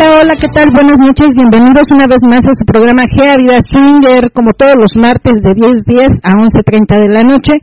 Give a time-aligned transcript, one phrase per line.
[0.00, 0.70] Hola, hola, ¿qué tal?
[0.70, 4.94] Buenas noches, bienvenidos una vez más a su programa Gea Vida Swinger, como todos los
[4.94, 7.54] martes de 10.10 a 11.30 de la noche.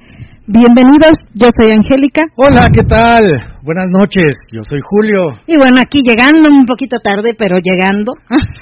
[0.45, 2.23] Bienvenidos, yo soy Angélica.
[2.35, 3.23] Hola, ¿qué tal?
[3.63, 5.39] Buenas noches, yo soy Julio.
[5.47, 8.11] Y bueno, aquí llegando un poquito tarde, pero llegando.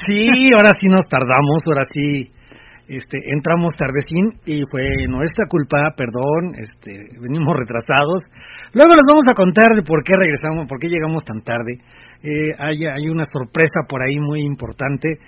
[0.05, 2.29] Sí, ahora sí nos tardamos, ahora sí
[2.87, 8.23] este, entramos tardecín y fue nuestra culpa, perdón, este, venimos retrasados.
[8.73, 11.79] Luego les vamos a contar de por qué regresamos, por qué llegamos tan tarde
[12.23, 15.19] eh, hay, hay una sorpresa por ahí muy importante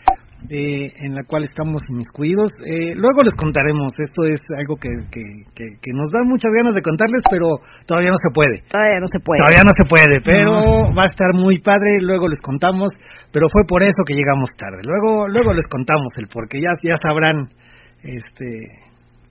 [0.48, 2.52] eh, en la cual estamos inmiscuidos.
[2.64, 7.20] Eh, luego les contaremos, esto es algo que, que, nos da muchas ganas de contarles,
[7.30, 8.64] pero todavía no se puede.
[8.72, 9.40] Todavía no se puede.
[9.44, 12.94] Todavía no se puede, pero va a estar muy padre, luego les contamos,
[13.36, 14.80] pero fue por eso que llegamos tarde.
[14.88, 17.52] Luego luego les contamos el porque ya ya sabrán
[18.00, 18.48] este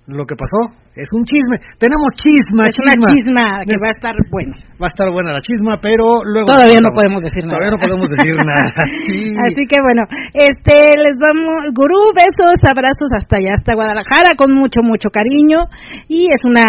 [0.05, 0.77] lo que pasó.
[0.92, 1.56] Es un chisme.
[1.80, 4.61] Tenemos chisma, es una chisma que va a estar buena.
[4.77, 6.44] Va a estar buena la chisma, pero luego...
[6.44, 7.56] Todavía no podemos decir nada.
[7.56, 8.69] Todavía no podemos decir nada.
[9.48, 10.05] Así que bueno,
[10.36, 11.72] este, les vamos...
[11.72, 15.64] Gurú, besos, abrazos hasta allá, hasta Guadalajara, con mucho, mucho cariño.
[16.06, 16.68] Y es una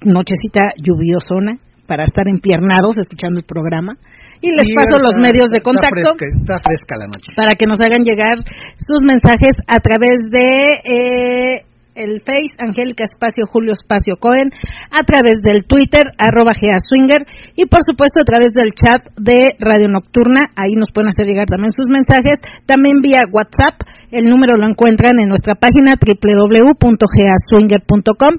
[0.00, 4.00] nochecita lluviosona para estar empiernados escuchando el programa
[4.44, 7.32] y les paso los medios de contacto está fresca, la noche.
[7.34, 8.36] para que nos hagan llegar
[8.76, 14.50] sus mensajes a través de eh, el Face, Angélica Espacio Julio Espacio Cohen,
[14.90, 17.24] a través del Twitter, arroba Swinger,
[17.56, 21.46] y por supuesto a través del chat de Radio Nocturna, ahí nos pueden hacer llegar
[21.46, 23.80] también sus mensajes, también vía WhatsApp,
[24.10, 28.34] el número lo encuentran en nuestra página www.geaswinger.com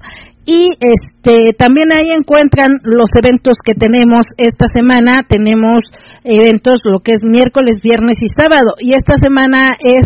[0.46, 5.80] y este también ahí encuentran los eventos que tenemos esta semana, tenemos
[6.24, 10.04] eventos lo que es miércoles, viernes y sábado, y esta semana es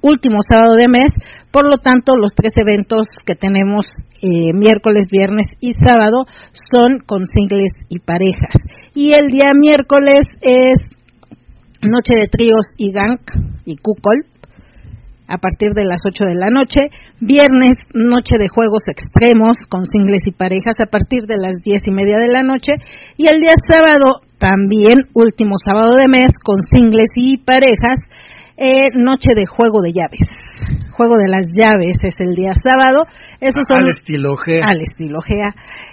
[0.00, 1.10] último sábado de mes,
[1.50, 3.84] por lo tanto los tres eventos que tenemos
[4.20, 6.24] eh, miércoles, viernes y sábado
[6.70, 8.62] son con singles y parejas.
[8.94, 10.78] Y el día miércoles es
[11.82, 13.18] noche de tríos y gang
[13.64, 14.31] y kukol
[15.28, 16.80] a partir de las 8 de la noche.
[17.20, 21.90] Viernes, noche de juegos extremos con singles y parejas a partir de las 10 y
[21.90, 22.72] media de la noche.
[23.16, 27.98] Y el día sábado, también último sábado de mes con singles y parejas
[28.56, 30.20] eh, noche de juego de llaves.
[30.92, 33.04] Juego de las llaves es el día sábado.
[33.40, 34.36] Esos son, al estilo.
[34.62, 35.20] Al estilo.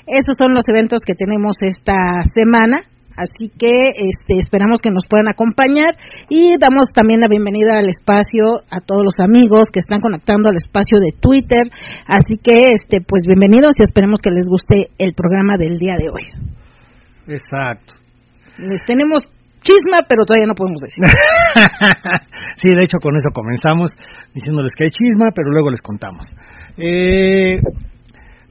[0.06, 2.84] Esos son los eventos que tenemos esta semana.
[3.20, 6.00] Así que este, esperamos que nos puedan acompañar
[6.30, 10.56] y damos también la bienvenida al espacio a todos los amigos que están conectando al
[10.56, 11.68] espacio de Twitter.
[12.08, 16.08] Así que, este, pues bienvenidos y esperemos que les guste el programa del día de
[16.08, 16.32] hoy.
[17.28, 18.00] Exacto.
[18.58, 19.28] Les tenemos
[19.68, 21.04] chisma, pero todavía no podemos decir.
[22.56, 23.92] sí, de hecho con eso comenzamos
[24.34, 26.24] diciéndoles que hay chisma, pero luego les contamos.
[26.78, 27.60] Eh,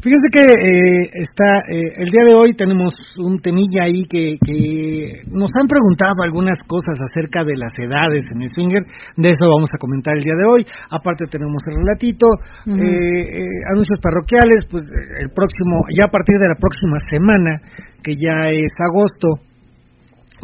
[0.01, 5.23] fíjense que eh, está eh, el día de hoy tenemos un temilla ahí que, que
[5.31, 8.85] nos han preguntado algunas cosas acerca de las edades en el swinger.
[9.17, 10.63] De eso vamos a comentar el día de hoy.
[10.91, 12.27] Aparte tenemos el relatito,
[12.65, 14.85] anuncios parroquiales, pues
[15.21, 17.59] el próximo, ya a partir de la próxima semana,
[18.03, 19.48] que ya es agosto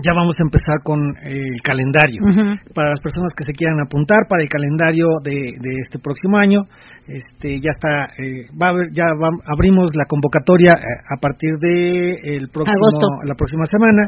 [0.03, 2.23] ya vamos a empezar con el calendario.
[2.75, 6.67] Para las personas que se quieran apuntar para el calendario de, de este próximo año,
[7.07, 9.05] este ya está, eh, va a haber, ya
[9.47, 14.03] abrimos la convocatoria eh, a partir de el próximo, la próxima semana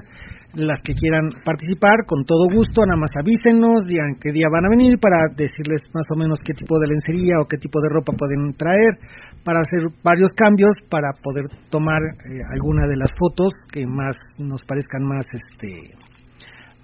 [0.56, 4.72] las que quieran participar, con todo gusto, nada más avísenos, digan qué día van a
[4.72, 8.16] venir para decirles más o menos qué tipo de lencería o qué tipo de ropa
[8.16, 8.96] pueden traer,
[9.44, 14.64] para hacer varios cambios, para poder tomar eh, alguna de las fotos que más nos
[14.64, 15.92] parezcan más, este,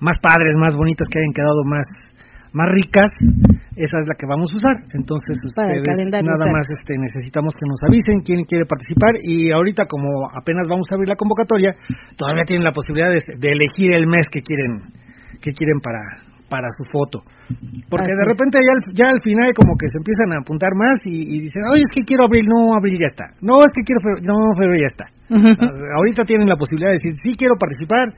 [0.01, 1.89] más padres, más bonitas, que hayan quedado más
[2.53, 3.11] más ricas,
[3.77, 4.77] esa es la que vamos a usar.
[4.93, 10.29] Entonces, ustedes nada más este, necesitamos que nos avisen quién quiere participar y ahorita como
[10.29, 11.75] apenas vamos a abrir la convocatoria,
[12.17, 14.93] todavía tienen la posibilidad de, elegir el mes que quieren
[15.41, 16.01] que quieren para
[16.53, 17.25] para su foto.
[17.89, 21.01] Porque de repente ya al, ya al final como que se empiezan a apuntar más
[21.09, 23.33] y, dicen, oye, es que quiero abrir, no, abril ya está.
[23.41, 25.09] No, es que quiero, no, febrero ya está.
[25.97, 28.13] Ahorita tienen la posibilidad de decir, sí quiero participar,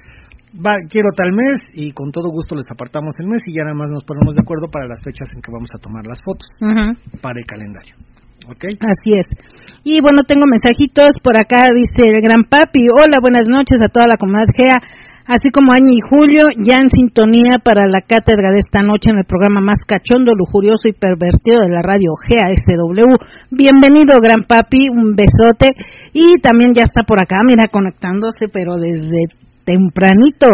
[0.54, 3.74] va, quiero tal mes y con todo gusto les apartamos el mes y ya nada
[3.74, 6.46] más nos ponemos de acuerdo para las fechas en que vamos a tomar las fotos
[7.20, 7.94] para el calendario.
[8.44, 8.76] ¿Okay?
[8.76, 9.26] Así es.
[9.84, 12.84] Y bueno, tengo mensajitos por acá, dice el gran papi.
[12.92, 14.76] Hola, buenas noches a toda la comunidad GEA,
[15.24, 19.18] así como Año y Julio, ya en sintonía para la cátedra de esta noche en
[19.18, 23.16] el programa más cachondo, lujurioso y pervertido de la radio GEA SW.
[23.48, 25.72] Bienvenido, gran papi, un besote.
[26.12, 29.24] Y también ya está por acá, mira, conectándose, pero desde
[29.64, 30.48] tempranito.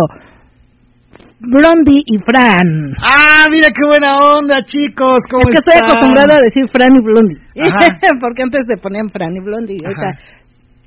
[1.41, 2.93] Blondie y Fran.
[3.03, 5.21] Ah, mira qué buena onda, chicos.
[5.31, 7.41] ¿cómo es que estoy acostumbrada a decir Fran y Blondie.
[8.21, 9.79] Porque antes se ponían Fran y Blondie.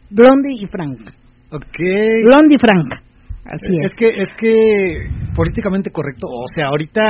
[0.10, 1.10] Blondie y Frank.
[1.52, 1.78] Ok.
[2.24, 2.94] Blondie y Frank.
[3.46, 3.92] Así es.
[3.92, 6.28] Es que, es que políticamente correcto.
[6.28, 7.02] O sea, ahorita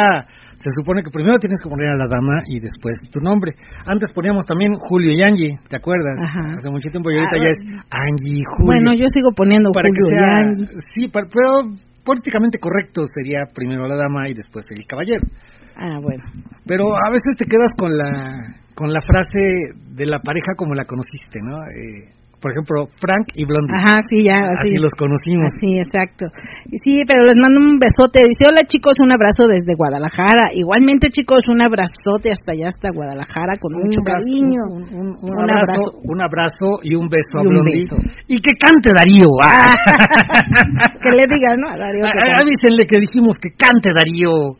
[0.63, 3.51] se supone que primero tienes que poner a la dama y después tu nombre.
[3.85, 6.15] Antes poníamos también Julio y Angie, ¿te acuerdas?
[6.23, 7.59] Hace mucho tiempo y ahorita ah, ya es
[7.91, 8.71] Angie y Julio.
[8.71, 10.67] Bueno, yo sigo poniendo Julio y Angie.
[10.95, 11.67] Sí, pero
[12.05, 15.27] políticamente correcto sería primero la dama y después el caballero.
[15.75, 16.23] Ah, bueno.
[16.65, 20.85] Pero a veces te quedas con la con la frase de la pareja como la
[20.85, 21.57] conociste, ¿no?
[21.61, 23.71] Eh, por ejemplo, Frank y Blondie.
[23.71, 24.43] Ajá, sí, ya.
[24.51, 25.47] Así, los conocimos.
[25.63, 26.27] Sí, exacto.
[26.75, 28.19] Sí, pero les mando un besote.
[28.27, 30.51] Dice, hola chicos, un abrazo desde Guadalajara.
[30.51, 34.59] Igualmente chicos, un abrazote hasta allá, hasta Guadalajara, con mucho cariño.
[34.75, 37.87] Un, abrazo, un abrazo y un beso a Blondie.
[38.27, 39.31] Y que cante Darío.
[39.39, 39.71] Ah.
[40.99, 41.71] que le diga, ¿no?
[41.71, 42.03] A Darío.
[42.03, 44.59] Avísenle que dijimos que cante Darío.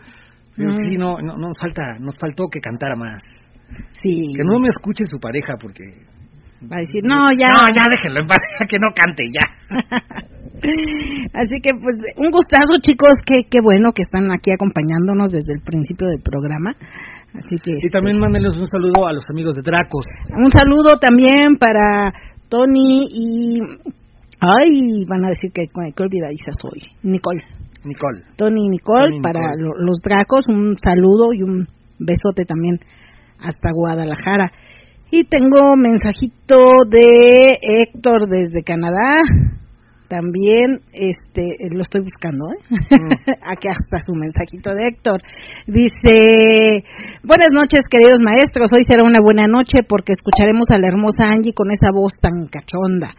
[0.56, 3.20] Pero sí, no, no, nos falta, nos faltó que cantara más.
[4.00, 4.32] Sí.
[4.32, 5.84] Que no me escuche su pareja porque
[6.72, 7.52] Va a decir, no, ya.
[7.52, 9.46] No, ya déjenlo en que no cante, ya.
[11.34, 13.16] Así que, pues, un gustazo, chicos.
[13.26, 16.72] Qué, qué bueno que están aquí acompañándonos desde el principio del programa.
[17.36, 17.72] Así que.
[17.82, 20.06] Y también este, mándenles un saludo a los amigos de Dracos.
[20.38, 22.14] Un saludo también para
[22.50, 23.60] Tony y.
[24.40, 26.82] Ay, van a decir que, que olvidadiza soy.
[27.04, 27.44] Nicole.
[27.84, 28.22] Nicole.
[28.38, 31.68] Tony y Nicole, para los Dracos, un saludo y un
[32.00, 32.80] besote también
[33.40, 34.50] hasta Guadalajara.
[35.16, 36.58] Y tengo mensajito
[36.90, 39.22] de Héctor desde Canadá.
[40.10, 42.58] También este lo estoy buscando, ¿eh?
[42.90, 43.14] Mm.
[43.46, 45.22] Aquí hasta su mensajito de Héctor.
[45.68, 46.84] Dice,
[47.22, 51.54] buenas noches queridos maestros, hoy será una buena noche porque escucharemos a la hermosa Angie
[51.54, 53.14] con esa voz tan cachonda.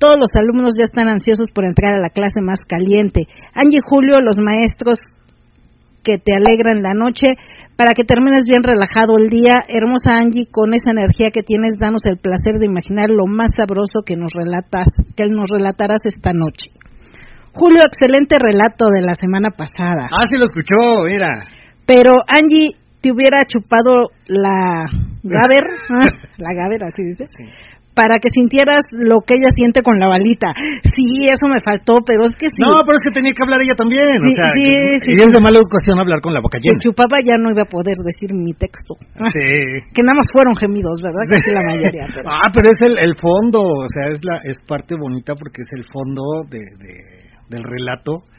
[0.00, 3.28] Todos los alumnos ya están ansiosos por entrar a la clase más caliente.
[3.54, 4.98] Angie Julio, los maestros
[6.02, 7.38] que te alegran la noche,
[7.80, 9.64] para que termines bien relajado el día.
[9.66, 14.04] Hermosa Angie, con esa energía que tienes, danos el placer de imaginar lo más sabroso
[14.04, 16.68] que nos relatas, que nos relatarás esta noche.
[17.54, 20.12] Julio, excelente relato de la semana pasada.
[20.12, 21.48] Ah, sí lo escuchó, mira.
[21.86, 24.84] Pero Angie te hubiera chupado la
[25.22, 25.64] Gaber,
[26.36, 27.30] la Gaber, así dices.
[27.34, 27.44] Sí
[28.00, 30.56] para que sintieras lo que ella siente con la balita.
[30.56, 32.64] Sí, eso me faltó, pero es que sí.
[32.64, 34.16] No, pero es que tenía que hablar ella también.
[34.24, 34.72] Sí, o sea, sí,
[35.04, 36.80] sí, y es de mala educación hablar con la boca llena.
[36.80, 38.96] Si chupaba ya no iba a poder decir mi texto.
[39.04, 39.84] Sí.
[39.92, 41.28] que nada más fueron gemidos, ¿verdad?
[41.28, 42.08] Que la mayoría.
[42.40, 45.68] Ah, pero es el, el fondo, o sea, es la es parte bonita porque es
[45.76, 47.20] el fondo de, de
[47.50, 48.29] del relato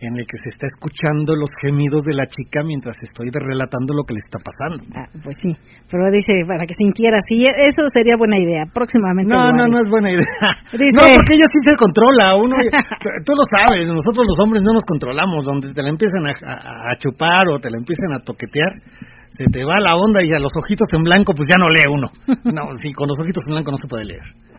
[0.00, 4.04] en el que se está escuchando los gemidos de la chica mientras estoy relatando lo
[4.04, 4.80] que le está pasando.
[4.96, 5.52] Ah, pues sí,
[5.92, 9.28] pero dice, para que sintiera así, eso sería buena idea, próximamente.
[9.28, 10.24] No, no, no es buena idea.
[10.90, 12.56] No, porque ella sí se controla, uno,
[13.26, 16.96] tú lo sabes, nosotros los hombres no nos controlamos, donde te la empiezan a, a
[16.96, 18.72] chupar o te la empiezan a toquetear,
[19.30, 21.86] se te va la onda y a los ojitos en blanco pues ya no lee
[21.88, 22.10] uno.
[22.50, 24.49] No, sí, con los ojitos en blanco no se puede leer.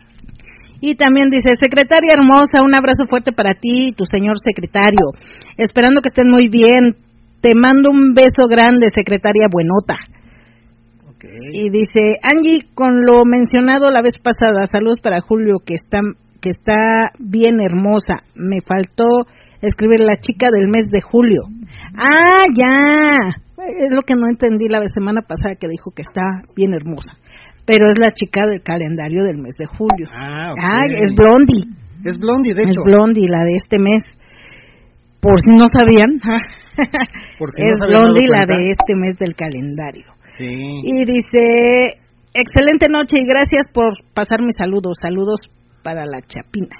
[0.81, 5.13] Y también dice, secretaria hermosa, un abrazo fuerte para ti y tu señor secretario.
[5.55, 6.97] Esperando que estén muy bien.
[7.39, 9.97] Te mando un beso grande, secretaria buenota.
[11.53, 16.00] Y dice, Angie, con lo mencionado la vez pasada, saludos para Julio, que está,
[16.41, 18.15] que está bien hermosa.
[18.33, 19.05] Me faltó
[19.61, 21.43] escribir la chica del mes de julio.
[21.95, 23.38] Ah, ya.
[23.67, 27.11] Es lo que no entendí la semana pasada que dijo que está bien hermosa
[27.65, 30.07] pero es la chica del calendario del mes de julio.
[30.11, 31.65] Ah, ah es Blondie.
[32.03, 32.81] Es Blondie, de hecho.
[32.81, 34.01] Es Blondie, la de este mes.
[35.19, 36.15] Por si no sabían.
[37.57, 40.05] es Blondie, la de este mes del calendario.
[40.37, 40.81] Sí.
[40.83, 42.01] Y dice,
[42.33, 44.97] excelente noche y gracias por pasar mis saludos.
[45.01, 45.39] Saludos
[45.83, 46.75] para la Chapina.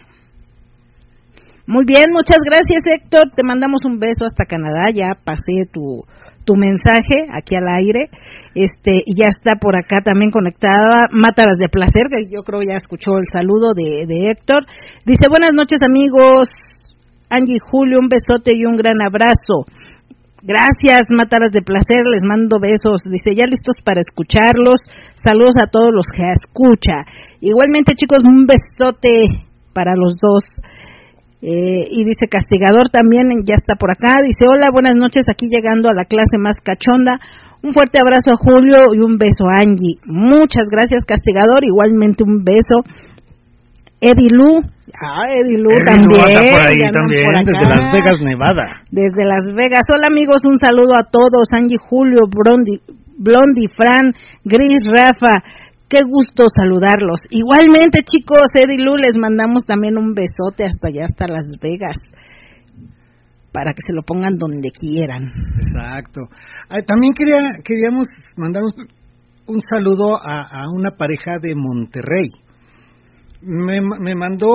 [1.67, 3.31] Muy bien, muchas gracias Héctor.
[3.35, 4.91] Te mandamos un beso hasta Canadá.
[4.93, 6.03] Ya pasé tu,
[6.45, 8.10] tu mensaje aquí al aire.
[8.55, 13.17] Este, ya está por acá también conectada Mátaras de Placer, que yo creo ya escuchó
[13.17, 14.65] el saludo de, de Héctor.
[15.05, 16.48] Dice, buenas noches amigos,
[17.29, 19.63] Angie Julio, un besote y un gran abrazo.
[20.43, 23.05] Gracias, Mátaras de Placer, les mando besos.
[23.05, 24.81] Dice, ya listos para escucharlos.
[25.13, 27.05] Saludos a todos los que escucha.
[27.39, 29.21] Igualmente, chicos, un besote
[29.71, 30.41] para los dos.
[31.41, 34.21] Eh, y dice Castigador también, ya está por acá.
[34.21, 37.19] Dice, hola, buenas noches, aquí llegando a la clase más cachonda.
[37.63, 39.98] Un fuerte abrazo a Julio y un beso a Angie.
[40.05, 41.63] Muchas gracias, Castigador.
[41.63, 42.81] Igualmente un beso.
[44.01, 44.57] Eddie Lu.
[44.98, 46.10] Ah, Eddie Lu también.
[46.10, 48.81] por ahí también, desde Las Vegas, Nevada.
[48.89, 49.83] Desde Las Vegas.
[49.93, 51.53] Hola amigos, un saludo a todos.
[51.53, 52.81] Angie, Julio, Blondi,
[53.17, 55.41] Blondie, Fran, Gris, Rafa.
[55.91, 57.19] Qué gusto saludarlos.
[57.31, 61.98] Igualmente, chicos, Eddie Lu, les mandamos también un besote hasta allá, hasta Las Vegas,
[63.51, 65.24] para que se lo pongan donde quieran.
[65.25, 66.29] Exacto.
[66.88, 68.07] también quería, queríamos
[68.38, 68.63] mandar
[69.48, 72.29] un, saludo a, una pareja de Monterrey.
[73.41, 74.48] Me, me mandó,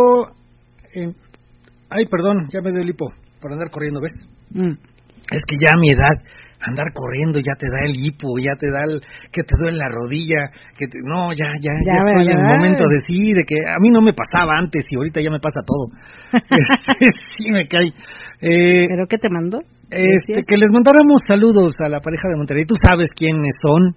[1.90, 3.12] ay, perdón, ya me dio el hipo
[3.42, 4.14] por andar corriendo, ¿ves?
[4.52, 4.72] Mm.
[4.72, 6.16] Es que ya a mi edad
[6.60, 9.88] andar corriendo ya te da el hipo, ya te da el que te duele la
[9.88, 13.76] rodilla, que no, ya, ya, ya, estoy en el momento de sí, de que a
[13.80, 15.92] mí no me pasaba antes y ahorita ya me pasa todo.
[17.36, 17.92] sí me cae.
[18.40, 19.58] Eh, ¿Pero qué te mandó?
[19.90, 22.64] Este, que les mandáramos saludos a la pareja de Monterrey.
[22.66, 23.94] Tú sabes quiénes son.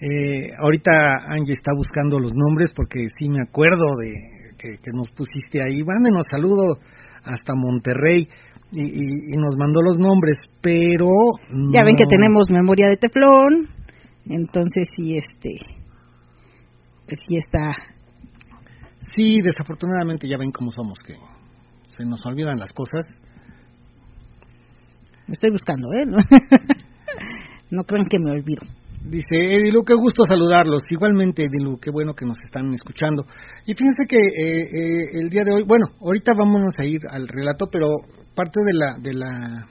[0.00, 4.10] Eh, ahorita Angie está buscando los nombres porque sí me acuerdo de
[4.58, 5.82] que, que nos pusiste ahí.
[5.82, 6.78] Mándenos saludos
[7.24, 8.28] hasta Monterrey
[8.72, 11.08] y, nos mandó los nombres, pero
[11.72, 13.68] ya ven que tenemos memoria de teflón,
[14.26, 15.50] entonces sí este
[17.06, 17.66] pues sí está
[19.14, 21.14] sí desafortunadamente ya ven cómo somos que
[21.96, 23.06] se nos olvidan las cosas.
[25.26, 26.06] Me estoy buscando, ¿eh?
[27.70, 28.62] No, crean que me olvido.
[29.02, 30.82] Dice Edilu, qué gusto saludarlos.
[30.90, 33.24] Igualmente, Edilu, qué bueno que nos están escuchando.
[33.64, 37.26] Y fíjense que eh, eh, el día de hoy, bueno, ahorita vámonos a ir al
[37.26, 37.88] relato, pero
[38.34, 39.66] parte de la de la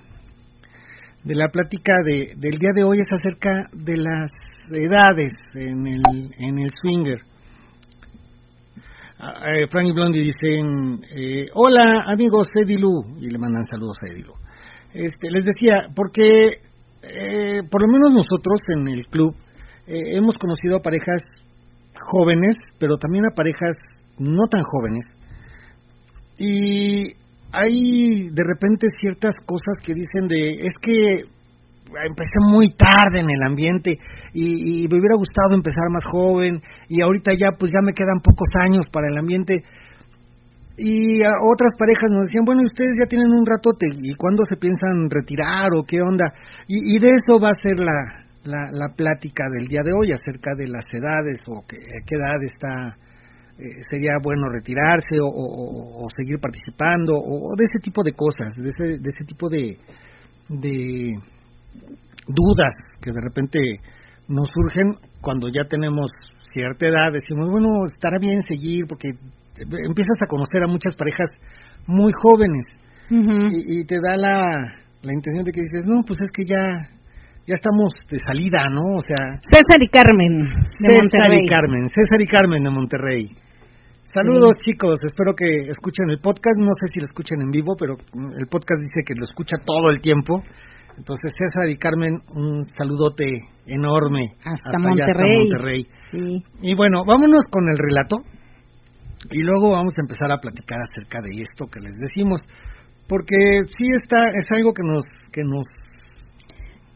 [1.24, 4.32] de la plática de, del día de hoy es acerca de las
[4.72, 6.02] edades en el
[6.40, 7.22] en el swinger.
[9.20, 14.12] Ah, eh, Frank y Blondie dicen eh, hola amigos Edilu y le mandan saludos a
[14.12, 14.34] Edilu.
[14.92, 16.69] Este, les decía porque
[17.02, 19.36] eh, por lo menos nosotros en el club
[19.88, 21.22] eh, hemos conocido a parejas
[22.00, 23.76] jóvenes, pero también a parejas
[24.18, 25.06] no tan jóvenes.
[26.38, 27.14] Y
[27.52, 31.26] hay de repente ciertas cosas que dicen de, es que
[32.08, 33.98] empecé muy tarde en el ambiente
[34.34, 38.50] y, me hubiera gustado empezar más joven y ahorita ya pues ya me quedan pocos
[38.62, 39.56] años para el ambiente
[40.80, 44.56] y a otras parejas nos decían bueno ustedes ya tienen un ratote y cuándo se
[44.56, 46.26] piensan retirar o qué onda
[46.68, 50.68] y, de eso va a ser la, la, plática del día de hoy acerca de
[50.68, 52.98] las edades o qué edad está
[53.60, 58.84] eh, sería bueno retirarse o, seguir participando o, de ese tipo de cosas, de ese,
[59.04, 59.78] de ese tipo de,
[60.48, 61.20] de
[62.26, 63.60] dudas que de repente
[64.30, 66.10] nos surgen cuando ya tenemos
[66.54, 69.10] cierta edad, decimos, bueno, estará bien seguir porque
[69.62, 71.28] empiezas a conocer a muchas parejas
[71.88, 72.66] muy jóvenes
[73.10, 74.36] y, te da la,
[75.02, 76.62] la intención de que dices, no, pues es que ya
[77.50, 79.02] ya estamos de salida, ¿no?
[79.02, 79.42] O sea...
[79.42, 80.54] César y Carmen
[80.86, 83.26] de César y Carmen, César y Carmen de Monterrey.
[84.04, 87.94] Saludos chicos, espero que escuchen el podcast, no sé si lo escuchen en vivo, pero
[87.94, 90.42] el podcast dice que lo escucha todo el tiempo.
[90.98, 93.26] Entonces César y Carmen, un saludote
[93.66, 95.38] enorme hasta, Monterrey.
[95.38, 95.88] Monterrey.
[96.62, 98.18] Y bueno, vámonos con el relato
[99.32, 102.42] y luego vamos a empezar a platicar acerca de esto que les decimos,
[103.08, 105.66] porque sí está es algo que nos que nos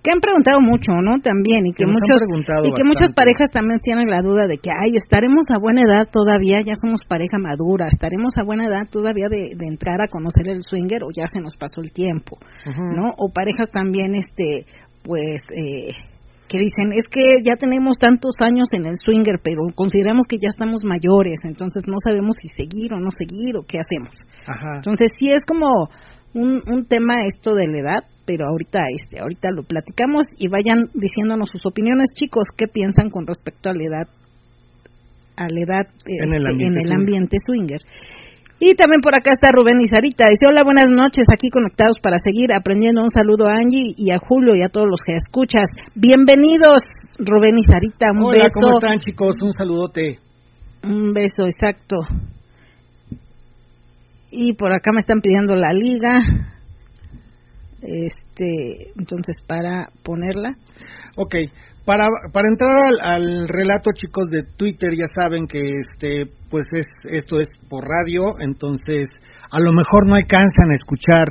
[0.04, 1.24] que han preguntado mucho, ¿no?
[1.24, 2.20] También y que, muchos
[2.68, 6.12] y que muchas parejas también tienen la duda de que ay estaremos a buena edad
[6.12, 10.64] todavía, ya somos pareja madura, estaremos a buena edad todavía de, entrar a conocer el
[10.64, 13.16] swinger o ya se nos pasó el tiempo, ¿no?
[13.18, 14.66] O parejas también, este,
[15.04, 15.96] pues eh,
[16.54, 20.54] que dicen es que ya tenemos tantos años en el swinger, pero consideramos que ya
[20.54, 24.14] estamos mayores, entonces no sabemos si seguir o no seguir o qué hacemos.
[24.78, 25.90] Entonces sí es como
[26.36, 30.94] un, un tema esto de la edad, pero ahorita este ahorita lo platicamos y vayan
[30.94, 34.08] diciéndonos sus opiniones chicos qué piensan con respecto a la edad
[35.36, 37.82] a la edad en, el, este, ambiente, en el ambiente swinger
[38.66, 40.30] y también por acá está Rubén y Sarita.
[40.30, 43.02] Dice, hola, buenas noches, aquí conectados para seguir aprendiendo.
[43.02, 45.66] Un saludo a Angie y a Julio y a todos los que escuchas.
[45.96, 46.84] Bienvenidos,
[47.20, 48.12] Rubén y Sarita.
[48.14, 49.36] Un hola, ¿cómo están, chicos?
[49.42, 50.20] Un saludote.
[50.84, 52.02] Un beso, exacto.
[54.32, 56.20] Y por acá me están pidiendo la liga
[57.84, 60.56] este entonces para ponerla
[61.18, 61.36] ok
[61.86, 62.72] para para entrar
[63.02, 68.40] al, relato chicos de Twitter ya saben que este pues es esto es por radio
[68.40, 69.10] entonces
[69.52, 71.28] a lo mejor no alcanzan a escuchar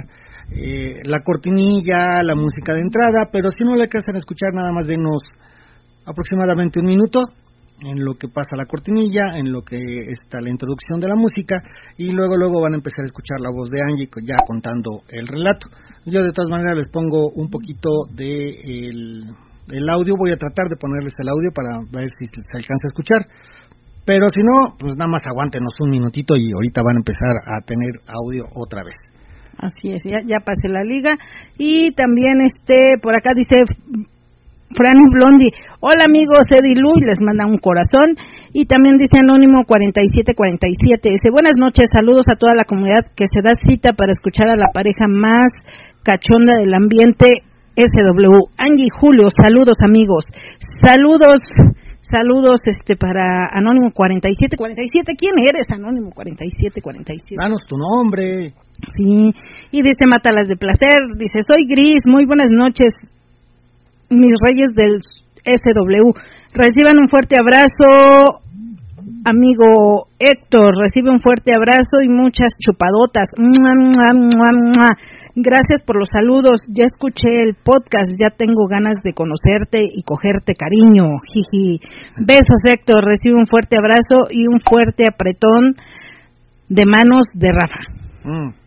[0.50, 4.72] eh, la cortinilla la música de entrada pero si no le alcanzan a escuchar nada
[4.72, 5.22] más denos
[6.04, 7.22] aproximadamente un minuto
[7.84, 11.56] en lo que pasa la cortinilla, en lo que está la introducción de la música
[11.96, 15.26] y luego luego van a empezar a escuchar la voz de Angie ya contando el
[15.26, 15.68] relato.
[16.04, 18.28] Yo de todas maneras les pongo un poquito de
[18.64, 19.24] el,
[19.88, 23.20] audio, voy a tratar de ponerles el audio para ver si se alcanza a escuchar.
[24.04, 27.62] Pero si no, pues nada más aguántenos un minutito y ahorita van a empezar a
[27.64, 28.96] tener audio otra vez.
[29.58, 31.14] Así es, ya, ya pasé la liga.
[31.56, 33.62] Y también este, por acá dice
[34.74, 35.48] Franny Blondi,
[35.80, 38.16] hola amigos, Eddie Lu, les manda un corazón.
[38.52, 43.40] Y también dice Anónimo 4747, dice buenas noches, saludos a toda la comunidad que se
[43.40, 45.48] da cita para escuchar a la pareja más
[46.02, 48.52] cachonda del ambiente SW.
[48.58, 50.24] Angie Julio, saludos amigos.
[50.84, 51.40] Saludos,
[52.00, 55.14] saludos este para Anónimo 4747.
[55.16, 57.36] ¿Quién eres Anónimo 4747?
[57.38, 58.52] Danos tu nombre.
[58.96, 59.32] Sí,
[59.70, 62.92] y dice Matalas de Placer, dice soy Gris, muy buenas noches
[64.12, 66.12] mis reyes del SW.
[66.54, 68.42] Reciban un fuerte abrazo,
[69.24, 73.28] amigo Héctor, recibe un fuerte abrazo y muchas chupadotas.
[75.34, 76.60] Gracias por los saludos.
[76.68, 81.04] Ya escuché el podcast, ya tengo ganas de conocerte y cogerte cariño.
[81.24, 81.80] Jiji.
[82.20, 83.02] Besos, Héctor.
[83.04, 85.74] Recibe un fuerte abrazo y un fuerte apretón
[86.68, 87.80] de manos de Rafa.
[88.24, 88.62] Mm.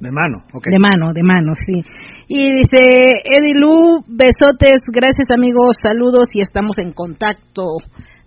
[0.00, 0.66] De mano, ok.
[0.68, 1.80] De mano, de mano, sí.
[2.28, 7.64] Y dice Edilu, besotes, gracias amigos, saludos y estamos en contacto,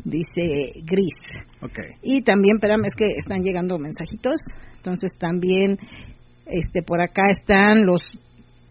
[0.04, 1.14] dice Gris.
[1.62, 1.80] Ok.
[2.02, 4.42] Y también, espérame, es que están llegando mensajitos,
[4.78, 5.78] entonces también
[6.50, 8.02] este por acá están los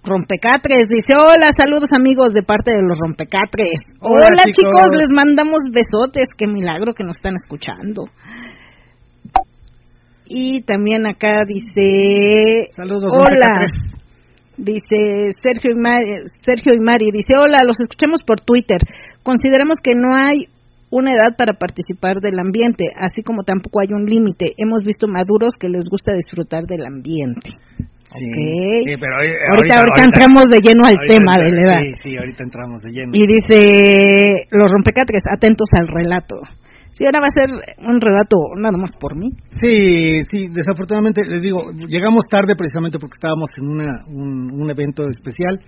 [0.03, 0.89] rompecatres.
[0.89, 3.81] Dice, hola, saludos amigos de parte de los rompecatres.
[4.01, 4.97] Hola, chicos.
[4.97, 6.27] les mandamos besotes.
[6.37, 8.05] Qué milagro que nos están escuchando.
[10.29, 13.13] Y también acá dice, saludos.
[13.13, 13.67] Hola.
[14.57, 16.17] Dice Sergio y, Mari,
[16.47, 18.79] Sergio y Mari, dice, hola, los escuchamos por Twitter.
[19.23, 20.49] Consideramos que no hay
[20.91, 24.55] una edad para participar del ambiente, así como tampoco hay un límite.
[24.57, 27.51] Hemos visto maduros que les gusta disfrutar del ambiente.
[28.19, 31.81] Sí, pero ahorita, ahorita, entramos de lleno al tema de la edad.
[31.81, 33.11] Sí, sí, ahorita entramos de lleno.
[33.13, 36.41] Y dice, los rompecatres, atentos al relato.
[36.97, 37.53] Sí, ahora va a ser
[37.85, 39.29] un relato nada más por mí.
[39.61, 45.61] Sí, sí, desafortunadamente les digo, llegamos tarde precisamente porque estábamos en una, un, evento especial,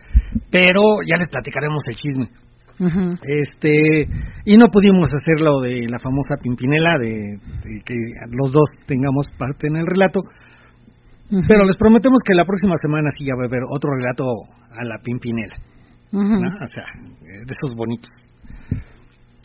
[0.50, 2.30] pero ya les platicaremos el chisme.
[3.28, 4.08] Este
[4.46, 7.36] y no pudimos hacer lo de la famosa Pimpinela de,
[7.84, 7.94] que
[8.40, 10.22] los dos tengamos parte en el relato,
[11.46, 14.24] pero les prometemos que la próxima semana sí ya va a haber otro relato
[14.70, 15.56] a la Pimpinela,
[16.12, 16.86] o sea,
[17.20, 18.10] de esos bonitos.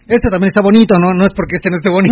[0.04, 1.16] Este también está bonito, ¿no?
[1.16, 2.12] No es porque este no esté bonito.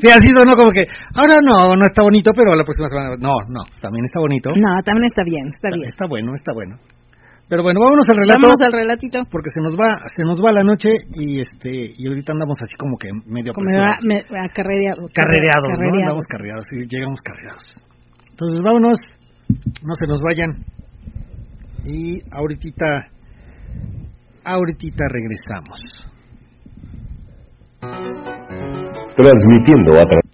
[0.00, 0.56] Si ha sido, ¿no?
[0.56, 3.12] Como que, ahora no, no está bonito, pero la próxima semana.
[3.20, 4.48] No, no, también está bonito.
[4.56, 5.84] No, también está bien, está, bien.
[5.84, 6.80] Está bueno, está bueno.
[7.44, 8.48] Pero bueno, vámonos al relato.
[8.48, 9.20] Vamos al relatito.
[9.28, 12.72] Porque se nos va, se nos va la noche y este y ahorita andamos así
[12.80, 15.12] como que medio como me, carrereados.
[15.12, 15.92] Carrereados, ¿no?
[15.92, 17.83] Andamos carrereados y llegamos carrereados.
[18.34, 18.98] Entonces vámonos,
[19.86, 20.64] no se nos vayan.
[21.84, 23.06] Y ahorita,
[24.44, 25.78] ahorita regresamos.
[29.14, 30.30] Transmitiendo a través.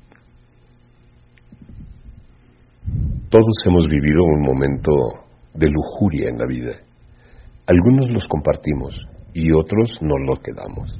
[3.28, 4.92] Todos hemos vivido un momento
[5.52, 6.72] de lujuria en la vida.
[7.66, 8.96] Algunos los compartimos
[9.34, 10.98] y otros no lo quedamos.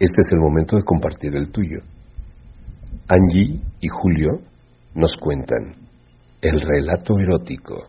[0.00, 1.78] Este es el momento de compartir el tuyo.
[3.06, 4.40] Angie y Julio
[4.96, 5.87] nos cuentan
[6.40, 7.88] el relato erótico.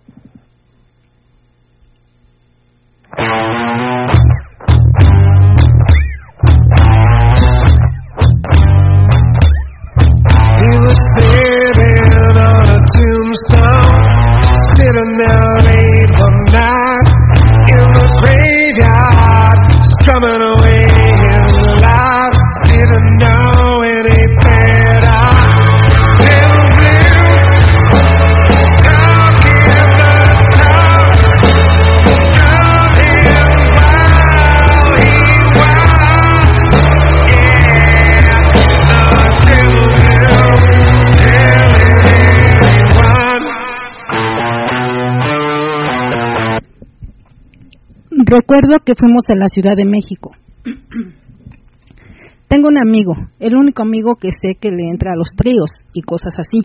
[48.30, 50.30] Recuerdo que fuimos a la Ciudad de México.
[52.48, 56.04] Tengo un amigo, el único amigo que sé que le entra a los tríos y
[56.04, 56.62] cosas así.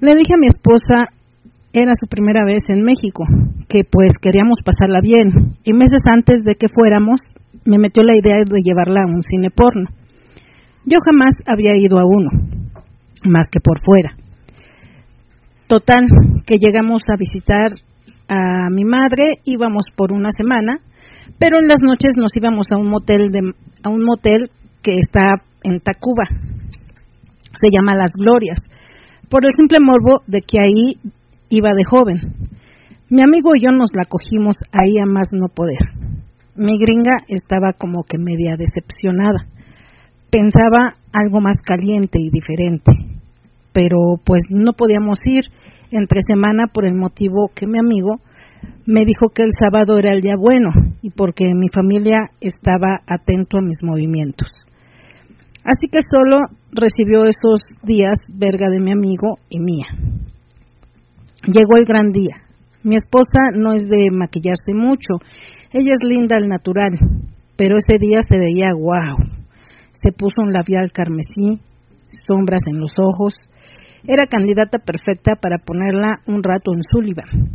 [0.00, 1.14] Le dije a mi esposa,
[1.72, 3.22] era su primera vez en México,
[3.68, 5.54] que pues queríamos pasarla bien.
[5.62, 7.20] Y meses antes de que fuéramos,
[7.64, 9.90] me metió la idea de llevarla a un cine porno.
[10.84, 12.30] Yo jamás había ido a uno,
[13.24, 14.16] más que por fuera.
[15.68, 16.04] Total,
[16.44, 17.70] que llegamos a visitar
[18.32, 20.80] a mi madre, íbamos por una semana,
[21.38, 23.40] pero en las noches nos íbamos a un motel de,
[23.84, 24.50] a un motel
[24.82, 26.24] que está en Tacuba.
[27.40, 28.58] Se llama Las Glorias,
[29.28, 30.96] por el simple morbo de que ahí
[31.50, 32.16] iba de joven.
[33.10, 35.92] Mi amigo y yo nos la cogimos ahí a más no poder.
[36.56, 39.46] Mi gringa estaba como que media decepcionada.
[40.30, 42.92] Pensaba algo más caliente y diferente,
[43.74, 45.44] pero pues no podíamos ir
[45.92, 48.20] entre semana por el motivo que mi amigo
[48.86, 50.68] me dijo que el sábado era el día bueno
[51.02, 54.48] y porque mi familia estaba atento a mis movimientos.
[55.64, 56.40] Así que solo
[56.72, 59.86] recibió esos días verga de mi amigo y mía.
[61.46, 62.42] Llegó el gran día.
[62.82, 65.14] Mi esposa no es de maquillarse mucho,
[65.72, 66.98] ella es linda al natural,
[67.56, 69.18] pero ese día se veía guau.
[69.92, 71.60] Se puso un labial carmesí,
[72.26, 73.34] sombras en los ojos.
[74.06, 77.54] Era candidata perfecta para ponerla un rato en Sullivan.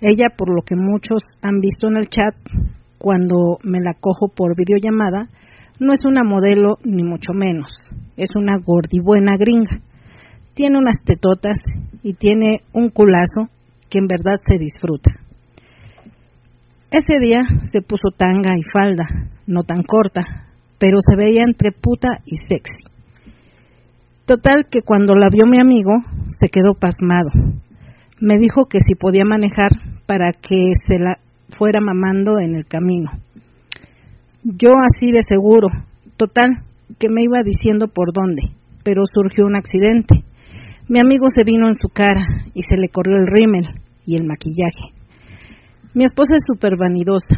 [0.00, 2.34] Ella, por lo que muchos han visto en el chat,
[2.98, 5.28] cuando me la cojo por videollamada,
[5.78, 7.68] no es una modelo ni mucho menos,
[8.16, 9.80] es una gordibuena gringa.
[10.54, 11.58] Tiene unas tetotas
[12.02, 13.48] y tiene un culazo
[13.90, 15.12] que en verdad se disfruta.
[16.90, 19.04] Ese día se puso tanga y falda,
[19.46, 20.22] no tan corta,
[20.78, 22.87] pero se veía entre puta y sexy.
[24.28, 25.92] Total que cuando la vio mi amigo
[26.28, 27.30] se quedó pasmado
[28.20, 29.70] me dijo que si podía manejar
[30.04, 31.16] para que se la
[31.56, 33.08] fuera mamando en el camino.
[34.42, 35.68] Yo así de seguro,
[36.18, 36.62] total,
[36.98, 38.42] que me iba diciendo por dónde,
[38.84, 40.24] pero surgió un accidente.
[40.88, 44.26] Mi amigo se vino en su cara y se le corrió el rímel y el
[44.26, 44.92] maquillaje.
[45.94, 47.32] Mi esposa es súper vanidosa.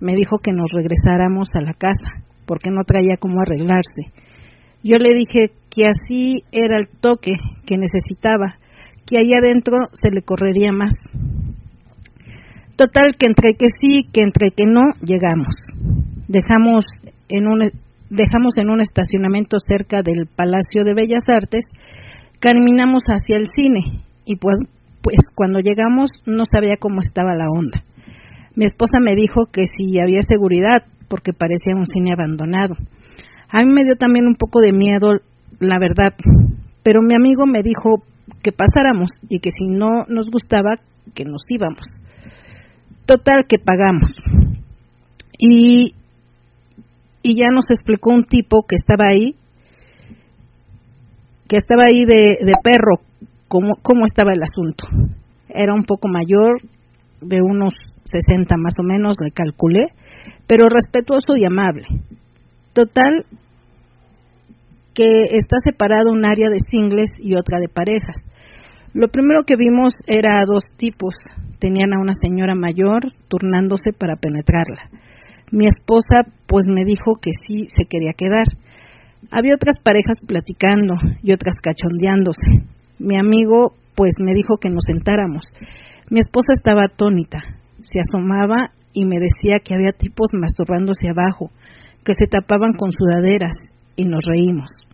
[0.00, 4.08] Me dijo que nos regresáramos a la casa porque no traía cómo arreglarse.
[4.82, 7.32] Yo le dije que así era el toque
[7.66, 8.58] que necesitaba
[9.06, 10.92] que ahí adentro se le correría más.
[12.76, 15.54] Total, que entre que sí, que entre que no, llegamos.
[16.28, 16.84] Dejamos
[17.28, 17.70] en un,
[18.08, 21.66] dejamos en un estacionamiento cerca del Palacio de Bellas Artes,
[22.38, 24.56] caminamos hacia el cine y pues,
[25.02, 27.84] pues cuando llegamos no sabía cómo estaba la onda.
[28.54, 32.74] Mi esposa me dijo que si había seguridad, porque parecía un cine abandonado.
[33.48, 35.08] A mí me dio también un poco de miedo,
[35.60, 36.14] la verdad,
[36.82, 38.02] pero mi amigo me dijo,
[38.42, 40.74] que pasáramos y que si no nos gustaba,
[41.14, 41.86] que nos íbamos.
[43.06, 44.10] Total, que pagamos.
[45.38, 45.94] Y,
[47.22, 49.34] y ya nos explicó un tipo que estaba ahí,
[51.48, 53.00] que estaba ahí de, de perro,
[53.48, 54.86] cómo, cómo estaba el asunto.
[55.48, 56.60] Era un poco mayor,
[57.20, 59.88] de unos 60 más o menos, le calculé,
[60.46, 61.86] pero respetuoso y amable.
[62.72, 63.26] Total,
[65.00, 68.16] que está separado un área de singles y otra de parejas.
[68.92, 71.14] Lo primero que vimos era dos tipos.
[71.58, 74.90] Tenían a una señora mayor turnándose para penetrarla.
[75.52, 78.44] Mi esposa pues me dijo que sí se quería quedar.
[79.30, 82.68] Había otras parejas platicando y otras cachondeándose.
[82.98, 85.44] Mi amigo pues me dijo que nos sentáramos.
[86.10, 87.40] Mi esposa estaba atónita.
[87.80, 91.50] Se asomaba y me decía que había tipos masturbándose abajo,
[92.04, 93.54] que se tapaban con sudaderas
[93.96, 94.89] y nos reímos.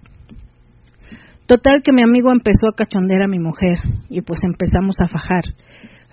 [1.46, 3.78] Total que mi amigo empezó a cachondear a mi mujer
[4.11, 5.44] y pues empezamos a fajar.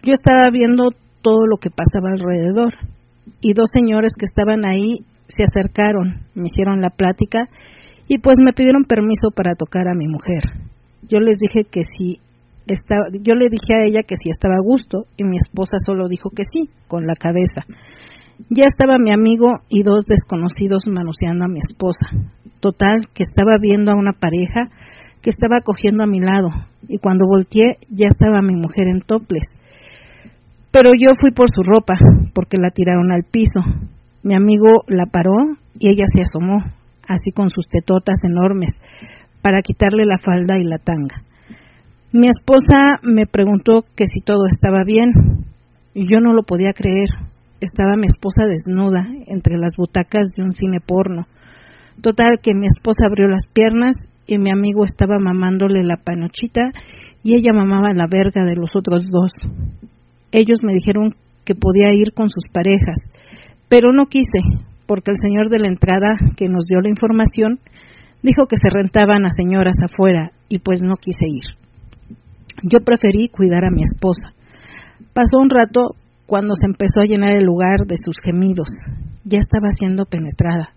[0.03, 0.89] Yo estaba viendo
[1.21, 2.73] todo lo que pasaba alrededor
[3.41, 7.49] y dos señores que estaban ahí se acercaron, me hicieron la plática
[8.07, 10.43] y pues me pidieron permiso para tocar a mi mujer.
[11.09, 12.19] Yo les dije que si
[12.67, 16.07] estaba, yo le dije a ella que si estaba a gusto y mi esposa solo
[16.07, 17.65] dijo que sí, con la cabeza.
[18.49, 22.05] Ya estaba mi amigo y dos desconocidos manoseando a mi esposa.
[22.59, 24.69] Total, que estaba viendo a una pareja
[25.23, 26.49] que estaba cogiendo a mi lado
[26.87, 29.43] y cuando volteé ya estaba mi mujer en toples.
[30.69, 31.95] Pero yo fui por su ropa
[32.33, 33.61] porque la tiraron al piso.
[34.21, 35.35] Mi amigo la paró
[35.79, 36.59] y ella se asomó,
[37.07, 38.71] así con sus tetotas enormes,
[39.41, 41.23] para quitarle la falda y la tanga.
[42.11, 45.45] Mi esposa me preguntó que si todo estaba bien
[45.93, 47.09] y yo no lo podía creer.
[47.61, 51.27] Estaba mi esposa desnuda entre las butacas de un cine porno.
[52.01, 53.95] Total que mi esposa abrió las piernas
[54.27, 56.71] y mi amigo estaba mamándole la panochita
[57.23, 59.31] y ella mamaba la verga de los otros dos.
[60.31, 62.97] Ellos me dijeron que podía ir con sus parejas,
[63.69, 64.39] pero no quise,
[64.87, 67.59] porque el señor de la entrada que nos dio la información
[68.21, 71.57] dijo que se rentaban a señoras afuera y pues no quise ir.
[72.63, 74.33] Yo preferí cuidar a mi esposa.
[75.13, 78.69] Pasó un rato cuando se empezó a llenar el lugar de sus gemidos.
[79.25, 80.69] Ya estaba siendo penetrada.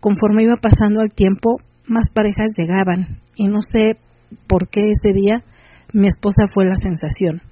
[0.00, 1.60] Conforme iba pasando el tiempo,
[1.92, 3.98] más parejas llegaban y no sé
[4.46, 5.44] por qué ese día
[5.92, 7.42] mi esposa fue la sensación.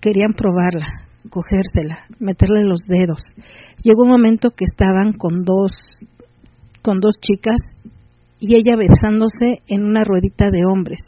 [0.00, 3.22] Querían probarla, cogérsela, meterle los dedos.
[3.82, 5.72] Llegó un momento que estaban con dos
[6.82, 7.58] con dos chicas
[8.38, 11.00] y ella besándose en una ruedita de hombres.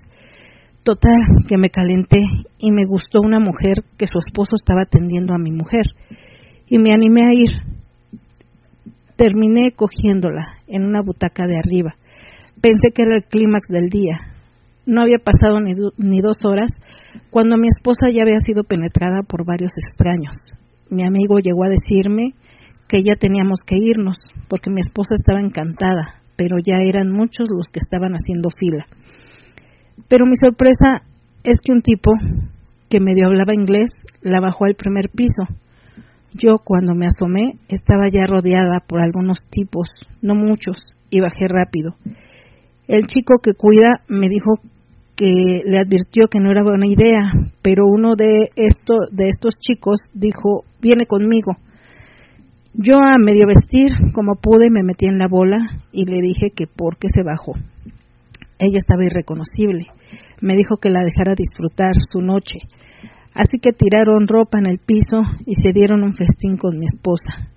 [0.82, 2.22] Total, que me calenté
[2.58, 5.84] y me gustó una mujer que su esposo estaba atendiendo a mi mujer
[6.66, 7.50] y me animé a ir.
[9.16, 11.94] Terminé cogiéndola en una butaca de arriba.
[12.60, 14.34] Pensé que era el clímax del día.
[14.84, 16.70] No había pasado ni, ni dos horas
[17.30, 20.34] cuando mi esposa ya había sido penetrada por varios extraños.
[20.90, 22.34] Mi amigo llegó a decirme
[22.88, 24.16] que ya teníamos que irnos
[24.48, 28.86] porque mi esposa estaba encantada, pero ya eran muchos los que estaban haciendo fila.
[30.08, 31.02] Pero mi sorpresa
[31.44, 32.12] es que un tipo
[32.88, 33.90] que medio hablaba inglés
[34.22, 35.42] la bajó al primer piso.
[36.32, 39.88] Yo cuando me asomé estaba ya rodeada por algunos tipos,
[40.22, 40.76] no muchos,
[41.10, 41.94] y bajé rápido.
[42.88, 44.54] El chico que cuida me dijo
[45.14, 45.26] que
[45.62, 50.64] le advirtió que no era buena idea, pero uno de, esto, de estos chicos dijo,
[50.80, 51.52] viene conmigo.
[52.72, 55.58] Yo a medio vestir, como pude, me metí en la bola
[55.92, 57.52] y le dije que por qué se bajó.
[58.58, 59.84] Ella estaba irreconocible.
[60.40, 62.60] Me dijo que la dejara disfrutar su noche.
[63.34, 67.50] Así que tiraron ropa en el piso y se dieron un festín con mi esposa.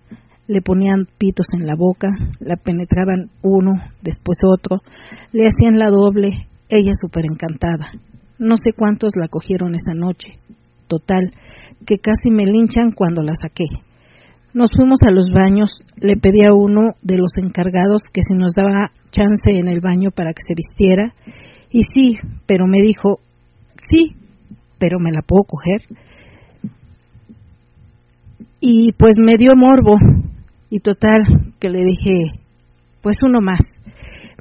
[0.51, 2.09] Le ponían pitos en la boca,
[2.41, 4.79] la penetraban uno, después otro,
[5.31, 6.27] le hacían la doble,
[6.67, 7.93] ella súper encantada.
[8.37, 10.39] No sé cuántos la cogieron esa noche.
[10.87, 11.31] Total,
[11.85, 13.63] que casi me linchan cuando la saqué.
[14.53, 18.51] Nos fuimos a los baños, le pedí a uno de los encargados que si nos
[18.51, 21.13] daba chance en el baño para que se vistiera,
[21.69, 23.19] y sí, pero me dijo,
[23.77, 24.17] sí,
[24.79, 25.79] pero me la puedo coger.
[28.59, 29.93] Y pues me dio morbo,
[30.71, 31.21] y total,
[31.59, 32.39] que le dije,
[33.03, 33.59] pues uno más.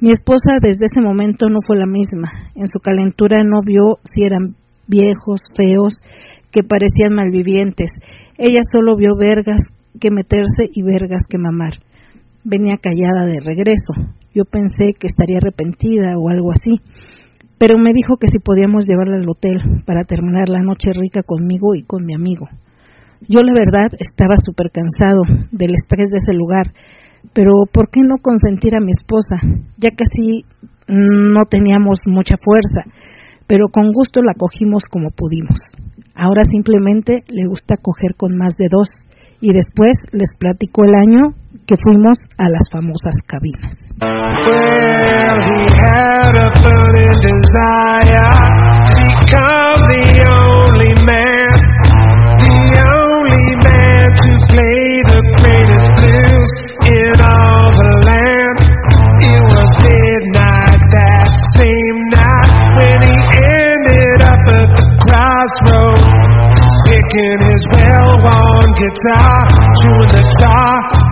[0.01, 2.31] Mi esposa desde ese momento no fue la misma.
[2.55, 4.55] En su calentura no vio si eran
[4.87, 5.99] viejos, feos,
[6.51, 7.91] que parecían malvivientes.
[8.37, 9.61] Ella solo vio vergas
[9.99, 11.73] que meterse y vergas que mamar.
[12.43, 13.93] Venía callada de regreso.
[14.33, 16.81] Yo pensé que estaría arrepentida o algo así,
[17.59, 21.75] pero me dijo que si podíamos llevarla al hotel para terminar la noche rica conmigo
[21.75, 22.47] y con mi amigo.
[23.27, 26.73] Yo la verdad estaba súper cansado del estrés de ese lugar
[27.33, 29.37] pero ¿por qué no consentir a mi esposa?
[29.77, 30.45] Ya casi
[30.87, 32.89] no teníamos mucha fuerza,
[33.47, 35.59] pero con gusto la cogimos como pudimos.
[36.15, 38.89] Ahora simplemente le gusta coger con más de dos
[39.39, 41.33] y después les platico el año
[41.65, 43.71] que fuimos a las famosas cabinas.
[67.21, 69.37] His well-worn guitar,
[69.77, 71.10] chewing the tar,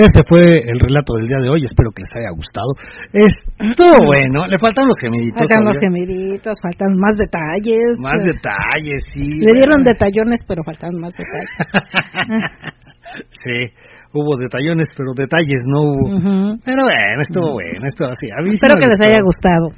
[0.00, 2.72] Este fue el relato del día de hoy, espero que les haya gustado.
[3.12, 5.44] Estuvo bueno, le faltan los gemiditos.
[5.44, 8.00] Faltan los gemiditos, faltan más detalles.
[8.00, 9.28] Más detalles, sí.
[9.44, 11.52] Le dieron detallones, pero faltan más detalles.
[13.44, 13.76] sí,
[14.16, 16.56] hubo detallones, pero detalles no hubo.
[16.64, 18.32] Pero bueno, estuvo bueno, estuvo así.
[18.32, 19.68] espero que les haya gustado.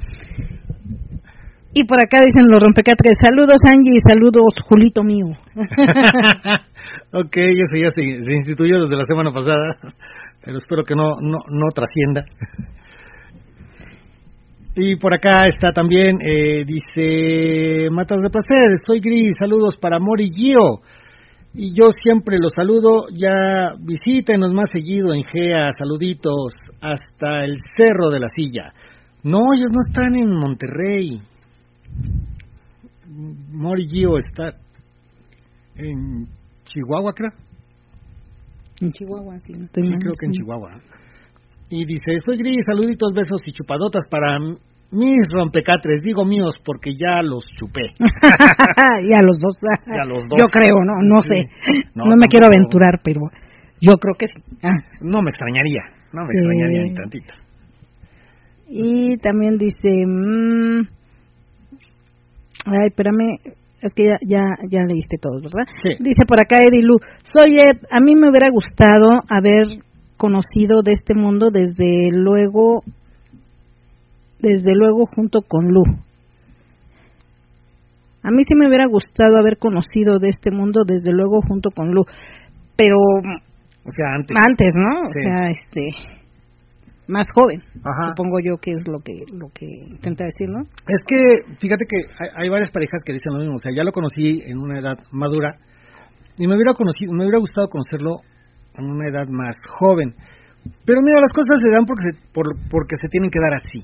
[1.75, 5.35] Y por acá dicen los rompecatres, saludos Angie, saludos Julito mío.
[7.13, 9.77] ok, eso ya se, instituyó desde la semana pasada,
[10.45, 12.25] pero espero que no, no, no trascienda.
[14.75, 20.31] Y por acá está también, eh, dice Matas de Placer, soy Gris, saludos para Mori
[20.33, 20.81] Gio.
[21.53, 28.09] Y yo siempre los saludo, ya visítenos más seguido en GEA, saluditos, hasta el Cerro
[28.09, 28.73] de la Silla.
[29.23, 31.21] No, ellos no están en Monterrey.
[33.51, 34.55] Mori Gio está
[35.77, 36.29] en
[36.73, 37.33] Chihuahua, creo.
[38.81, 39.53] En Chihuahua, sí.
[39.53, 40.71] creo que en Chihuahua.
[41.69, 44.39] Y dice, soy Gris, saluditos, besos y chupadotas para
[44.91, 46.01] mis rompecatres.
[46.03, 47.83] Digo míos porque ya los chupé.
[48.01, 49.57] ya los dos.
[49.87, 50.39] ya los dos.
[50.39, 51.43] Yo creo, no, no sé.
[51.95, 53.21] No, me quiero aventurar, pero
[53.81, 54.41] yo creo que sí.
[54.63, 54.73] Ah.
[55.01, 55.83] No me extrañaría,
[56.13, 57.35] no me extrañaría ni tantito.
[58.69, 60.81] Y también dice, mmm,
[62.67, 63.39] ay, espérame,
[63.83, 65.67] es que ya, ya, ya leíste todos, ¿verdad?
[65.99, 69.83] Dice por acá Edilu, soy Ed, a mí me hubiera gustado haber
[70.17, 72.85] conocido de este mundo desde luego,
[74.39, 75.83] desde luego junto con Lu.
[78.25, 81.91] A mí sí me hubiera gustado haber conocido de este mundo, desde luego, junto con
[81.91, 82.05] Lu.
[82.77, 82.95] Pero.
[82.95, 84.37] O sea, antes.
[84.37, 85.03] Antes, ¿no?
[85.03, 86.22] O sea, este.
[87.09, 87.61] Más joven.
[87.83, 88.15] Ajá.
[88.15, 90.63] Supongo yo que es lo que lo que intenta decir, ¿no?
[90.87, 93.55] Es que, fíjate que hay, hay varias parejas que dicen lo mismo.
[93.55, 95.59] O sea, ya lo conocí en una edad madura
[96.39, 98.21] y me hubiera conocido, me hubiera gustado conocerlo
[98.75, 100.15] en una edad más joven.
[100.85, 103.79] Pero mira, las cosas se dan porque se, por, porque se tienen que dar así.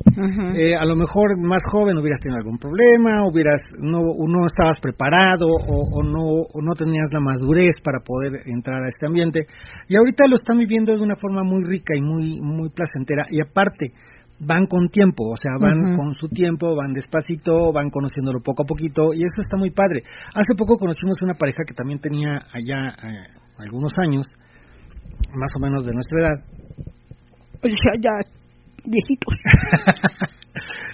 [0.59, 5.47] Eh, a lo mejor más joven hubieras tenido algún problema, hubieras no, no estabas preparado
[5.47, 9.47] o, o no o no tenías la madurez para poder entrar a este ambiente
[9.88, 13.41] y ahorita lo están viviendo de una forma muy rica y muy muy placentera y
[13.41, 13.93] aparte
[14.41, 18.67] van con tiempo, o sea, van con su tiempo, van despacito, van conociéndolo poco a
[18.67, 20.03] poquito y eso está muy padre.
[20.35, 23.27] Hace poco conocimos una pareja que también tenía allá eh,
[23.59, 24.29] algunos años,
[25.35, 26.58] más o menos de nuestra edad,
[27.62, 28.12] O sea, ya
[28.85, 29.37] viejitos.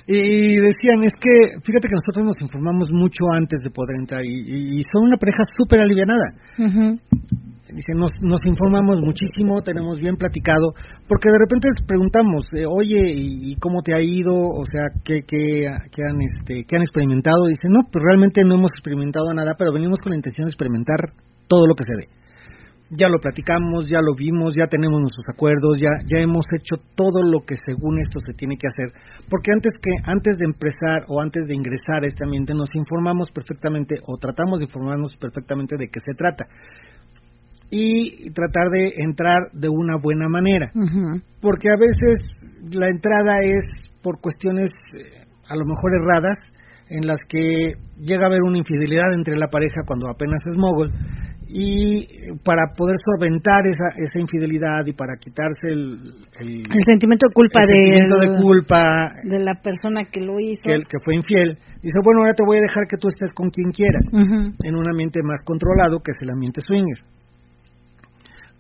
[0.07, 1.33] Y decían, es que,
[1.65, 5.45] fíjate que nosotros nos informamos mucho antes de poder entrar y, y- son una pareja
[5.57, 6.29] súper alivianada.
[6.59, 7.01] Ujú.
[7.73, 10.75] Dice, nos, nos informamos muchísimo, tenemos bien platicado,
[11.09, 14.35] porque de repente les preguntamos, eh, oye, ¿y, y cómo te ha ido?
[14.37, 17.47] O sea, ¿qué, qué, qué han, este, ¿qué han experimentado?
[17.49, 21.17] Dice, no, pues realmente no hemos experimentado nada, pero venimos con la intención de experimentar
[21.49, 22.24] todo lo que se dé.
[22.97, 27.23] Ya lo platicamos, ya lo vimos, ya tenemos nuestros acuerdos, ya, ya hemos hecho todo
[27.25, 28.93] lo que según esto se tiene que hacer,
[29.29, 33.31] porque antes que antes de empezar o antes de ingresar a este ambiente nos informamos
[33.31, 36.47] perfectamente o tratamos de informarnos perfectamente de qué se trata.
[37.71, 40.71] Y tratar de entrar de una buena manera,
[41.41, 42.21] porque a veces
[42.73, 46.37] la entrada es por cuestiones eh, a lo mejor erradas,
[46.89, 50.93] en las que llega a haber una infidelidad entre la pareja cuando apenas es mogol,
[51.55, 56.11] y eh, para poder solventar esa, esa infidelidad y para quitarse el,
[56.43, 58.83] el, El sentimiento de culpa el de, sentimiento de culpa
[59.23, 60.67] de la persona que lo hizo.
[60.67, 63.51] que, que fue infiel, dice, bueno, ahora te voy a dejar que tú estés con
[63.55, 64.03] quien quieras
[64.67, 66.99] en un ambiente más controlado que es el ambiente swinger.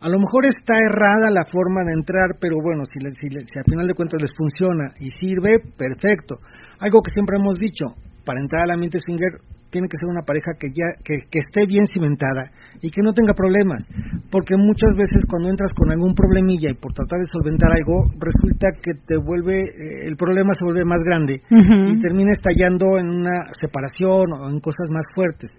[0.01, 3.47] A lo mejor está errada la forma de entrar, pero bueno, si, le- si, le-
[3.47, 6.37] si a final de cuentas les funciona y sirve, perfecto.
[6.79, 7.87] Algo que siempre hemos dicho,
[8.25, 9.41] para entrar al ambiente swinger
[9.75, 12.47] tiene que ser una pareja que ya que, que esté bien cimentada
[12.79, 13.83] y que no tenga problemas,
[14.31, 18.71] porque muchas veces cuando entras con algún problemilla y por tratar de solventar algo, resulta
[18.71, 23.51] que te vuelve eh, el problema se vuelve más grande y termina estallando en una
[23.51, 25.51] separación o en cosas más fuertes.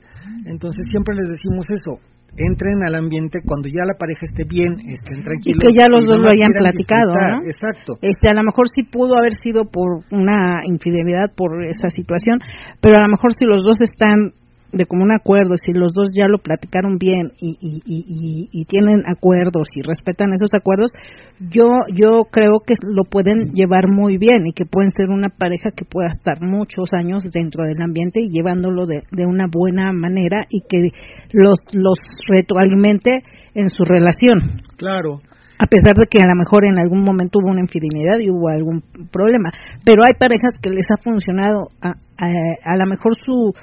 [0.47, 1.99] Entonces siempre les decimos eso,
[2.37, 5.59] entren al ambiente cuando ya la pareja esté bien, estén tranquilos.
[5.61, 7.13] que ya los dos lo hayan platicado.
[7.13, 7.43] ¿no?
[7.45, 7.97] Exacto.
[8.01, 12.39] Este, a lo mejor sí pudo haber sido por una infidelidad por esa situación,
[12.81, 14.33] pero a lo mejor si los dos están
[14.75, 18.65] de común acuerdo, si los dos ya lo platicaron bien y, y, y, y- y
[18.65, 20.91] tienen acuerdos y respetan esos acuerdos,
[21.39, 25.71] yo yo creo que lo pueden llevar muy bien y que pueden ser una pareja
[25.75, 30.41] que pueda estar muchos años dentro del ambiente y llevándolo de, de una buena manera
[30.49, 30.89] y que
[31.31, 33.11] los los retroalimente
[33.53, 34.39] en su relación
[34.77, 35.21] Claro.
[35.57, 38.49] a pesar de que a lo mejor en algún momento hubo una infidelidad y hubo
[38.49, 39.51] algún problema.
[39.85, 42.27] Pero hay parejas que les ha funcionado, a, a,
[42.73, 43.53] a lo mejor su,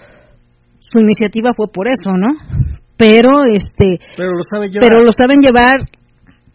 [0.90, 2.28] su iniciativa fue por eso, ¿no?
[2.96, 4.88] Pero este, Pero lo sabe llevar.
[4.88, 5.76] pero lo saben llevar,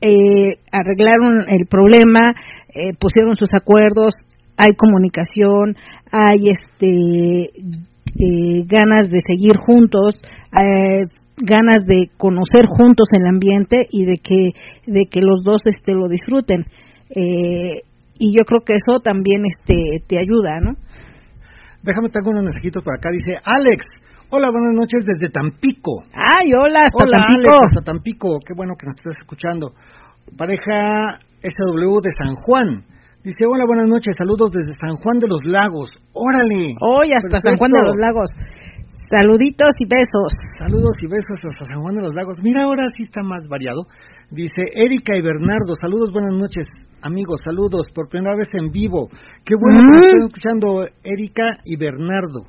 [0.01, 2.33] eh, arreglaron el problema,
[2.69, 4.13] eh, pusieron sus acuerdos,
[4.57, 5.75] hay comunicación,
[6.11, 7.45] hay este
[8.19, 10.15] eh, ganas de seguir juntos,
[10.53, 11.03] eh,
[11.37, 14.51] ganas de conocer juntos el ambiente y de que
[14.87, 16.65] de que los dos este lo disfruten.
[17.09, 17.81] Eh,
[18.19, 20.73] y yo creo que eso también este te ayuda, ¿no?
[21.83, 23.09] Déjame tengo unos mensajitos por acá.
[23.11, 23.83] Dice Alex.
[24.29, 26.03] Hola, buenas noches desde Tampico.
[26.11, 27.51] Ay, hola, hasta Hola, Tampico.
[27.51, 28.27] Alex, hasta Tampico.
[28.45, 29.71] Qué bueno que nos estás escuchando.
[30.35, 32.83] Pareja SW de San Juan.
[33.23, 34.15] Dice, hola, buenas noches.
[34.17, 35.89] Saludos desde San Juan de los Lagos.
[36.11, 36.75] Órale.
[36.83, 38.29] Hoy hasta San Juan de los Lagos.
[39.07, 40.35] Saluditos y besos.
[40.59, 42.43] Saludos y besos hasta San Juan de los Lagos.
[42.43, 43.87] Mira, ahora sí está más variado.
[44.29, 45.71] Dice Erika y Bernardo.
[45.79, 46.67] Saludos, buenas noches.
[47.01, 47.85] Amigos, saludos.
[47.95, 49.07] Por primera vez en vivo.
[49.47, 49.91] Qué bueno que Mm.
[49.95, 50.67] nos estén escuchando
[51.03, 52.43] Erika y Bernardo.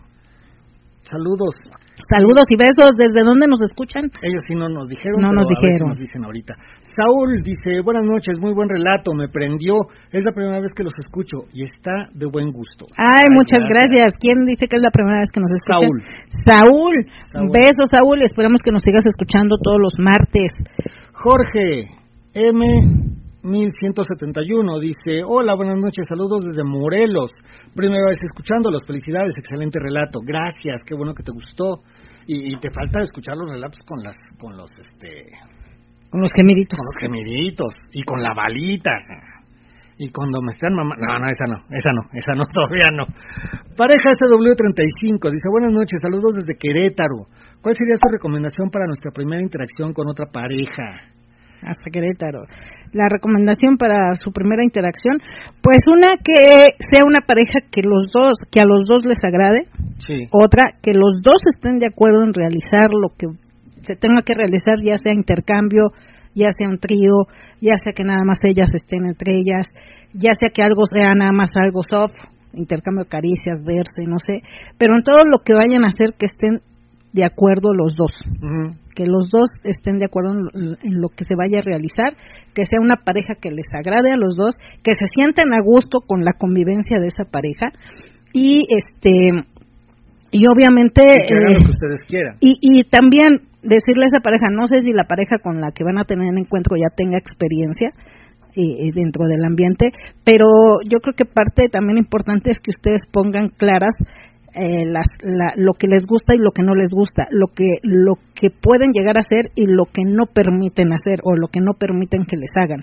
[1.09, 1.57] Saludos.
[2.05, 2.93] Saludos y besos.
[2.97, 4.05] ¿Desde dónde nos escuchan?
[4.23, 5.89] Ellos sí no nos dijeron, No pero nos a dijeron.
[5.89, 6.55] nos dicen ahorita.
[6.85, 9.75] Saúl dice, buenas noches, muy buen relato, me prendió,
[10.13, 12.87] es la primera vez que los escucho y está de buen gusto.
[12.97, 14.13] Ay, muchas gracias.
[14.21, 15.87] ¿Quién dice que es la primera vez que nos escucha?
[15.87, 15.99] Saúl.
[16.45, 16.95] Saúl.
[17.33, 17.49] Saúl.
[17.53, 18.23] Besos, Saúl.
[18.23, 20.53] Esperamos que nos sigas escuchando todos los martes.
[21.13, 21.89] Jorge
[22.35, 23.18] M.
[23.43, 27.31] 1171 dice, hola, buenas noches, saludos desde Morelos,
[27.75, 31.83] primera vez escuchándolos, felicidades, excelente relato, gracias, qué bueno que te gustó.
[32.27, 35.33] Y, y te falta escuchar los relatos con las, con los, este,
[36.11, 36.77] Con los gemiditos.
[36.77, 38.93] con los gemiditos y con la balita.
[39.97, 43.07] Y cuando me están mamando, no, no, esa no, esa no, esa no, todavía no.
[43.79, 47.31] Pareja SW35, dice, buenas noches, saludos desde Querétaro.
[47.63, 51.17] ¿Cuál sería su recomendación para nuestra primera interacción con otra pareja?
[51.63, 52.45] Hasta Querétaro.
[52.93, 55.19] La recomendación para su primera interacción,
[55.63, 59.69] pues una que sea una pareja que los dos, que a los dos les agrade.
[59.99, 60.29] Sí.
[60.33, 63.27] Otra que los dos estén de acuerdo en realizar lo que
[63.83, 65.93] se tenga que realizar, ya sea intercambio,
[66.35, 67.27] ya sea un trío,
[67.61, 69.69] ya sea que nada más ellas estén entre ellas,
[70.13, 72.15] ya sea que algo sea nada más algo soft,
[72.55, 74.41] intercambio de caricias, verse, no sé,
[74.79, 76.61] pero en todo lo que vayan a hacer que estén
[77.13, 78.13] de acuerdo los dos,
[78.95, 82.15] que los dos estén de acuerdo en lo, que se vaya a realizar,
[82.55, 86.01] que sea una pareja que les agrade a los dos, que se sientan a gusto
[86.01, 87.67] con la convivencia de esa pareja
[88.33, 89.31] y este
[90.31, 92.37] y obviamente lo que ustedes quieran.
[92.41, 95.85] Y, y también decirle a esa pareja, no sé si la pareja con la que
[95.85, 97.89] van a tener en encuentro ya tenga experiencia,
[98.57, 99.87] eh, dentro del ambiente,
[100.25, 100.47] pero
[100.83, 103.95] yo creo que parte también importante es que ustedes pongan claras
[104.61, 105.07] eh, las,
[105.57, 108.91] lo que les gusta y lo que no les gusta, lo que, lo que pueden
[108.93, 112.37] llegar a hacer y lo que no permiten hacer o lo que no permiten que
[112.37, 112.83] les hagan.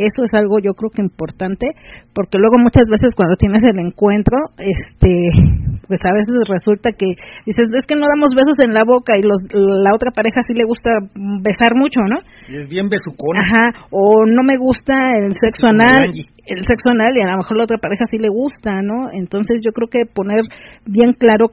[0.00, 1.76] Eso es algo yo creo que importante,
[2.16, 5.28] porque luego muchas veces cuando tienes el encuentro, este,
[5.84, 9.22] pues a veces resulta que dices, es que no damos besos en la boca y
[9.22, 10.90] los, la otra pareja sí le gusta
[11.44, 12.16] besar mucho, ¿no?
[12.48, 13.44] Y es bien besucona.
[13.44, 17.56] Ajá, o no me gusta el sexo anal, el sexo anal y a lo mejor
[17.56, 19.12] la otra pareja sí le gusta, ¿no?
[19.12, 20.40] Entonces yo creo que poner
[20.86, 21.52] bien claro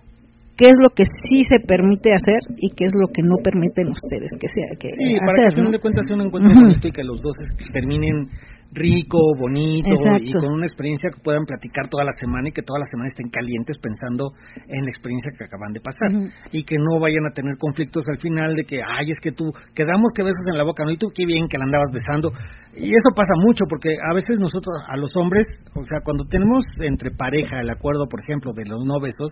[0.57, 3.87] qué es lo que sí se permite hacer y qué es lo que no permiten
[3.87, 6.91] ustedes que sea que sí, para que al de cuentas sea un encuentro bonito y
[6.91, 7.35] que los dos
[7.71, 8.25] terminen
[8.71, 12.79] rico, bonito y con una experiencia que puedan platicar toda la semana y que toda
[12.79, 14.33] la semana estén calientes pensando
[14.67, 16.11] en la experiencia que acaban de pasar
[16.51, 19.51] y que no vayan a tener conflictos al final de que, ay, es que tú,
[19.73, 20.91] quedamos que besos en la boca, ¿no?
[20.91, 22.31] Y tú qué bien que la andabas besando.
[22.75, 26.61] Y eso pasa mucho porque a veces nosotros, a los hombres, o sea, cuando tenemos
[26.83, 29.31] entre pareja el acuerdo, por ejemplo, de los no besos,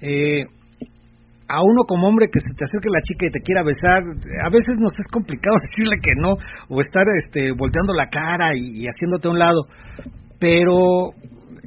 [0.00, 0.44] eh,
[1.48, 4.50] a uno como hombre que se te acerque la chica y te quiera besar, a
[4.50, 6.34] veces nos es complicado decirle que no,
[6.68, 9.60] o estar este, volteando la cara y, haciéndote a un lado.
[10.38, 11.14] Pero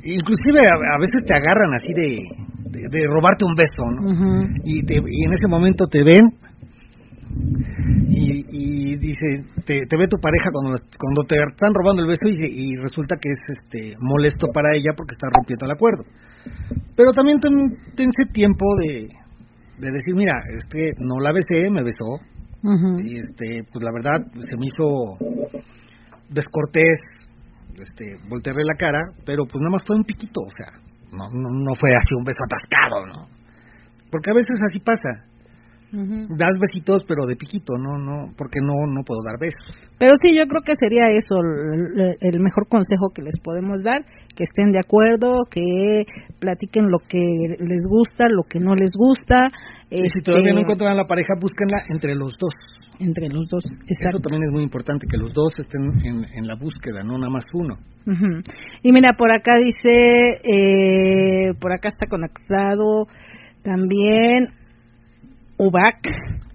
[0.04, 2.16] inclusive a, veces te agarran así de,
[2.92, 4.46] de, robarte un beso, ¿no?
[4.64, 6.30] y, y, en ese momento te ven
[8.10, 12.28] y, y dice, te, te, ve tu pareja cuando, cuando te están robando el beso
[12.28, 16.04] y, y resulta que es este molesto para ella porque está rompiendo el acuerdo.
[16.96, 19.08] Pero también tense tiempo de,
[19.78, 22.20] de decir, mira, este no la besé, me besó.
[23.04, 25.16] Y este, pues la verdad se me hizo
[26.30, 27.00] descortés,
[27.76, 30.76] este, voltearle la cara, pero pues nada más fue un piquito, o sea,
[31.12, 33.40] no, no, no fue así un beso atascado, ¿no?
[34.12, 35.29] Porque a veces así pasa.
[35.92, 39.74] Das besitos, pero de piquito, no, no, porque no, no puedo dar besos.
[39.98, 44.44] Pero sí, yo creo que sería eso el, mejor consejo que les podemos dar, que
[44.44, 46.06] estén de acuerdo, que
[46.40, 47.20] platiquen lo que
[47.58, 49.48] les gusta, lo que no les gusta.
[49.90, 52.54] Y si todavía no este, encuentran a la pareja, búsquenla entre los dos.
[53.00, 57.02] Entre los dos, Eso también es muy importante, que los dos estén en, la búsqueda,
[57.02, 57.76] no nada más uno.
[58.84, 63.08] Y mira, por acá dice, eh, por acá está conectado
[63.64, 64.59] también
[65.60, 66.00] Ubac.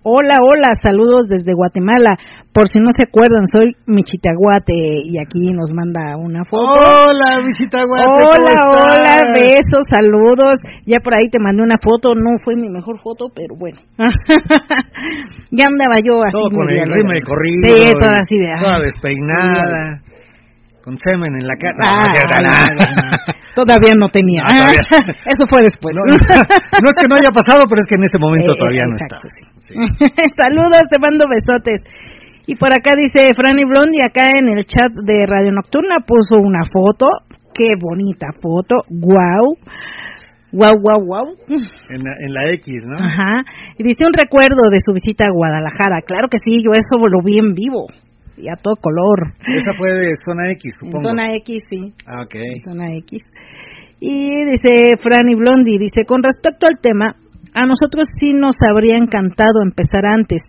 [0.03, 2.17] Hola, hola, saludos desde Guatemala.
[2.55, 4.73] Por si no se acuerdan, soy Michitaguate
[5.05, 6.73] y aquí nos manda una foto.
[6.73, 8.05] Hola, Michitaguate.
[8.25, 10.53] Hola, hola, besos, saludos.
[10.87, 13.77] Ya por ahí te mandé una foto, no fue mi mejor foto, pero bueno.
[15.51, 16.33] ya andaba yo así.
[16.33, 17.77] Todo con el ritmo corrido.
[17.77, 18.53] Sí, toda así de.
[18.59, 20.01] Toda despeinada
[20.85, 21.81] con semen en la cara.
[21.81, 24.45] Ah, todavía no tenía.
[25.33, 25.97] Eso fue después.
[25.97, 28.93] No, es que no haya pasado, pero es que en ese momento eh, todavía no
[28.93, 29.17] está.
[30.45, 31.81] Saludos, te mando besotes.
[32.47, 36.61] Y por acá dice Franny Blondie, acá en el chat de Radio Nocturna puso una
[36.69, 37.09] foto.
[37.57, 38.85] Qué bonita foto.
[38.93, 39.57] Wow.
[40.53, 41.27] Wow, wow, wow.
[41.49, 43.01] En la, en la X, ¿no?
[43.01, 43.41] Ajá.
[43.79, 46.05] Y dice un recuerdo de su visita a Guadalajara.
[46.05, 47.89] Claro que sí, yo eso lo vi en vivo
[48.37, 49.33] y a todo color.
[49.41, 51.01] Esa fue de zona X, supongo.
[51.01, 51.93] zona X, sí.
[52.07, 52.35] Ah, ok.
[52.65, 53.23] zona X.
[54.01, 57.17] Y dice Franny Blondie, dice, con respecto al tema,
[57.55, 60.43] a nosotros sí nos habría encantado empezar antes.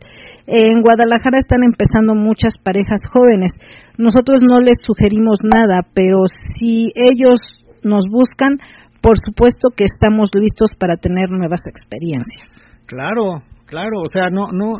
[0.47, 3.51] En Guadalajara están empezando muchas parejas jóvenes.
[3.97, 6.25] Nosotros no les sugerimos nada, pero
[6.57, 7.39] si ellos
[7.83, 8.57] nos buscan,
[9.01, 12.49] por supuesto que estamos listos para tener nuevas experiencias.
[12.87, 13.41] Claro,
[13.75, 14.79] Claro, o sea, no, no,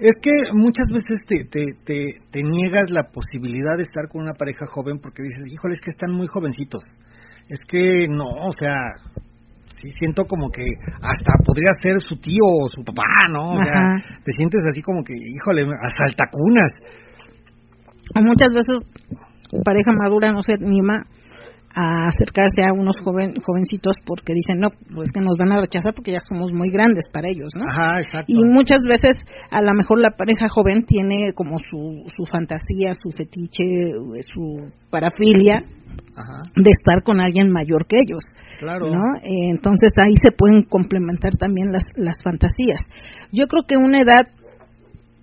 [0.00, 4.66] es que muchas veces te, te, te, niegas la posibilidad de estar con una pareja
[4.66, 6.82] joven porque dices, híjole, es que están muy jovencitos.
[7.46, 8.90] Es que no, o sea,
[9.78, 13.62] sí siento como que hasta podría ser su tío o su papá, ¿no?
[13.62, 16.72] O sea, te sientes así como que, híjole, hasta altacunas.
[18.26, 18.82] Muchas veces
[19.64, 21.06] pareja madura no se anima
[21.74, 25.94] a acercarse a unos joven, jovencitos porque dicen, no, pues que nos van a rechazar
[25.94, 27.64] porque ya somos muy grandes para ellos, ¿no?
[27.68, 28.26] Ajá, exacto.
[28.28, 29.16] Y muchas veces
[29.50, 33.64] a lo mejor la pareja joven tiene como su, su fantasía, su fetiche,
[34.22, 35.64] su parafilia
[36.14, 38.24] Ajá, de estar con alguien mayor que ellos,
[38.58, 38.90] claro.
[38.90, 39.16] ¿no?
[39.22, 42.80] Eh, entonces ahí se pueden complementar también las, las fantasías.
[43.32, 44.28] Yo creo que una edad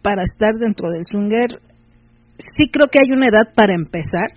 [0.01, 1.59] para estar dentro del swinger,
[2.57, 4.31] sí creo que hay una edad para empezar.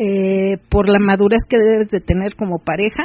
[0.00, 3.04] Eh, por la madurez que debes de tener como pareja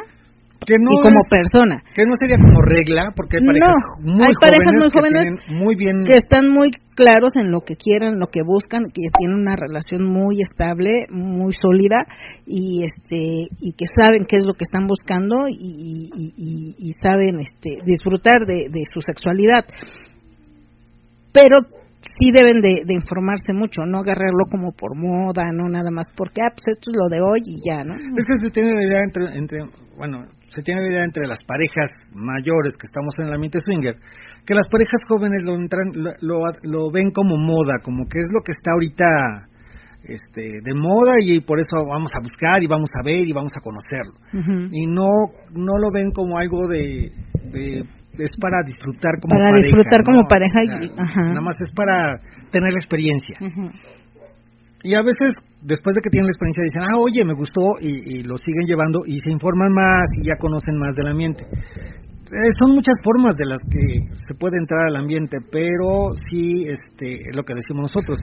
[0.66, 1.76] Que no y como es- persona.
[1.96, 5.22] que no sería como regla, porque hay parejas No, muy hay parejas muy que jóvenes
[5.28, 9.10] tienen muy bien que están muy claros en lo que quieren, lo que buscan, que
[9.18, 12.06] tienen una relación muy estable, muy sólida
[12.46, 16.92] y este y que saben qué es lo que están buscando y, y- y- y
[17.04, 19.66] saben este disfrutar de, de su sexualidad.
[21.32, 21.58] Pero
[22.02, 26.42] sí deben de, de informarse mucho, no agarrarlo como por moda, no nada más porque
[26.42, 27.94] ah pues esto es lo de hoy y ya, ¿no?
[27.96, 29.60] Es que se tiene la idea entre, entre,
[29.98, 33.96] bueno, se tiene la idea entre las parejas mayores que estamos en el ambiente swinger,
[34.46, 38.30] que las parejas jóvenes lo entran, lo, lo, lo ven como moda, como que es
[38.32, 39.50] lo que está ahorita
[40.04, 43.52] este, de moda y por eso vamos a buscar y vamos a ver y vamos
[43.58, 44.14] a conocerlo.
[44.72, 45.10] Y no,
[45.52, 47.12] no lo ven como algo de,
[47.52, 47.84] de-
[48.18, 49.66] es para disfrutar como Para pareja.
[49.68, 50.28] disfrutar como ¿no?
[50.28, 51.22] pareja y- O sea, ajá.
[51.30, 52.18] Nada más es para
[52.52, 53.38] tener la experiencia.
[54.84, 58.20] Y a veces, después de que tienen la experiencia, dicen, ah, oye, me gustó, y,
[58.20, 61.44] y lo siguen llevando y se informan más y ya conocen más del ambiente.
[61.44, 67.20] Eh, son muchas formas de las que se puede entrar al ambiente, pero sí, este,
[67.34, 68.20] lo que decimos nosotros,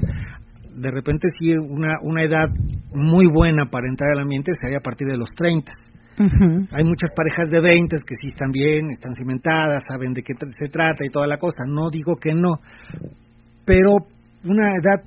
[0.76, 2.49] de repente sí, una, una edad
[2.95, 5.72] muy buena para entrar al ambiente sería a partir de los 30.
[6.19, 10.69] Hay muchas parejas de 20 que sí están bien, están cimentadas, saben de qué se
[10.69, 11.65] trata y toda la cosa.
[11.67, 12.59] No digo que no,
[13.67, 13.93] pero
[14.45, 15.03] una edad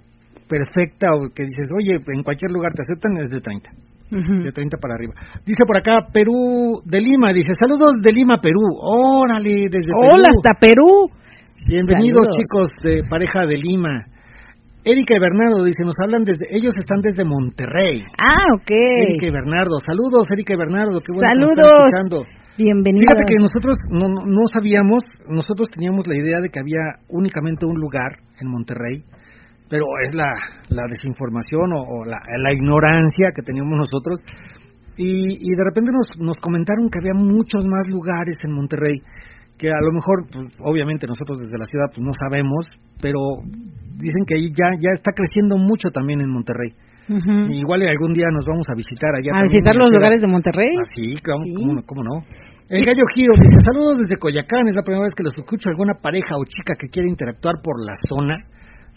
[0.47, 3.69] perfecta o que dices, oye, en cualquier lugar te aceptan es de 30,
[4.11, 4.39] Ujú.
[4.41, 5.13] de 30 para arriba.
[5.45, 8.59] Dice por acá Perú de Lima, dice, saludos de Lima, Perú.
[8.79, 10.11] Órale, desde Perú.
[10.13, 11.07] Hola, hasta Perú.
[11.67, 12.37] Bienvenidos Saludos.
[12.37, 14.05] chicos de pareja de Lima.
[14.87, 17.99] Erika y Bernardo dice, nos hablan desde, ellos están desde Monterrey.
[18.23, 18.71] Ah, ok.
[18.71, 21.75] Erika y Bernardo, saludos Erika y Bernardo, qué bueno que Saludos.
[21.91, 22.17] escuchando.
[22.57, 23.03] Bienvenido.
[23.05, 27.67] Fíjate que nosotros no, no- no sabíamos, nosotros teníamos la idea de que había únicamente
[27.67, 29.03] un lugar en Monterrey,
[29.69, 30.31] pero es la,
[30.69, 34.23] la desinformación o, o la, la ignorancia que teníamos nosotros.
[34.97, 38.97] Y, y de repente nos, nos comentaron que había muchos más lugares en Monterrey,
[39.57, 42.67] que a lo mejor, pues, obviamente nosotros desde la ciudad pues, no sabemos,
[43.01, 43.19] pero
[43.97, 46.71] dicen que ahí ya, ya está creciendo mucho también en Monterrey.
[47.07, 49.31] Igual algún día nos vamos a visitar allá.
[49.39, 50.75] A visitar los lugares de Monterrey.
[50.77, 51.53] Ah, sí, claro, Sí.
[51.55, 52.15] ¿cómo, no- cómo no?
[52.67, 55.93] El gallo Giro dice, saludos desde Coyacán, es la primera vez que los escucho, alguna
[56.03, 58.35] pareja o chica que quiere interactuar por la zona.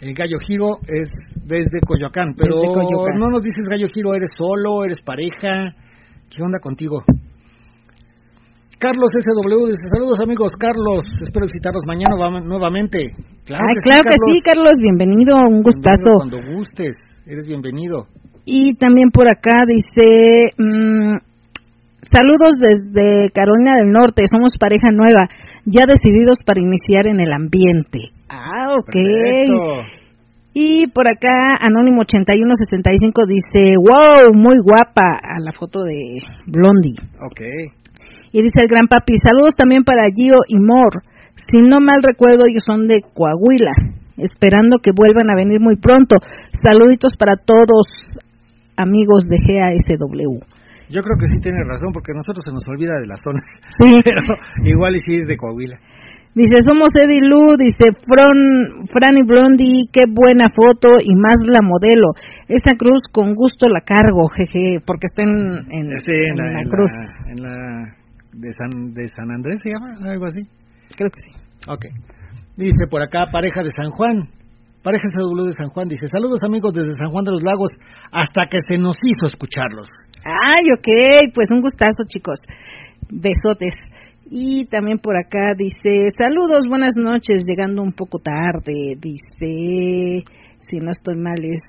[0.01, 1.07] El gallo Giro es
[1.47, 3.15] desde Coyoacán, pero Desde Coyoacán.
[3.21, 5.71] no nos dices gallo Giro, ¿eres solo, eres pareja?
[6.29, 6.99] ¿Qué onda contigo?
[8.81, 13.13] Carlos SW dice, saludos amigos, Carlos, espero visitarlos mañana va- nuevamente.
[13.45, 16.17] Claro Ay, que claro sí, que sí, Carlos, bienvenido, un gustazo.
[16.17, 16.95] Cuando gustes,
[17.27, 18.07] eres bienvenido.
[18.47, 21.13] Y también por acá dice, mm,
[22.11, 25.29] saludos desde Carolina del Norte, somos pareja nueva,
[25.67, 28.17] ya decididos para iniciar en el ambiente.
[28.31, 28.93] Ah, ok.
[28.93, 30.01] Perfecto.
[30.55, 36.17] Y por acá, Anónimo 8165 dice, wow, muy guapa, a la foto de
[36.47, 36.97] Blondie.
[37.21, 37.41] Ok.
[38.33, 41.03] Y dice el gran papi, saludos también para Gio y Mor.
[41.51, 43.73] Si no mal recuerdo, ellos son de Coahuila,
[44.19, 46.17] esperando que vuelvan a venir muy pronto.
[46.53, 47.87] Saluditos para todos,
[48.77, 50.41] amigos de GASW.
[50.91, 53.43] Yo creo que sí tiene razón, porque a nosotros se nos olvida de las zonas.
[53.79, 53.95] Sí.
[54.05, 54.21] Pero
[54.65, 55.79] igual y sí es de Coahuila.
[56.35, 61.59] Dice, somos Eddie Lu, dice Fran, Fran y Blondie, qué buena foto y más la
[61.63, 62.11] modelo.
[62.47, 66.71] Esa cruz con gusto la cargo, jeje, porque está en, en, Sí, en en la,
[66.71, 66.91] cruz.
[66.95, 67.97] la- en la
[68.41, 70.41] de San, de San Andrés se llama, algo así.
[70.97, 71.31] Creo que sí.
[71.69, 71.87] Ok.
[72.57, 74.29] Dice por acá, pareja de San Juan.
[74.83, 75.89] Pareja SW de San Juan.
[75.89, 77.73] Dice, saludos amigos desde San Juan de los Lagos,
[78.11, 79.89] hasta que se nos hizo escucharlos.
[80.25, 82.41] Ay, ok, pues un gustazo, chicos.
[83.11, 83.75] Besotes.
[84.33, 88.97] Y también por acá dice, saludos, buenas noches, llegando un poco tarde.
[88.97, 90.25] Dice,
[90.61, 91.61] si no estoy mal, es,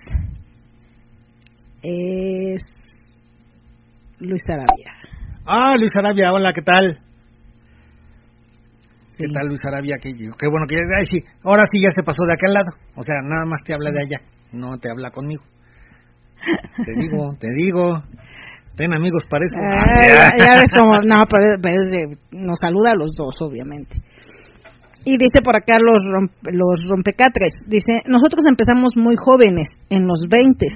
[1.84, 2.62] es
[4.20, 5.01] Luis Arabia.
[5.46, 7.00] Ah, Luis Arabia, hola, ¿qué tal?
[9.18, 9.98] ¿Qué tal Luis Arabia?
[10.02, 12.70] Qué, qué bueno que ay, sí, ahora sí ya se pasó de aquel lado.
[12.96, 14.20] O sea, nada más te habla de allá,
[14.54, 15.44] no te habla conmigo.
[16.86, 17.98] Te digo, te digo.
[18.78, 19.60] Ten amigos para eso.
[19.62, 21.58] Ay, ya, ya ves cómo, no, pero,
[22.32, 23.98] nos saluda a los dos, obviamente.
[25.04, 26.04] Y dice por acá los,
[26.54, 30.68] los rompecatres, dice, nosotros empezamos muy jóvenes, en los 20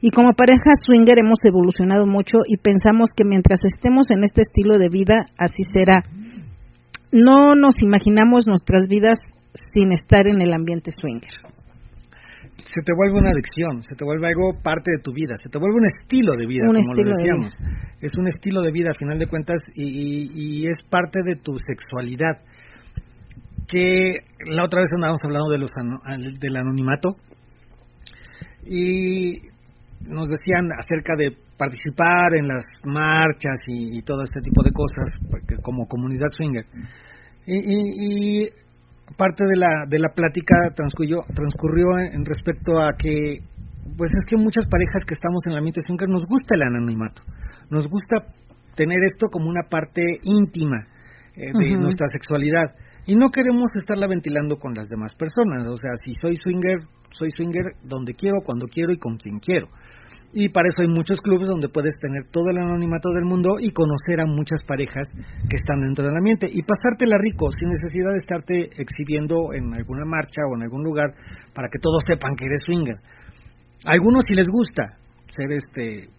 [0.00, 4.76] y como pareja swinger hemos evolucionado mucho y pensamos que mientras estemos en este estilo
[4.78, 6.02] de vida, así será.
[7.12, 9.18] No nos imaginamos nuestras vidas
[9.72, 11.32] sin estar en el ambiente swinger.
[12.64, 15.58] Se te vuelve una adicción, se te vuelve algo parte de tu vida, se te
[15.58, 17.56] vuelve un estilo de vida, como lo decíamos.
[18.00, 22.42] Es un estilo de vida, a final de cuentas, y, es parte de tu sexualidad.
[23.68, 25.70] Que la otra vez andábamos hablando de los
[26.40, 27.16] del anonimato,
[28.64, 29.42] y
[30.08, 35.08] nos decían acerca de participar en las marchas y, todo este tipo de cosas
[35.62, 36.66] como comunidad swinger.
[37.46, 38.48] Y, y,
[39.16, 43.38] parte de la de la plática transcurrió transcurrió en, respecto a que
[43.96, 47.22] pues es que muchas parejas que estamos en el ambiente swinger nos gusta el anonimato.
[47.70, 48.26] Nos gusta
[48.74, 50.86] tener esto como una parte íntima
[51.34, 52.66] eh, de nuestra sexualidad.
[53.06, 55.66] Y no queremos estarla ventilando con las demás personas.
[55.68, 59.68] O sea si soy swinger soy swinger donde quiero cuando quiero y con quien quiero
[60.36, 63.72] y para eso hay muchos clubes donde puedes tener todo el anonimato del mundo y
[63.72, 65.08] conocer a muchas parejas
[65.48, 70.04] que están dentro del ambiente y pasártela rico sin necesidad de estarte exhibiendo en alguna
[70.04, 71.08] marcha o en algún lugar
[71.56, 73.00] para que todos sepan que eres swinger.
[73.88, 75.00] A algunos sí les gusta
[75.32, 76.12] ser este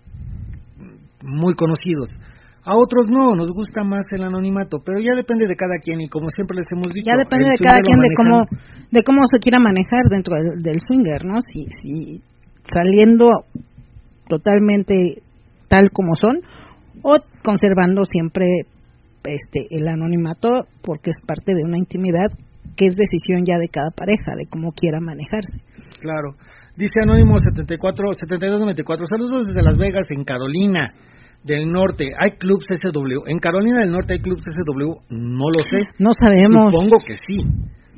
[1.22, 2.09] muy conocidos.
[2.65, 6.09] A otros no, nos gusta más el anonimato, pero ya depende de cada quien y
[6.09, 8.49] como siempre les hemos dicho, ya depende de cada quien de cómo
[8.89, 11.38] de cómo se quiera manejar dentro del, del swinger, ¿no?
[11.38, 12.22] Si si
[12.65, 13.30] saliendo
[14.28, 15.21] totalmente
[15.67, 16.39] tal como son
[17.03, 18.45] o conservando siempre
[19.23, 22.32] este el anonimato porque es parte de una intimidad
[22.75, 25.57] que es decisión ya de cada pareja de cómo quiera manejarse.
[26.01, 26.36] Claro.
[26.75, 30.93] Dice Anónimo 74 7294, saludos desde Las Vegas en Carolina
[31.43, 32.09] del Norte.
[32.17, 33.25] ¿Hay clubs SW?
[33.25, 35.89] En Carolina del Norte hay clubs SW, no lo sé.
[35.97, 36.71] No sabemos.
[36.71, 37.41] Supongo que sí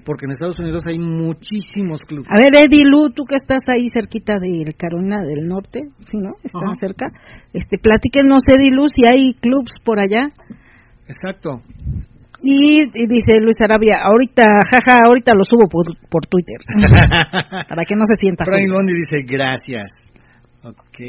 [0.06, 2.28] porque en Estados Unidos hay muchísimos clubes.
[2.30, 6.32] A ver, Eddie Lu, tú que estás ahí cerquita de Carolina del Norte, ¿sí, no?
[6.44, 7.08] Están cerca.
[7.54, 10.28] Este, platíquenos, Eddie Lu, si hay clubs por allá.
[11.08, 11.62] Exacto.
[12.42, 16.58] Y, dice Luis Arabia, ahorita, jaja, ahorita lo subo por, por Twitter.
[17.68, 18.46] para que no se sienta.
[18.46, 19.88] Frank Londi dice, gracias.
[20.64, 21.00] Ok.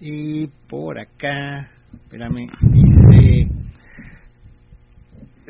[0.00, 2.97] Y por acá, espérame, dice...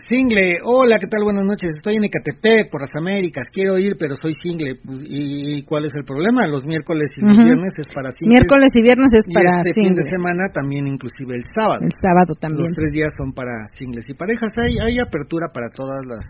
[0.09, 1.21] Single, hola, ¿qué tal?
[1.21, 1.69] Buenas noches.
[1.77, 3.45] Estoy en Ecatepec, por las Américas.
[3.53, 4.81] Quiero ir, pero soy single.
[5.05, 6.49] ¿Y cuál es el problema?
[6.49, 8.41] Los miércoles y los viernes es para singles.
[8.41, 11.85] Miércoles y viernes es para este fin de semana también, inclusive el sábado.
[11.85, 12.73] El sábado también.
[12.73, 14.49] Los tres días son para singles y parejas.
[14.57, 16.25] Hay, hay apertura para todas las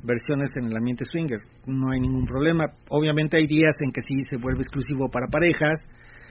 [0.00, 1.44] versiones en el ambiente swinger.
[1.68, 2.72] No hay ningún problema.
[2.88, 5.76] Obviamente hay días en que sí se vuelve exclusivo para parejas.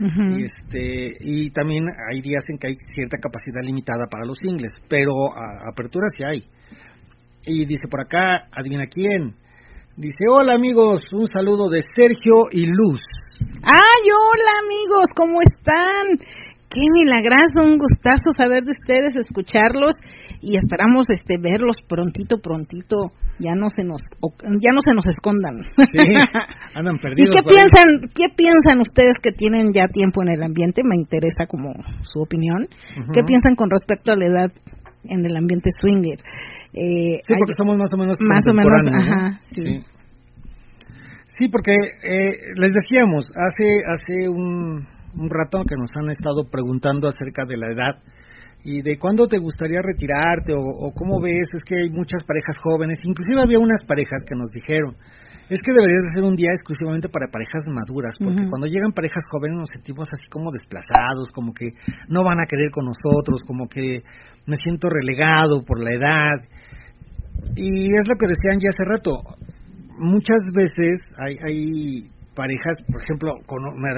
[0.02, 4.72] y, este, y también hay días en que hay cierta capacidad limitada para los singles,
[4.90, 5.14] pero
[5.70, 6.42] apertura sí hay.
[7.46, 9.34] Y dice por acá, adivina quién.
[9.96, 13.02] Dice, hola amigos, un saludo de Sergio y Luz.
[13.64, 15.12] ¡Ay, hola amigos!
[15.16, 16.20] ¿Cómo están?
[16.70, 19.96] Qué milagroso, un gustazo saber de ustedes, escucharlos
[20.40, 23.10] y esperamos este verlos prontito, prontito.
[23.40, 24.04] Ya no se nos
[24.62, 25.58] ya no se nos escondan.
[25.92, 26.00] Sí,
[26.76, 27.32] andan perdidos.
[27.32, 30.82] ¿Y qué piensan, qué piensan ustedes que tienen ya tiempo en el ambiente?
[30.84, 31.74] Me interesa como
[32.04, 32.68] su opinión.
[33.14, 34.52] ¿Qué piensan con respecto a la edad
[35.06, 36.20] en el ambiente swinger?
[36.74, 39.82] Eh, sí, porque somos más o menos más o menos, ajá, sí.
[41.38, 41.49] sí.
[41.49, 47.45] porque eh, les decíamos hace hace un, un rato que nos han estado preguntando acerca
[47.45, 48.03] de la edad
[48.63, 52.57] y de cuándo te gustaría retirarte o, o, cómo ves, es que hay muchas parejas
[52.61, 54.95] jóvenes, inclusive había unas parejas que nos dijeron,
[55.50, 59.26] es que debería de ser un día exclusivamente para parejas maduras, porque cuando llegan parejas
[59.30, 61.74] jóvenes nos sentimos así como desplazados, como que
[62.08, 64.06] no van a querer con nosotros, como que
[64.45, 66.38] me siento relegado por la edad.
[67.56, 69.12] Y es lo que decían ya hace rato.
[69.97, 73.34] Muchas veces hay, hay parejas, por ejemplo,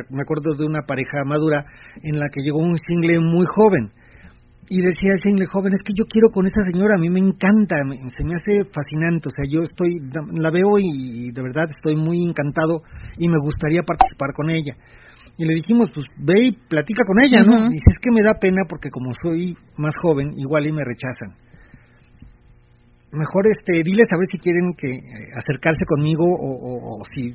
[0.10, 1.66] me acuerdo de una pareja madura
[2.02, 3.92] en la que llegó un single muy joven
[4.70, 7.20] y decía el single joven, es que yo quiero con esa señora, a mí me
[7.20, 7.76] encanta,
[8.16, 10.00] se me hace fascinante, o sea, yo estoy,
[10.40, 12.82] la veo y de verdad estoy muy encantado
[13.18, 14.76] y me gustaría participar con ella.
[15.38, 17.66] Y le dijimos, pues ve y platica con ella, ¿no?
[17.66, 20.84] Y dice, es que me da pena porque como soy más joven, igual y me
[20.84, 21.34] rechazan.
[23.12, 25.02] Mejor este, diles a ver si quieren que eh,
[25.36, 27.32] acercarse conmigo o, si,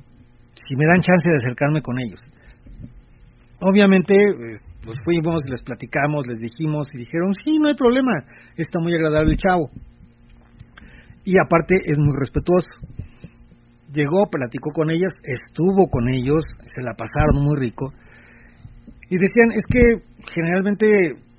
[0.55, 2.21] si me dan chance de acercarme con ellos.
[3.61, 8.25] Obviamente, eh, pues fuimos, les platicamos, les dijimos y dijeron, sí, no hay problema,
[8.57, 9.69] está muy agradable el chavo.
[11.25, 12.69] Y aparte es muy respetuoso
[13.97, 17.91] llegó, platicó con ellos, estuvo con ellos, se la pasaron muy rico.
[19.09, 19.81] Y decían, es que
[20.33, 20.87] generalmente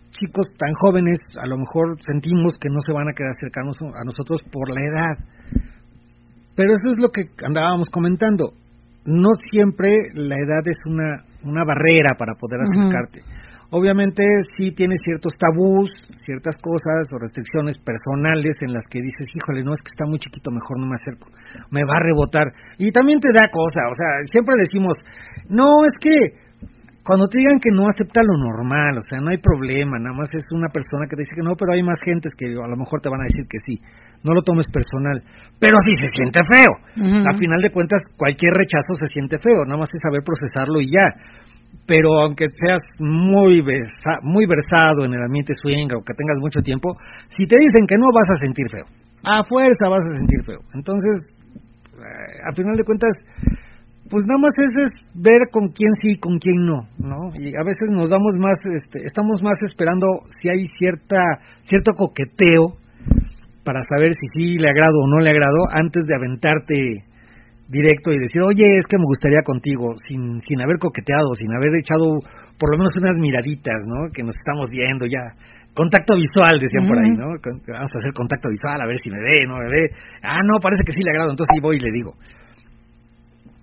[0.10, 4.04] chicos tan jóvenes a lo mejor sentimos que no se van a querer acercarnos a
[4.04, 5.16] nosotros por la edad.
[6.56, 8.54] Pero eso es lo que andábamos comentando.
[9.08, 13.24] No siempre la edad es una, una barrera para poder acercarte.
[13.72, 14.24] Obviamente
[14.56, 19.74] sí tiene ciertos tabús, ciertas cosas o restricciones personales en las que dices, híjole, no
[19.74, 21.28] es que está muy chiquito, mejor no me acerco,
[21.72, 22.48] me va a rebotar.
[22.78, 24.96] Y también te da cosa, o sea, siempre decimos,
[25.50, 26.47] no, es que
[27.08, 30.28] cuando te digan que no, acepta lo normal, o sea, no hay problema, nada más
[30.36, 32.76] es una persona que te dice que no, pero hay más gentes que a lo
[32.76, 33.80] mejor te van a decir que sí.
[34.28, 35.24] No lo tomes personal,
[35.56, 36.74] pero sí se siente feo.
[37.24, 40.92] A final de cuentas, cualquier rechazo se siente feo, nada más es saber procesarlo y
[40.92, 41.08] ya.
[41.88, 46.92] Pero aunque seas muy, muy versado en el ambiente swing o que tengas mucho tiempo,
[47.32, 48.84] si te dicen que no, vas a sentir feo.
[49.24, 50.60] A fuerza vas a sentir feo.
[50.76, 51.24] Entonces,
[52.04, 53.16] eh, a final de cuentas,
[54.10, 57.32] pues nada más es, es, ver con quién sí y con quién no, ¿no?
[57.36, 60.08] Y a veces nos damos más, este, estamos más esperando
[60.40, 62.76] si hay cierta, cierto coqueteo
[63.64, 66.76] para saber si sí le agrado o no le agrado antes de aventarte
[67.68, 71.76] directo y decir, oye, es que me gustaría contigo, sin, sin haber coqueteado, sin haber
[71.76, 72.16] echado
[72.56, 74.08] por lo menos unas miraditas, ¿no?
[74.16, 75.36] Que nos estamos viendo ya.
[75.76, 77.38] Contacto visual, decían por ahí, ¿no?
[77.38, 79.84] Vamos a hacer contacto visual, a ver si me ve, no me ve.
[80.24, 82.16] Ah, no, parece que sí le agrado, entonces sí voy y le digo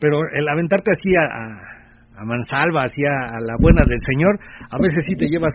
[0.05, 4.37] pero el aventarte así a, a, mansalva, así a, la buena del Señor,
[4.69, 5.55] a veces sí te llevas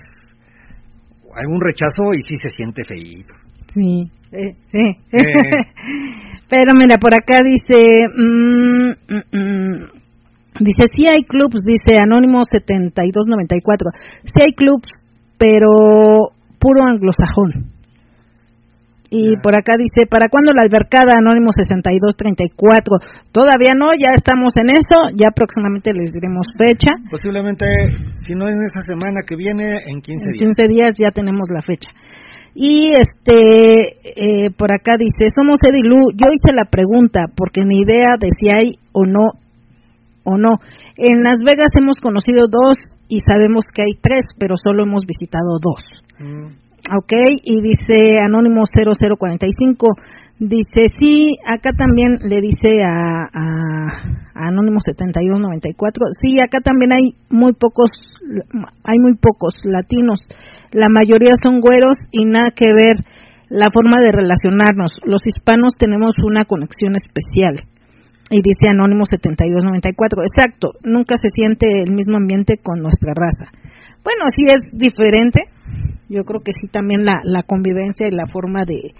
[1.38, 3.38] algún rechazo y sí se siente feíto.
[3.70, 4.86] Sí, eh, sí.
[5.14, 5.22] Eh.
[6.50, 7.78] pero mira, por acá dice,
[8.10, 9.76] mm, mm, mm,
[10.66, 13.88] dice, sí hay clubs, dice Anónimo 7294,
[14.24, 14.90] sí hay clubs,
[15.38, 17.78] pero puro anglosajón.
[19.10, 23.34] Y por acá dice, ¿para cuándo la albercada Anónimo 6234?
[23.34, 26.94] Todavía no, ya estamos en eso, ya próximamente les diremos fecha.
[27.10, 27.66] Posiblemente,
[28.28, 30.42] si no en esa semana que viene, en 15 días.
[30.42, 31.90] En 15 días ya tenemos la fecha.
[32.54, 38.14] Y este, eh, por acá dice, somos Edilu, yo hice la pregunta porque ni idea
[38.20, 39.34] de si hay o no,
[40.24, 40.62] o no.
[40.98, 45.58] En Las Vegas hemos conocido dos y sabemos que hay tres, pero solo hemos visitado
[45.62, 45.82] dos.
[46.20, 46.69] Mm.
[46.96, 47.14] Ok,
[47.44, 49.88] y dice Anónimo 0045,
[50.40, 57.54] dice, sí, acá también le dice a, a, Anónimo 7194, sí, acá también hay muy
[57.54, 57.92] pocos,
[58.84, 60.20] hay muy pocos latinos,
[60.72, 62.98] la mayoría son güeros y nada que ver
[63.50, 65.02] la forma de relacionarnos.
[65.04, 67.66] Los hispanos tenemos una conexión especial.
[68.30, 73.50] Y dice Anónimo 7294, exacto, nunca se siente el mismo ambiente con nuestra raza.
[74.04, 75.50] Bueno, así es diferente,
[76.10, 78.92] yo creo que sí también la, la convivencia y la forma de,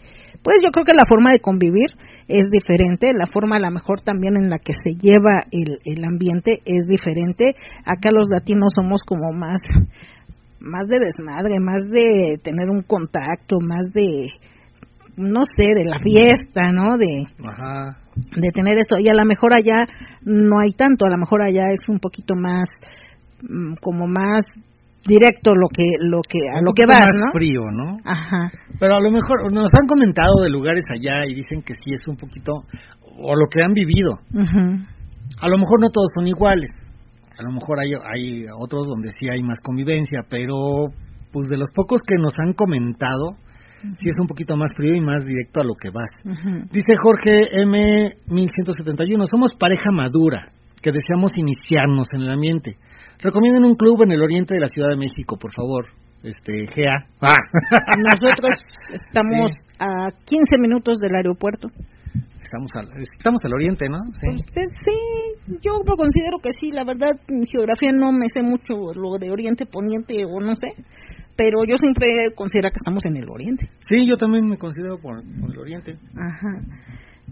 [0.44, 1.90] pues yo creo que la forma de convivir
[2.28, 6.06] es diferente, la forma a lo mejor también en la que se lleva el, el
[6.06, 7.56] ambiente es diferente.
[7.84, 9.60] Acá los latinos somos como más,
[10.62, 14.28] más de desmadre, más de tener un contacto, más de,
[15.18, 16.98] no sé, de la fiesta, ¿no?
[16.98, 17.26] De,
[18.38, 18.98] de tener eso.
[19.00, 19.84] Y a lo mejor allá
[20.24, 22.68] no hay tanto, a lo mejor allá es un poquito más,
[23.42, 24.44] mm, como más
[25.10, 27.98] directo lo que lo que a lo que vas, más frío, ¿no?
[28.06, 28.52] Ajá.
[28.80, 32.08] Pero a lo mejor nos han comentado de lugares allá y dicen que sí es
[32.08, 32.54] un poquito
[33.18, 34.14] o lo que han vivido.
[35.42, 36.70] A lo mejor no todos son iguales.
[37.38, 40.94] A lo mejor hay hay otros donde sí hay más convivencia, pero
[41.34, 43.34] pues de los pocos que nos han comentado
[43.96, 46.10] sí es un poquito más frío y más directo a lo que vas.
[46.72, 50.52] Dice Jorge M 1171, somos pareja madura
[50.82, 52.76] que deseamos iniciarnos en el ambiente
[53.22, 55.86] Recomienden un club en el oriente de la Ciudad de México, por favor.
[56.24, 57.08] Este, GA.
[57.22, 57.36] Ah.
[57.98, 58.58] Nosotros
[58.94, 61.68] estamos a 15 minutos del aeropuerto.
[62.42, 64.00] Estamos al, estamos al oriente, ¿no?
[64.20, 64.44] Sí.
[64.54, 66.72] Pues, sí, yo considero que sí.
[66.72, 70.74] La verdad, en geografía no me sé mucho lo de oriente, poniente o no sé.
[71.36, 73.68] Pero yo siempre considero que estamos en el oriente.
[73.82, 75.94] Sí, yo también me considero por, por el oriente.
[76.18, 76.52] Ajá.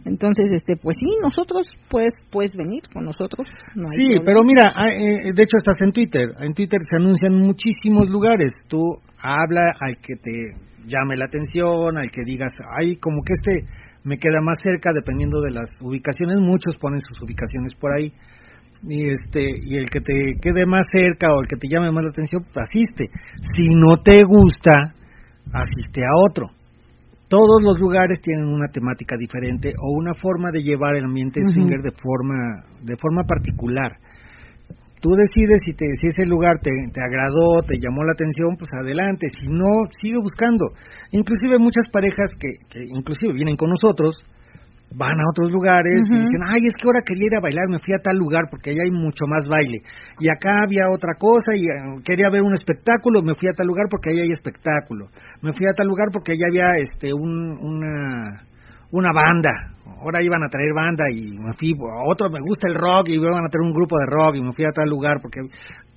[0.05, 3.47] Entonces, este, pues sí, nosotros, pues, puedes venir con nosotros.
[3.95, 6.29] sí, pero mira, ah, eh, de hecho estás en Twitter.
[6.39, 8.53] En Twitter se anuncian muchísimos lugares.
[8.67, 8.79] Tú
[9.21, 10.53] habla al que te
[10.85, 13.67] llame la atención, al que digas, ay, como que este
[14.03, 16.37] me queda más cerca, dependiendo de las ubicaciones.
[16.39, 18.11] Muchos ponen sus ubicaciones por ahí.
[18.83, 22.03] Y este y el que te quede más cerca o el que te llame más
[22.03, 23.05] la atención, pues asiste.
[23.55, 24.93] Si no te gusta,
[25.51, 26.56] asiste a otro
[27.27, 31.81] todos los lugares tienen una temática diferente o una forma de llevar el ambiente swinger
[31.81, 33.97] de forma de forma particular.
[34.99, 38.69] Tú decides si, te, si ese lugar te, te, agradó, te llamó la atención, pues
[38.73, 39.27] adelante.
[39.29, 40.65] Si no, sigue buscando.
[41.11, 44.15] Inclusive muchas parejas que, que inclusive vienen con nosotros
[44.95, 47.79] van a otros lugares y dicen, ay, es que ahora quería ir a bailar, me
[47.79, 49.83] fui a tal lugar porque allá hay mucho más baile.
[50.19, 53.67] Y acá había otra cosa y eh, quería ver un espectáculo, me fui a tal
[53.67, 55.07] lugar porque allá hay espectáculo.
[55.41, 58.47] Me fui a tal lugar porque allá había este un, una
[58.91, 59.51] una banda.
[59.99, 63.15] Ahora iban a traer banda y me fui a otro, me gusta el rock y
[63.15, 65.41] iban a traer un grupo de rock y me fui a tal lugar porque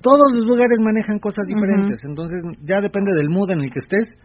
[0.01, 1.99] todos los lugares manejan cosas diferentes.
[2.03, 4.17] Entonces ya depende del mood en el que estés.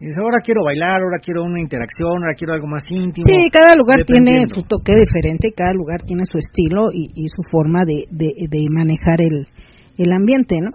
[0.00, 3.24] Y dices, ahora quiero bailar, ahora quiero una interacción, ahora quiero algo más íntimo.
[3.26, 7.42] Sí, cada lugar tiene su toque diferente, cada lugar tiene su estilo y, y su
[7.50, 9.46] forma de, de, de manejar el,
[9.98, 10.70] el ambiente, ¿no?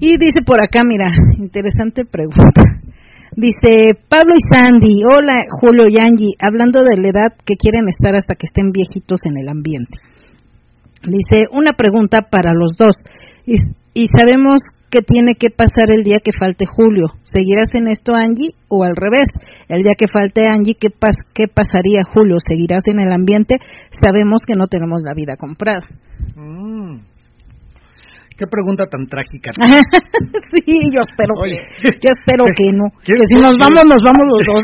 [0.00, 1.08] Y dice por acá, mira,
[1.38, 2.80] interesante pregunta.
[3.36, 8.16] Dice Pablo y Sandy, hola Julio y Angie, hablando de la edad que quieren estar
[8.16, 9.98] hasta que estén viejitos en el ambiente.
[11.04, 12.96] Dice, una pregunta para los dos.
[13.46, 13.54] Y,
[13.94, 14.60] y sabemos
[14.90, 17.06] que tiene que pasar el día que falte Julio.
[17.22, 18.54] ¿Seguirás en esto, Angie?
[18.68, 19.28] O al revés,
[19.68, 20.88] el día que falte Angie, ¿qué,
[21.34, 22.36] ¿qué pasaría, Julio?
[22.46, 23.56] ¿Seguirás en el ambiente?
[24.02, 25.86] Sabemos que no tenemos la vida comprada.
[26.36, 27.17] Mm.
[28.38, 29.50] Qué pregunta tan trágica.
[30.64, 31.58] sí, yo espero Oye.
[31.82, 32.84] que, yo espero que no.
[33.04, 34.62] ¿Qué- que si nos vamos, nos vamos los dos.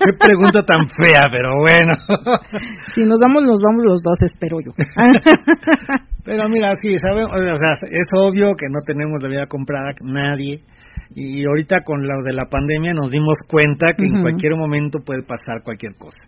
[0.00, 1.92] Qué pregunta tan fea, pero bueno.
[2.94, 4.72] si nos vamos, nos vamos los dos, espero yo.
[6.24, 10.60] Pero mira, sí, sabemos, o sea, es obvio que no tenemos la vida comprada nadie.
[11.14, 15.22] Y ahorita con lo de la pandemia nos dimos cuenta que en cualquier momento puede
[15.24, 16.26] pasar cualquier cosa.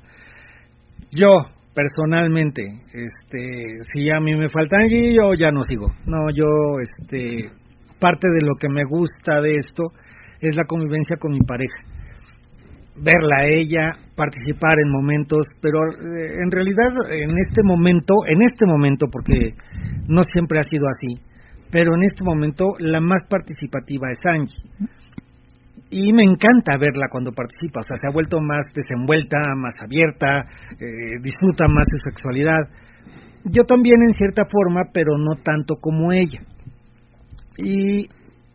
[1.11, 1.28] Yo,
[1.74, 2.62] personalmente,
[2.92, 5.86] este, si a mí me falta allí, yo ya no sigo.
[6.06, 6.46] No, yo,
[6.80, 7.50] este,
[7.98, 9.84] parte de lo que me gusta de esto
[10.40, 11.78] es la convivencia con mi pareja.
[12.96, 18.66] Verla a ella, participar en momentos, pero eh, en realidad en este momento, en este
[18.66, 19.54] momento, porque
[20.08, 21.14] no siempre ha sido así,
[21.70, 24.90] pero en este momento la más participativa es Angie.
[25.93, 30.49] Y me encanta verla cuando participa, o sea, se ha vuelto más desenvuelta, más abierta,
[30.80, 32.61] eh, disfruta más de su sexualidad.
[33.45, 36.40] Yo también en cierta forma, pero no tanto como ella.
[37.59, 38.07] Y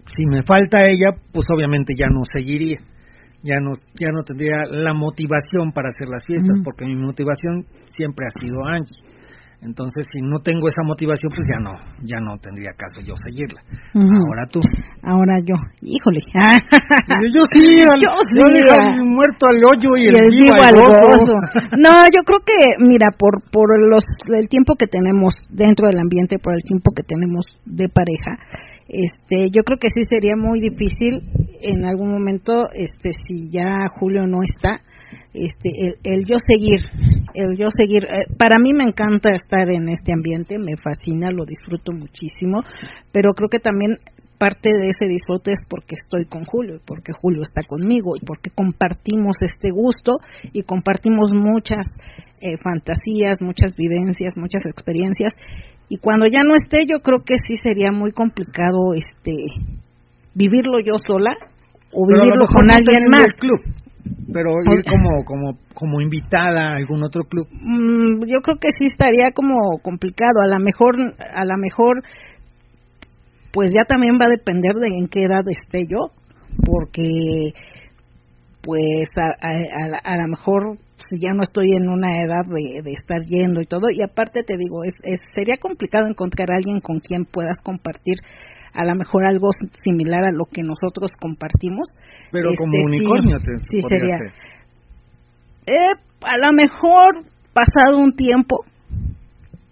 [0.08, 2.80] si me falta ella, pues obviamente ya no seguiría.
[3.44, 6.64] Ya no, ya no tendría la motivación para hacer las fiestas, Mm.
[6.64, 8.98] porque mi motivación siempre ha sido Angie.
[9.62, 11.74] Entonces, si no tengo esa motivación, pues ya no,
[12.06, 13.62] ya no tendría caso yo seguirla.
[13.94, 14.62] Ahora tú.
[15.02, 16.20] Ahora yo, híjole.
[17.18, 20.30] Y yo sí, al, Yo sí, yo dejo muerto al hoyo y, y el, el
[20.30, 21.36] vivo vivo al gozo.
[21.78, 26.38] No, yo creo que, mira, por por los el tiempo que tenemos dentro del ambiente,
[26.38, 28.38] por el tiempo que tenemos de pareja,
[28.88, 31.22] este, yo creo que sí sería muy difícil
[31.62, 34.82] en algún momento, este, si ya Julio no está,
[35.34, 36.82] este, el, el yo seguir,
[37.34, 38.06] el yo seguir.
[38.06, 42.64] eh, para mí me encanta estar en este ambiente, me fascina, lo disfruto muchísimo,
[43.12, 43.98] pero creo que también
[44.38, 48.26] parte de ese disfrute es porque estoy con Julio, y porque Julio está conmigo y
[48.26, 50.18] porque compartimos este gusto
[50.54, 51.86] y compartimos muchas
[52.42, 55.34] eh, fantasías, muchas vivencias, muchas experiencias
[55.90, 59.34] y cuando ya no esté yo creo que sí sería muy complicado este
[60.36, 61.32] vivirlo yo sola
[61.94, 63.30] o vivirlo con alguien más.
[63.40, 63.62] club,
[64.32, 67.48] pero ir como, como, como invitada a algún otro club.
[67.52, 70.42] Mm, yo creo que sí estaría como complicado.
[70.44, 70.96] A lo mejor,
[71.34, 72.04] a lo mejor,
[73.54, 76.12] pues ya también va a depender de en qué edad esté yo,
[76.66, 77.54] porque,
[78.64, 80.78] pues a, a, a, la- a lo mejor
[81.10, 84.42] si ya no estoy en una edad de, de estar yendo y todo, y aparte
[84.46, 88.16] te digo, es, es sería complicado encontrar a alguien con quien puedas compartir
[88.74, 89.48] a lo mejor algo
[89.84, 91.90] similar a lo que nosotros compartimos.
[92.32, 94.18] Pero como Este, sí, unicornio te sí sería.
[94.18, 94.34] ser.
[95.68, 95.94] Eh,
[96.26, 98.64] a lo mejor pasado un tiempo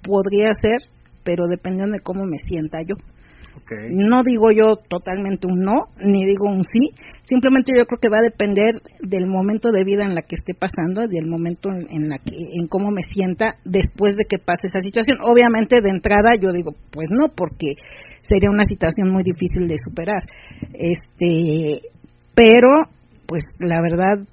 [0.04, 0.78] podría ser,
[1.24, 2.96] pero dependiendo de cómo me sienta yo.
[3.92, 6.90] No digo yo totalmente un no, ni digo un sí,
[7.24, 10.54] simplemente yo creo que va a depender del momento de vida en la que esté
[10.54, 14.68] pasando, del momento en, en la que, en cómo me sienta después de que pase
[14.68, 15.18] esa situación.
[15.22, 17.74] Obviamente de entrada yo digo, pues no, porque
[18.22, 20.24] sería una situación muy difícil de superar.
[20.74, 21.90] Este,
[22.36, 22.70] pero
[23.28, 24.28] pues la verdad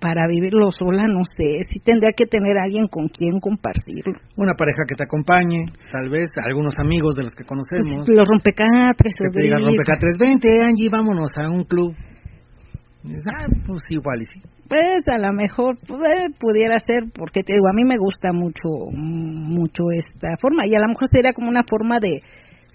[0.00, 4.12] para vivirlo sola, no sé, sí tendría que tener alguien con quien compartirlo.
[4.36, 8.08] Una pareja que te acompañe, tal vez, algunos amigos de los que Pues, conocemos.
[8.08, 11.94] los rompecatres, que te digan rompecatres, vente Angie, vámonos a un club.
[13.06, 14.40] Ah, pues igual y sí.
[14.68, 18.66] Pues a lo mejor pues, pudiera ser, porque te digo, a mí me gusta mucho,
[18.92, 22.18] mucho esta forma, y a lo mejor sería como una forma de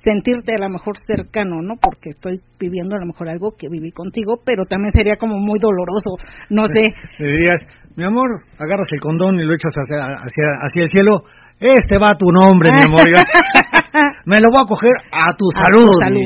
[0.03, 1.75] sentirte a lo mejor cercano, ¿no?
[1.79, 5.59] Porque estoy viviendo a lo mejor algo que viví contigo, pero también sería como muy
[5.59, 6.17] doloroso,
[6.49, 6.93] no sé.
[7.19, 7.61] Le dirías,
[7.95, 11.11] mi amor, agarras el condón y lo echas hacia, hacia, hacia el cielo.
[11.59, 13.05] Este va a tu nombre, mi amor.
[13.07, 13.17] Yo,
[14.25, 15.85] Me lo voy a coger a tu A salud.
[15.85, 16.23] tu salud.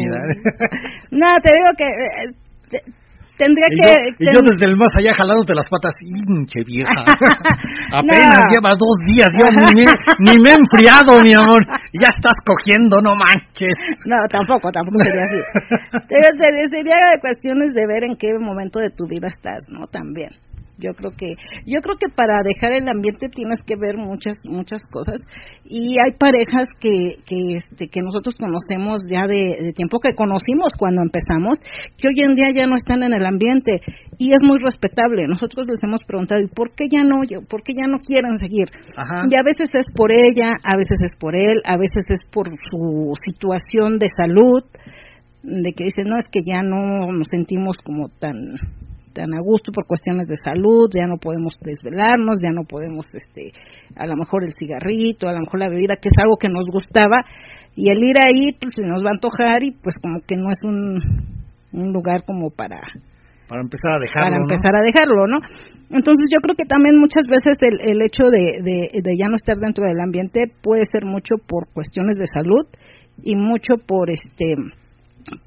[1.11, 2.81] No, te digo que eh,
[3.37, 3.87] tendría y que...
[3.87, 7.03] Yo, y yo desde el más allá jalándote las patas, hinche vieja.
[7.91, 9.85] Apenas lleva dos días, yo ni me,
[10.19, 11.65] ni me he enfriado, mi amor.
[11.93, 13.73] Ya estás cogiendo, no manches.
[14.05, 15.39] No, tampoco, tampoco sería así.
[16.07, 19.87] sería, sería cuestiones de ver en qué momento de tu vida estás, ¿no?
[19.87, 20.29] También.
[20.77, 24.83] Yo creo que yo creo que para dejar el ambiente tienes que ver muchas muchas
[24.91, 25.21] cosas
[25.63, 31.01] y hay parejas que que este que nosotros conocemos ya de, tiempo que conocimos cuando
[31.01, 31.59] empezamos
[31.97, 33.79] que hoy en día ya no están en el ambiente
[34.17, 35.27] y es muy respetable.
[35.27, 37.21] Nosotros les hemos preguntado ¿y por qué ya no?
[37.49, 38.67] ¿Por qué ya no quieren seguir?
[39.31, 42.47] Y a veces es por ella, a veces es por él, a veces es por
[42.47, 44.63] su situación de salud
[45.43, 48.55] de que dicen no es que ya no nos sentimos como tan
[49.15, 53.55] tan a gusto por cuestiones de salud, ya no podemos desvelarnos, ya no podemos, este,
[53.95, 56.67] a lo mejor el cigarrito, a lo mejor la bebida, que es algo que nos
[56.67, 57.23] gustaba,
[57.73, 60.51] y el ir ahí, pues se nos va a antojar y pues como que no
[60.51, 60.99] es un,
[61.71, 62.77] un lugar como para
[63.47, 65.37] para empezar a dejarlo para empezar a dejarlo no
[65.91, 69.35] entonces yo creo que también muchas veces el, el hecho de, de, de, ya no
[69.35, 72.65] estar dentro del ambiente puede ser mucho por cuestiones de salud
[73.21, 74.55] y mucho por este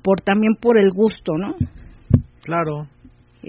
[0.02, 1.54] por también por el gusto no
[2.44, 2.86] claro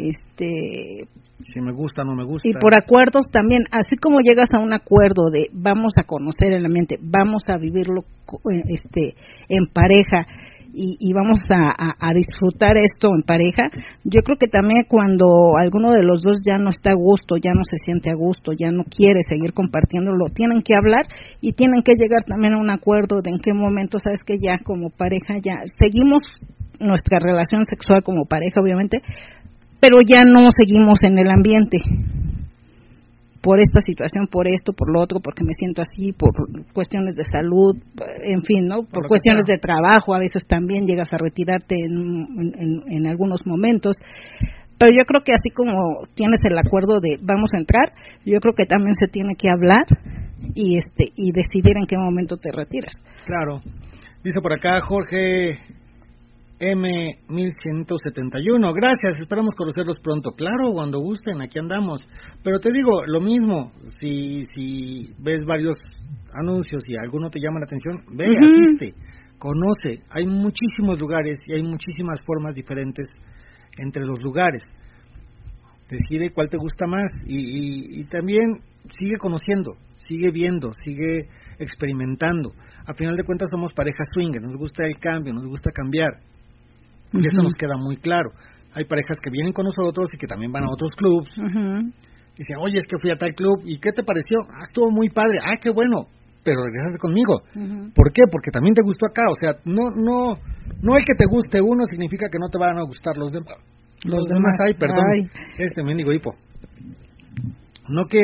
[0.08, 1.08] este
[1.40, 2.48] si me gusta no me gusta.
[2.48, 6.66] y por acuerdos también así como llegas a un acuerdo de vamos a conocer el
[6.66, 8.02] ambiente vamos a vivirlo
[8.68, 9.16] este
[9.48, 10.28] en pareja
[10.74, 13.70] y, y vamos a, a, disfrutar esto en pareja
[14.04, 17.54] yo creo que también cuando alguno de los dos ya no está a gusto ya
[17.54, 21.04] no se siente a gusto ya no quiere seguir compartiéndolo tienen que hablar
[21.42, 24.58] y tienen que llegar también a un acuerdo de en qué momento sabes que ya
[24.64, 26.22] como pareja ya seguimos
[26.80, 29.02] nuestra relación sexual como pareja obviamente
[29.80, 31.78] pero ya no seguimos en el ambiente
[33.42, 36.32] por esta situación, por esto, por lo otro, porque me siento así, por
[36.74, 37.78] cuestiones de salud,
[38.24, 38.84] en fin, ¿no?
[38.84, 43.96] Por, cuestiones de trabajo, a veces también llegas a retirarte en, en, algunos momentos.
[44.78, 47.92] Pero yo creo que así como tienes el acuerdo de vamos a entrar,
[48.26, 49.86] yo creo que también se tiene que hablar
[50.56, 52.96] y este y decidir en qué momento te retiras.
[53.26, 53.62] Claro.
[54.24, 55.60] Dice por acá Jorge
[56.60, 58.74] M1171.
[58.76, 60.32] Gracias, esperamos conocerlos pronto.
[60.32, 62.02] Claro, cuando gusten, aquí andamos.
[62.44, 65.78] Pero te digo, lo mismo, si, si ves varios
[66.34, 68.94] anuncios y alguno te llama la atención, ve, asiste,
[69.38, 70.02] conoce.
[70.12, 73.08] Hay muchísimos lugares y hay muchísimas formas diferentes
[73.78, 74.64] entre los lugares.
[75.90, 78.58] Decide cuál te gusta más y, y también
[78.90, 82.52] sigue conociendo, sigue viendo, sigue experimentando.
[82.86, 86.12] A final de cuentas somos pareja swinger, nos gusta el cambio, nos gusta cambiar
[87.14, 88.30] y eso nos queda muy claro.
[88.74, 91.30] Hay parejas que vienen con nosotros y que también van a otros clubs.
[91.38, 93.62] Y dicen, oye, es que fui a tal club.
[93.66, 94.38] ¿Y qué te pareció?
[94.48, 95.40] Ah, estuvo muy padre.
[95.42, 96.06] Ah, qué bueno.
[96.44, 97.42] Pero regresaste conmigo.
[97.94, 98.24] ¿Por qué?
[98.32, 99.24] Porque también te gustó acá.
[99.30, 100.38] O sea, no, no,
[100.82, 103.58] no hay que te guste uno significa que no te van a gustar los demás.
[104.06, 105.04] Los, demás, ay, perdón.
[105.58, 106.32] Este mendigo hipo.
[107.90, 108.22] No que,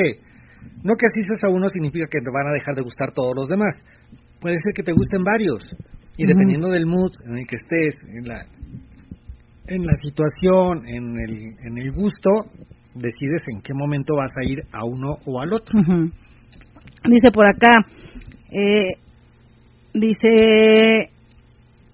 [0.83, 3.33] no que así seas a uno significa que te van a dejar de gustar todos
[3.35, 3.73] los demás.
[4.39, 5.75] Puede ser que te gusten varios.
[6.17, 8.45] Y dependiendo del mood en el que estés, en la,
[9.67, 12.29] en la situación, en el, en el gusto,
[12.93, 15.79] decides en qué momento vas a ir a uno o al otro.
[17.07, 17.85] Dice por acá,
[18.51, 18.97] eh,
[19.93, 21.11] dice,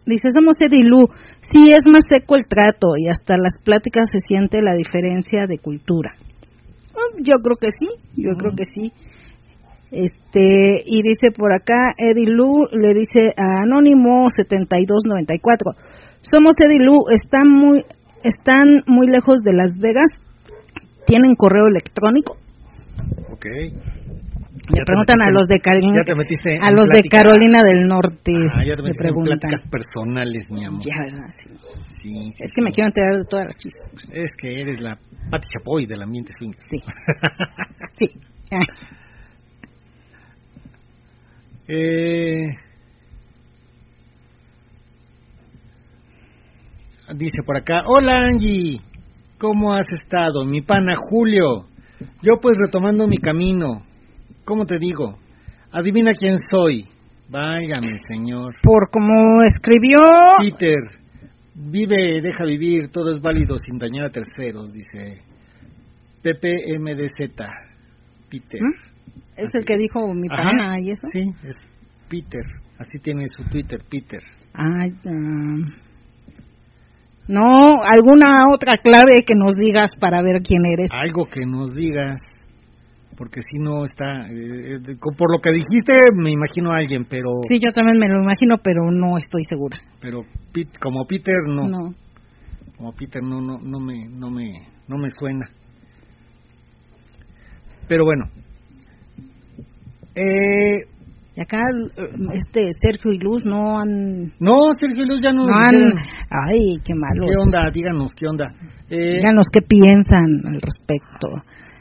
[0.06, 1.08] dice, somos Edilú,
[1.42, 5.58] sí es más seco el trato y hasta las pláticas se siente la diferencia de
[5.58, 6.14] cultura.
[6.94, 8.92] Mm, yo creo que sí, yo creo que sí.
[9.92, 15.72] Este, y dice por acá, Edilu le dice a Anónimo 7294,
[16.22, 17.84] somos Edilu, están muy,
[18.24, 20.10] están muy lejos de Las Vegas,
[21.06, 22.38] tienen correo electrónico.
[23.32, 23.46] Ok.
[24.74, 26.02] Le preguntan a los de Carolina,
[26.62, 28.32] a los de Carolina del Norte.
[28.54, 30.82] Ah, ya te metiste en personales, mi amor.
[30.86, 31.30] Ya, verdad,
[31.98, 32.10] sí.
[32.38, 33.88] es que me quiero enterar de todas las chistes.
[34.14, 34.98] Es que eres la
[35.30, 36.54] Pati Chapoy del ambiente swing.
[36.58, 36.78] Sí.
[37.94, 38.10] sí.
[41.74, 42.52] Eh,
[47.16, 48.80] dice por acá, hola Angie,
[49.38, 50.46] ¿cómo has estado?
[50.46, 51.68] Mi pana Julio,
[52.22, 53.84] yo pues retomando mi camino,
[54.46, 55.18] ¿cómo te digo?
[55.72, 56.86] Adivina quién soy.
[57.30, 58.54] Váyame, señor.
[58.62, 60.00] Por como escribió.
[60.40, 60.80] Peter,
[61.56, 65.22] vive, deja vivir, todo es válido sin dañar a terceros, dice
[66.22, 67.36] PPMDZ.
[68.30, 68.62] Peter.
[68.62, 68.92] ¿Mm?
[69.38, 71.08] ¿Es el que dijo mi pana y eso?
[71.12, 71.56] Sí, es
[72.10, 72.44] Peter.
[72.78, 74.22] Así tiene su Twitter, Peter.
[74.54, 74.92] Ay,
[77.28, 80.90] no, alguna otra clave que nos digas para ver quién eres.
[80.92, 82.20] Algo que nos digas,
[83.18, 84.80] porque si no está, eh,
[85.18, 87.30] por lo que dijiste me imagino a alguien, pero...
[87.48, 89.78] Sí, yo también me lo imagino, pero no estoy segura.
[90.02, 90.26] Pero
[90.82, 91.68] como Peter no.
[91.68, 91.94] No.
[92.78, 94.52] como Peter no, no, no, me, no, me,
[94.88, 95.50] no me suena.
[97.88, 98.26] Pero bueno.
[100.16, 100.88] Eh,
[101.36, 101.60] y acá
[102.34, 105.94] este Sergio y Luz no han no Sergio y Luz ya no, no han
[106.30, 108.46] ay qué malo qué onda díganos qué onda
[108.90, 111.30] eh, díganos qué piensan al respecto.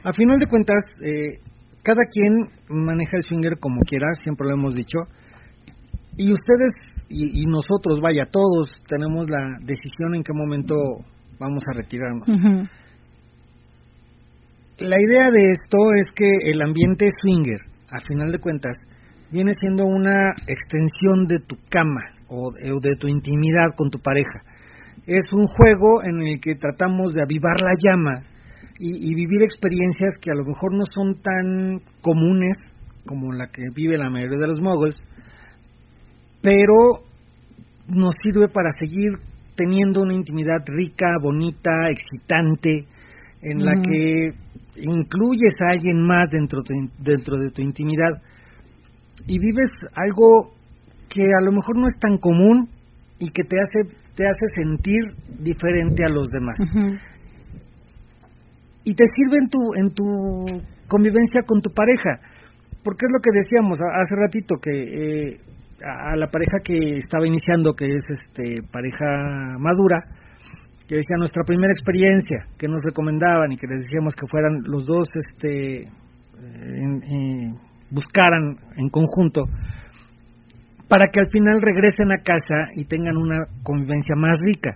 [0.04, 1.40] a final de cuentas eh,
[1.82, 4.98] cada quien maneja el swinger como quiera siempre lo hemos dicho.
[6.16, 6.72] Y ustedes
[7.08, 10.74] y, nosotros vaya todos tenemos la decisión en qué momento
[11.40, 12.28] vamos a retirarnos.
[14.78, 18.76] La idea de esto es que el ambiente swinger a final de cuentas
[19.30, 24.42] viene siendo una extensión de tu cama o de, tu intimidad con tu pareja.
[25.06, 28.22] Es un juego en el que tratamos de avivar la llama
[28.78, 32.56] y, vivir experiencias que a lo mejor no son tan comunes
[33.04, 34.96] como la que vive la mayoría de los moguls,
[36.40, 37.04] pero
[37.88, 39.18] nos sirve para seguir
[39.54, 42.86] teniendo una intimidad rica, bonita, excitante,
[43.42, 44.28] en la que
[44.76, 46.62] incluyes a alguien más dentro
[46.98, 48.22] dentro de tu intimidad
[49.26, 50.52] y vives algo
[51.08, 52.68] que a lo mejor no es tan común
[53.18, 55.00] y que te hace te hace sentir
[55.38, 56.56] diferente a los demás.
[58.84, 60.04] Y te sirve en tu en tu
[60.88, 62.20] convivencia con tu pareja,
[62.82, 65.40] porque es lo que decíamos hace ratito que eh,
[65.82, 69.98] a la pareja que estaba iniciando, que es este pareja madura,
[70.86, 74.84] que decía nuestra primera experiencia, que nos recomendaban y que les decíamos que fueran los
[74.84, 75.84] dos este
[76.42, 77.54] en,
[77.90, 79.44] buscaran en conjunto
[80.88, 84.74] para que al final regresen a casa y tengan una convivencia más rica.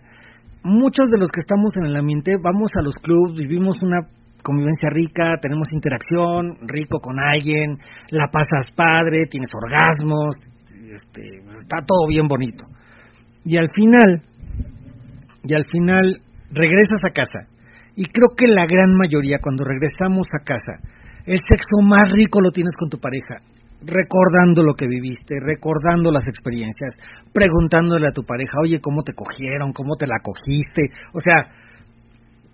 [0.62, 3.99] Muchos de los que estamos en el ambiente vamos a los clubs, vivimos una
[4.43, 7.79] convivencia rica, tenemos interacción rico con alguien,
[8.11, 10.37] la pasas padre, tienes orgasmos,
[10.71, 12.65] este, está todo bien bonito.
[13.45, 14.23] Y al final,
[15.43, 16.21] y al final
[16.53, 17.51] regresas a casa.
[17.97, 20.94] Y creo que la gran mayoría cuando regresamos a casa
[21.27, 23.41] el sexo más rico lo tienes con tu pareja,
[23.81, 26.93] recordando lo que viviste, recordando las experiencias,
[27.33, 29.72] preguntándole a tu pareja, oye, ¿cómo te cogieron?
[29.72, 30.83] ¿Cómo te la cogiste?
[31.12, 31.49] O sea,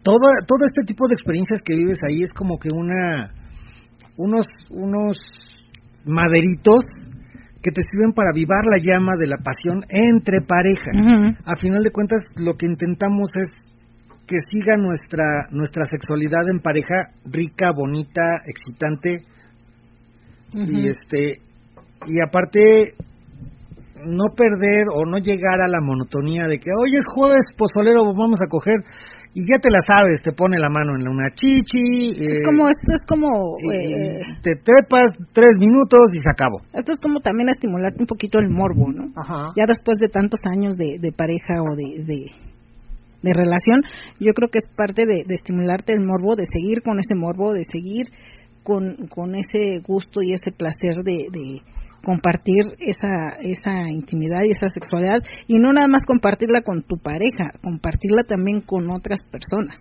[0.02, 3.34] todo, todo este tipo de experiencias que vives ahí es como que una,
[4.16, 5.18] unos, unos
[6.04, 6.84] maderitos
[7.62, 11.36] que te sirven para avivar la llama de la pasión entre pareja.
[11.44, 13.69] A final de cuentas, lo que intentamos es
[14.30, 19.26] que siga nuestra nuestra sexualidad en pareja rica, bonita, excitante.
[20.54, 21.42] Y este
[22.06, 22.94] y aparte
[24.06, 28.40] no perder o no llegar a la monotonía de que hoy es jueves pozolero vamos
[28.40, 28.76] a coger
[29.34, 32.66] y ya te la sabes te pone la mano en una chichi es eh, como
[32.66, 33.28] esto es como
[33.74, 36.62] eh, te trepas tres minutos y se acabó.
[36.72, 39.52] Esto es como también estimularte un poquito el morbo no Ajá.
[39.56, 42.30] ya después de tantos años de, de pareja o de de
[43.22, 43.82] relación,
[44.18, 47.64] yo creo que es parte de, estimularte el morbo, de seguir con ese morbo, de
[47.64, 48.06] seguir
[48.62, 51.60] con, con ese gusto y ese placer de, de
[52.04, 57.52] compartir esa, esa intimidad y esa sexualidad y no nada más compartirla con tu pareja,
[57.62, 59.80] compartirla también con otras personas.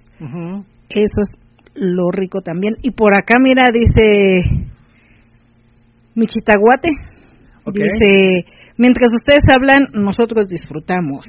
[0.90, 1.30] Eso es
[1.76, 2.74] lo rico también.
[2.82, 4.68] Y por acá, mira, dice
[6.16, 6.90] Michitaguate,
[7.68, 8.46] dice,
[8.78, 11.26] mientras ustedes hablan, nosotros disfrutamos.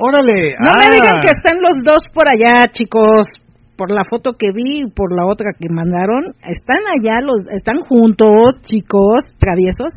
[0.00, 0.56] Órale.
[0.58, 1.20] No me digan ah.
[1.20, 3.28] que están los dos por allá, chicos.
[3.76, 7.80] Por la foto que vi y por la otra que mandaron, están allá los, están
[7.80, 9.92] juntos, chicos, traviesos.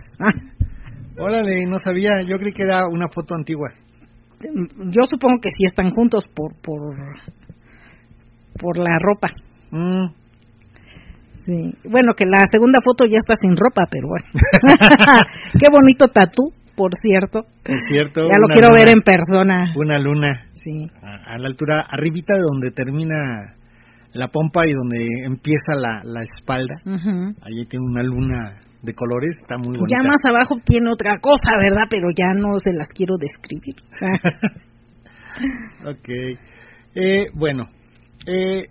[1.19, 2.21] Órale, no sabía.
[2.25, 3.71] Yo creí que era una foto antigua.
[4.39, 6.95] Yo supongo que sí están juntos por por
[8.59, 9.29] por la ropa.
[9.71, 10.13] Mm.
[11.45, 11.89] Sí.
[11.89, 14.25] Bueno, que la segunda foto ya está sin ropa, pero bueno.
[15.59, 17.41] Qué bonito tatú por cierto.
[17.63, 18.21] Por cierto.
[18.27, 19.73] Ya lo quiero ver en persona.
[19.75, 20.49] Una luna.
[20.53, 20.71] Sí.
[21.01, 23.15] A, la altura, arribita de donde termina
[24.13, 26.75] la pompa y donde empieza la, la espalda.
[27.41, 29.95] Allí tiene una luna de colores, está muy bonita.
[29.95, 31.87] Ya más abajo tiene otra cosa, ¿verdad?
[31.89, 33.75] Pero ya no se las quiero describir.
[35.85, 36.09] ok.
[36.95, 37.63] Eh, bueno,
[38.27, 38.67] eh,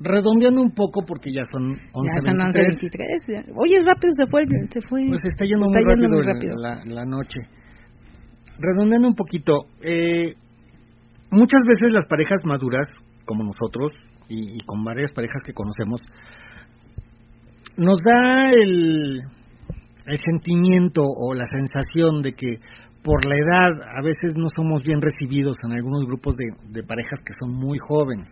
[0.00, 3.52] redondeando un poco porque ya son 11.23.
[3.54, 5.06] Oye, rápido se fue, se fue.
[5.08, 7.40] Pues está yendo, muy, rápido La, noche.
[8.58, 10.34] Redondeando un poquito, eh,
[11.30, 12.86] muchas veces las parejas maduras,
[13.26, 13.92] como nosotros,
[14.28, 16.00] y, con varias parejas que conocemos,
[17.76, 19.20] nos da el,
[20.06, 22.56] el sentimiento o la sensación de que
[23.02, 27.32] por la edad a veces no somos bien recibidos en algunos grupos de parejas que
[27.40, 28.30] son muy jóvenes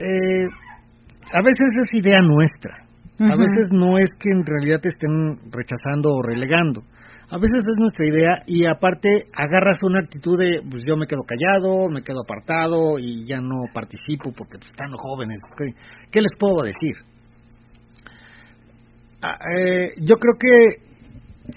[0.00, 0.48] eh,
[1.32, 2.86] a veces es idea nuestra,
[3.20, 6.82] A veces no es que en realidad te estén rechazando o relegando.
[7.28, 11.22] A veces es nuestra idea y aparte agarras una actitud de, pues yo me quedo
[11.22, 15.38] callado, me quedo apartado y ya no participo porque pues, están los jóvenes.
[15.56, 15.66] ¿Qué,
[16.10, 16.96] qué les puedo decir?
[19.22, 20.90] Ah, eh, yo creo que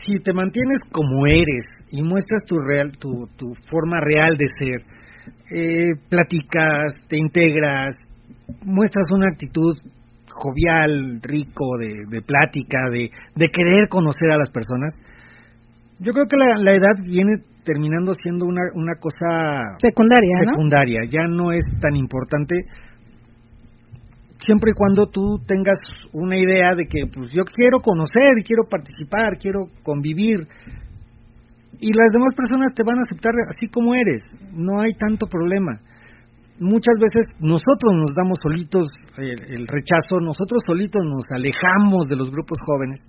[0.04, 4.94] si te mantienes como eres y muestras tu real, tu, tu forma real de ser,
[5.56, 7.96] eh, platicas, te integras,
[8.62, 9.76] muestras una actitud
[10.30, 14.94] jovial, rico, de, de plática, de, de querer conocer a las personas,
[16.00, 20.52] yo creo que la, la edad viene terminando siendo una, una cosa Secundaria, ¿no?
[20.54, 22.56] secundaria, ya no es tan importante
[24.40, 25.80] siempre y cuando tú tengas
[26.12, 30.48] una idea de que pues yo quiero conocer, quiero participar, quiero convivir
[31.80, 35.80] y las demás personas te van a aceptar así como eres, no hay tanto problema.
[36.60, 42.30] Muchas veces nosotros nos damos solitos el, el rechazo, nosotros solitos nos alejamos de los
[42.30, 43.02] grupos jóvenes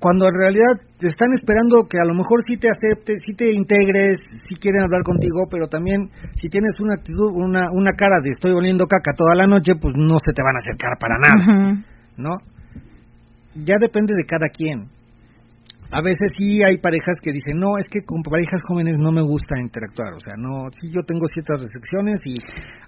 [0.00, 3.52] cuando en realidad te están esperando que a lo mejor sí te aceptes, sí te
[3.52, 4.18] integres,
[4.48, 8.52] sí quieren hablar contigo, pero también si tienes una actitud, una, una cara de estoy
[8.52, 11.84] oliendo caca toda la noche, pues no se te van a acercar para nada.
[12.16, 12.32] ¿no?
[13.54, 14.88] Ya depende de cada quien.
[15.92, 19.22] A veces sí hay parejas que dicen, no, es que con parejas jóvenes no me
[19.22, 22.34] gusta interactuar, o sea, no, sí yo tengo ciertas restricciones y...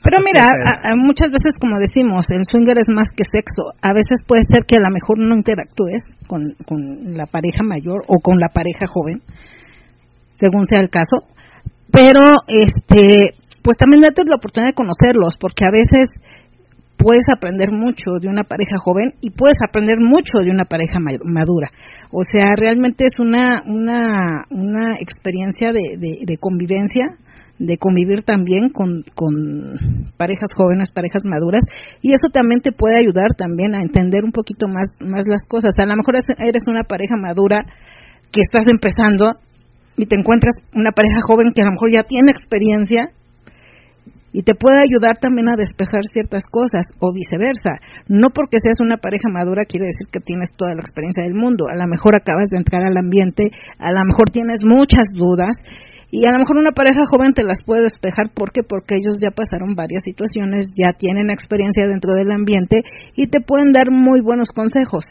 [0.06, 3.74] Pero mira, a- muchas veces, como decimos, el swinger es más que sexo.
[3.82, 6.78] A veces puede ser que a lo mejor no interactúes con, con
[7.18, 9.22] la pareja mayor o con la pareja joven,
[10.34, 11.26] según sea el caso.
[11.90, 16.06] Pero, este, pues también date la oportunidad de conocerlos, porque a veces
[17.02, 21.18] puedes aprender mucho de una pareja joven y puedes aprender mucho de una pareja ma-
[21.24, 21.68] madura.
[22.10, 27.16] O sea, realmente es una una una experiencia de, de, convivencia,
[27.58, 29.32] de convivir también con, con
[30.18, 31.64] parejas jóvenes, parejas maduras,
[32.02, 35.72] y eso también te puede ayudar también a entender un poquito más más las cosas.
[35.78, 37.64] A lo mejor es- eres una pareja madura
[38.30, 39.32] que estás empezando
[39.96, 43.10] y te encuentras una pareja joven que a lo mejor ya tiene experiencia
[44.32, 47.78] y te puede ayudar también a despejar ciertas cosas o viceversa.
[48.08, 51.66] No porque seas una pareja madura quiere decir que tienes toda la experiencia del mundo.
[51.68, 55.54] A lo mejor acabas de entrar al ambiente, a lo mejor tienes muchas dudas
[56.10, 58.60] y a lo mejor una pareja joven te las puede despejar ¿por qué?
[58.62, 62.82] porque ellos ya pasaron varias situaciones, ya tienen experiencia dentro del ambiente
[63.16, 65.04] y te pueden dar muy buenos consejos.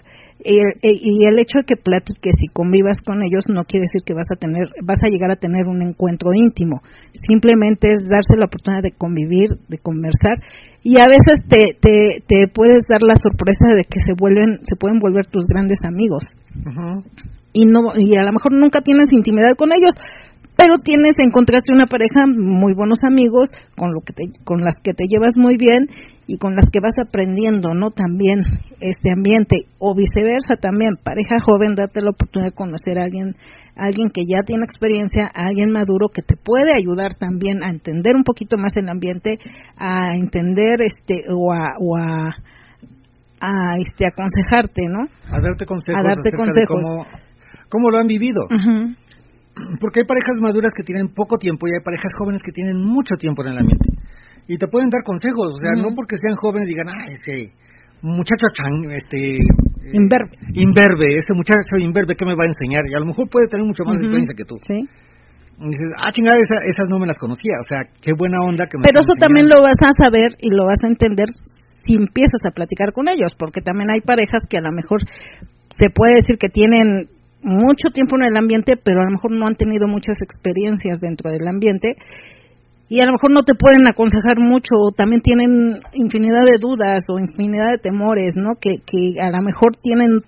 [0.44, 4.02] Y el, y el hecho de que platiques y convivas con ellos no quiere decir
[4.06, 6.82] que vas a tener, vas a llegar a tener un encuentro íntimo.
[7.14, 10.42] Simplemente es darse la oportunidad de convivir, de conversar
[10.84, 14.76] y a veces te, te, te puedes dar la sorpresa de que se vuelven, se
[14.76, 16.24] pueden volver tus grandes amigos
[16.66, 17.04] Ujú.
[17.54, 19.94] y no y a lo mejor nunca tienes intimidad con ellos
[20.58, 24.94] pero tienes encontraste una pareja muy buenos amigos con lo que te, con las que
[24.94, 25.88] te llevas muy bien
[26.32, 28.40] y con las que vas aprendiendo no también
[28.80, 33.36] este ambiente o viceversa también pareja joven date la oportunidad de conocer a alguien
[33.76, 38.16] alguien que ya tiene experiencia a alguien maduro que te puede ayudar también a entender
[38.16, 39.40] un poquito más el ambiente
[39.76, 42.32] a entender este o a, o a
[43.42, 46.00] a este aconsejarte no A darte consejos.
[46.00, 46.80] A darte consejos.
[46.80, 47.06] cómo,
[47.70, 48.48] cómo lo han vivido.
[49.82, 53.18] Porque hay parejas maduras que tienen poco tiempo y hay parejas jóvenes que tienen mucho
[53.18, 53.90] tiempo en el ambiente.
[54.48, 57.54] Y te pueden dar consejos, o sea, no porque sean jóvenes digan, ah, ese
[58.02, 59.38] muchacho chan, este...
[59.38, 60.34] eh, Imberbe.
[60.54, 62.82] Imberbe, ese muchacho imberbe, ¿qué me va a enseñar?
[62.90, 64.58] Y a lo mejor puede tener mucho más experiencia que tú.
[64.66, 64.82] sí
[65.62, 68.66] Y dices, ah, chingada, esa- esas no me las conocía, o sea, qué buena onda
[68.66, 71.30] que me Pero eso también lo vas a saber y lo vas a entender
[71.78, 75.02] si empiezas a platicar con ellos, porque también hay parejas que a lo mejor
[75.70, 77.10] se puede decir que tienen
[77.44, 81.32] mucho tiempo en el ambiente, pero a lo mejor no han tenido muchas experiencias dentro
[81.32, 81.94] del ambiente
[82.92, 87.06] y a lo mejor no te pueden aconsejar mucho, o también tienen infinidad de dudas
[87.08, 88.60] o infinidad de temores, ¿no?
[88.60, 90.20] Que, que a lo mejor tienen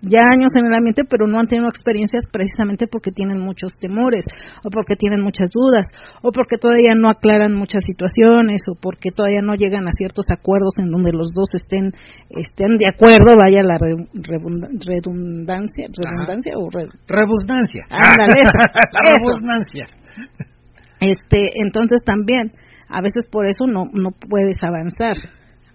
[0.00, 4.24] ya años en el ambiente, pero no han tenido experiencias precisamente porque tienen muchos temores,
[4.64, 5.86] o porque tienen muchas dudas,
[6.22, 10.74] o porque todavía no aclaran muchas situaciones, o porque todavía no llegan a ciertos acuerdos
[10.82, 11.94] en donde los dos estén
[12.30, 14.06] estén de acuerdo, vaya la re-
[14.86, 17.82] redundancia, redundancia o re- Rebusnancia.
[17.90, 18.58] Ándale, eso,
[18.94, 19.86] La rebusnancia.
[21.00, 22.50] Este, entonces también
[22.88, 25.16] a veces por eso no no puedes avanzar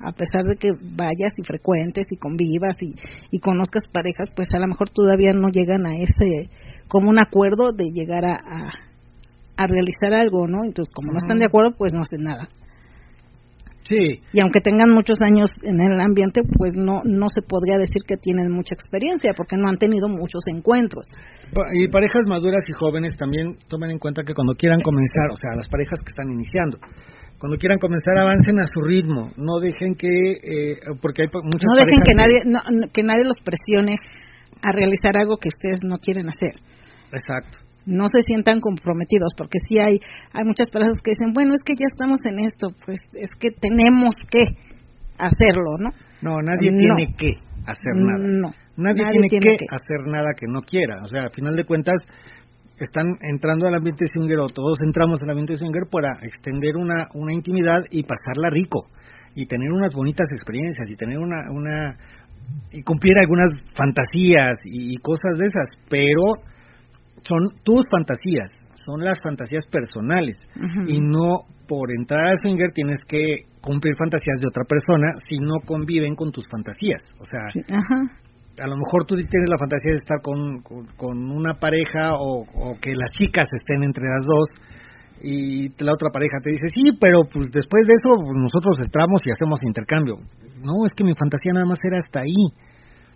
[0.04, 2.94] a pesar de que vayas y frecuentes y convivas y,
[3.32, 6.50] y conozcas parejas, pues a lo mejor todavía no llegan a ese,
[6.88, 10.66] como un acuerdo de llegar a, a, a realizar algo, ¿no?
[10.66, 12.48] Entonces, como no están de acuerdo, pues no hacen nada.
[13.84, 18.02] Sí, Y aunque tengan muchos años en el ambiente, pues no, no se podría decir
[18.08, 21.04] que tienen mucha experiencia, porque no han tenido muchos encuentros.
[21.76, 25.52] Y parejas maduras y jóvenes también tomen en cuenta que cuando quieran comenzar, o sea,
[25.56, 26.78] las parejas que están iniciando,
[27.40, 29.32] Cuando quieran comenzar, avancen a su ritmo.
[29.36, 33.36] No dejen que, eh, porque hay muchas No dejen que nadie, no- que nadie los
[33.44, 33.98] presione
[34.62, 36.56] a realizar algo que ustedes no quieren hacer.
[37.12, 37.58] Exacto.
[37.86, 40.00] No se sientan comprometidos, porque sí hay,
[40.34, 43.52] hay muchas personas que dicen, bueno, es que ya estamos en esto, pues es que
[43.52, 44.44] tenemos que
[45.18, 45.90] hacerlo, ¿no?
[46.22, 46.78] No, nadie No.
[46.96, 47.32] tiene que
[47.66, 48.26] hacer nada.
[48.26, 48.50] No.
[48.76, 49.76] Nadie, Nadie tiene, tiene que, que.
[49.76, 51.04] hacer nada que no quiera.
[51.04, 51.96] O sea, al final de cuentas,
[52.80, 57.34] están entrando al ambiente swinger o todos entramos al ambiente swinger para extender una, una
[57.34, 58.80] intimidad y pasarla rico
[59.36, 61.98] y tener unas bonitas experiencias y tener una, una
[62.72, 66.34] y cumplir algunas fantasías y cosas de esas, pero
[67.24, 68.48] son tus fantasías,
[68.86, 70.36] son las fantasías personales
[70.88, 75.60] y no por entrar al swinger tienes que cumplir fantasías de otra persona si no
[75.66, 77.00] conviven con tus fantasías.
[77.20, 77.48] O sea,
[78.60, 82.44] a lo mejor tú tienes la fantasía de estar con, con, con una pareja o,
[82.44, 84.48] o que las chicas estén entre las dos
[85.24, 89.22] y la otra pareja te dice, sí, pero pues después de eso pues, nosotros entramos
[89.24, 90.20] y hacemos intercambio.
[90.60, 92.52] No, es que mi fantasía nada más era hasta ahí.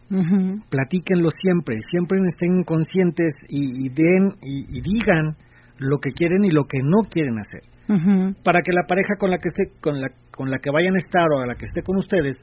[0.09, 0.63] Ujú.
[0.69, 5.35] Platíquenlo siempre, siempre estén conscientes y, y den y, y digan
[5.79, 7.61] lo que quieren y lo que no quieren hacer
[8.43, 10.97] para que la pareja con la que esté con la con la que vayan a
[10.97, 12.35] estar o a la que esté con ustedes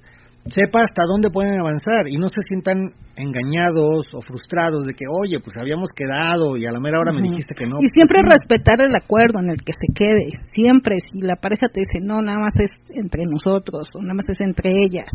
[0.47, 5.39] sepa hasta dónde pueden avanzar y no se sientan engañados o frustrados de que oye
[5.39, 8.81] pues habíamos quedado y a la mera hora me dijiste que no y siempre respetar
[8.81, 10.31] el acuerdo en el que se quede.
[10.45, 14.29] Siempre, si la pareja te dice, no, nada más es entre nosotros, o nada más
[14.29, 15.09] es entre ellas,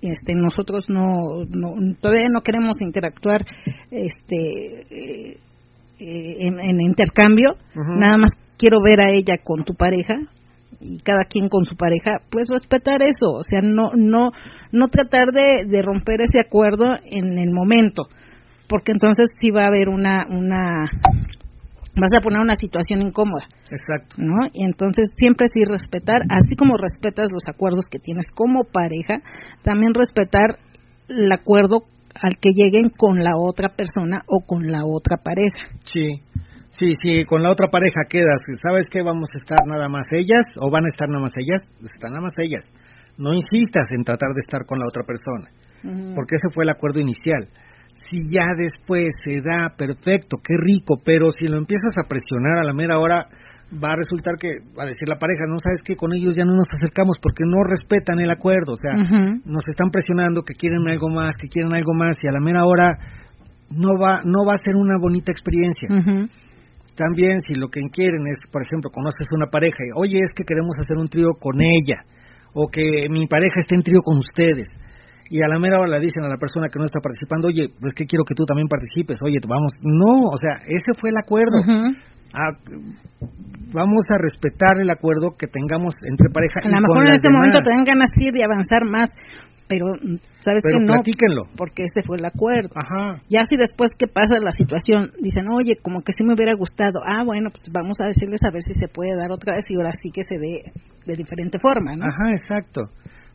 [0.00, 3.42] este, nosotros no, no todavía no queremos interactuar
[3.90, 4.36] este,
[4.90, 5.38] eh,
[5.98, 10.14] eh, en, en intercambio, nada más quiero ver a ella con tu pareja
[10.82, 14.30] y cada quien con su pareja, pues respetar eso, o sea, no no
[14.72, 18.08] no tratar de, de romper ese acuerdo en el momento,
[18.68, 20.84] porque entonces sí va a haber una una
[21.94, 24.46] vas a poner una situación incómoda, exacto ¿no?
[24.52, 29.22] Y entonces siempre sí respetar, así como respetas los acuerdos que tienes como pareja,
[29.62, 30.58] también respetar
[31.08, 31.82] el acuerdo
[32.14, 35.68] al que lleguen con la otra persona o con la otra pareja.
[35.84, 36.22] sí
[36.78, 38.40] sí sí con la otra pareja quedas.
[38.62, 41.60] Sabes que vamos a estar nada más ellas o van a estar nada más ellas
[41.82, 42.64] están nada más ellas.
[43.18, 45.50] No insistas en tratar de estar con la otra persona
[45.82, 47.48] porque ese fue el acuerdo inicial.
[48.08, 52.64] Si ya después se da, perfecto, qué rico, pero si lo empiezas a presionar a
[52.64, 53.28] la mera hora,
[53.72, 56.44] va a resultar que, va a decir la pareja, no sabes que con ellos ya
[56.44, 58.96] no nos acercamos porque no respetan el acuerdo, o sea,
[59.44, 62.64] nos están presionando que quieren algo más, que quieren algo más, y a la mera
[62.64, 62.96] hora
[63.70, 65.88] no va, no va a ser una bonita experiencia.
[67.02, 70.46] También si lo que quieren es, por ejemplo, conoces una pareja y, oye, es que
[70.46, 72.06] queremos hacer un trío con ella,
[72.54, 74.70] o que mi pareja esté en trío con ustedes,
[75.26, 77.74] y a la mera hora le dicen a la persona que no está participando, oye,
[77.74, 81.18] es que quiero que tú también participes, oye, vamos, no, o sea, ese fue el
[81.18, 81.58] acuerdo.
[82.32, 82.54] Ah,
[83.74, 87.44] vamos a respetar el acuerdo que tengamos entre pareja A lo mejor en este demás.
[87.44, 89.08] momento te dan ganas de avanzar más,
[89.72, 91.42] pero mm, sabes Pero que no, platíquenlo.
[91.56, 92.68] porque ese fue el acuerdo.
[92.76, 96.52] Ajá, Ya si después que pasa la situación dicen, oye, como que sí me hubiera
[96.54, 99.64] gustado, ah, bueno, pues vamos a decirles a ver si se puede dar otra vez
[99.70, 100.72] y ahora sí que se dé
[101.06, 102.04] de diferente forma, ¿no?
[102.04, 102.82] ajá, exacto.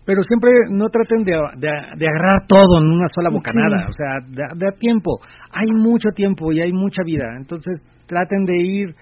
[0.05, 1.67] Pero siempre no traten de, de,
[1.99, 3.91] de agarrar todo en una sola bocanada, Sí.
[3.91, 5.19] o sea, da, da tiempo.
[5.51, 8.95] Hay mucho tiempo y hay mucha vida, entonces traten de ir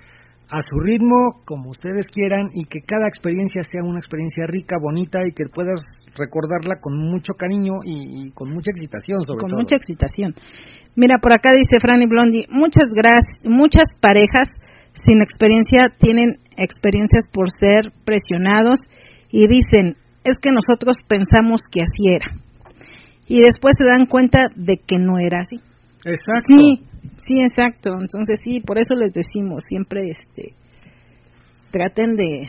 [0.50, 5.20] a su ritmo, como ustedes quieran, y que cada experiencia sea una experiencia rica, bonita
[5.28, 5.82] y que puedas
[6.18, 9.60] recordarla con mucho cariño y, y con mucha excitación, sobre con todo.
[9.60, 10.34] mucha excitación.
[10.96, 14.48] Mira, por acá dice Franny Blondie, muchas gracias, muchas parejas
[14.94, 18.80] sin experiencia tienen experiencias por ser presionados
[19.30, 22.42] y dicen, es que nosotros pensamos que así era.
[23.28, 25.58] Y después se dan cuenta de que no era así.
[26.06, 26.56] Exacto.
[26.58, 26.84] Sí,
[27.18, 27.92] sí, exacto.
[28.00, 30.54] Entonces sí, por eso les decimos, siempre este
[31.72, 32.48] traten de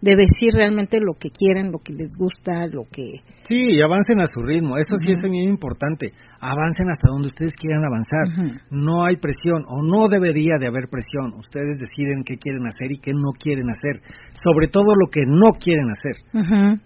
[0.00, 4.20] de decir realmente lo que quieren, lo que les gusta, lo que Sí, y avancen
[4.20, 4.76] a su ritmo.
[4.78, 6.12] Eso sí es bien importante.
[6.40, 8.56] Avancen hasta donde ustedes quieran avanzar.
[8.70, 11.34] No hay presión o no debería de haber presión.
[11.36, 14.00] Ustedes deciden qué quieren hacer y qué no quieren hacer.
[14.32, 16.16] Sobre todo lo que no quieren hacer.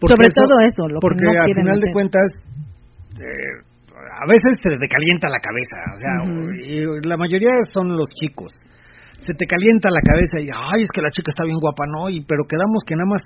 [0.01, 2.27] Sobre eso- todo eso, lo porque que no al final de cuentas
[3.15, 3.62] eh,
[3.95, 6.15] a veces se te calienta la cabeza, o sea,
[6.66, 8.51] y la mayoría son los chicos.
[9.27, 12.11] Se te calienta la cabeza y ay, es que la chica está bien guapa, ¿no?
[12.11, 13.23] Y pero quedamos que nada más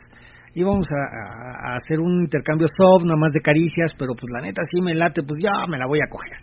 [0.54, 4.80] íbamos a, hacer un intercambio soft, nada más de caricias, pero pues la neta sí
[4.80, 6.38] me late, pues ya me la voy a coger.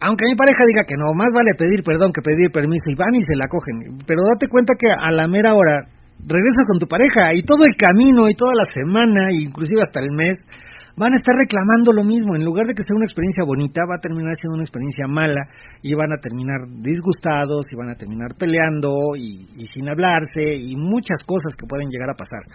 [0.00, 3.14] Aunque mi pareja diga que no, más vale pedir perdón que pedir permiso y van
[3.16, 4.04] y se la cogen.
[4.06, 5.80] Pero date cuenta que a la mera hora
[6.20, 10.00] regresas con tu pareja y todo el camino y toda la semana, e inclusive hasta
[10.00, 10.36] el mes,
[10.96, 12.34] van a estar reclamando lo mismo.
[12.34, 15.42] En lugar de que sea una experiencia bonita, va a terminar siendo una experiencia mala
[15.82, 21.18] y van a terminar disgustados y van a terminar peleando y, sin hablarse y muchas
[21.26, 22.46] cosas que pueden llegar a pasar.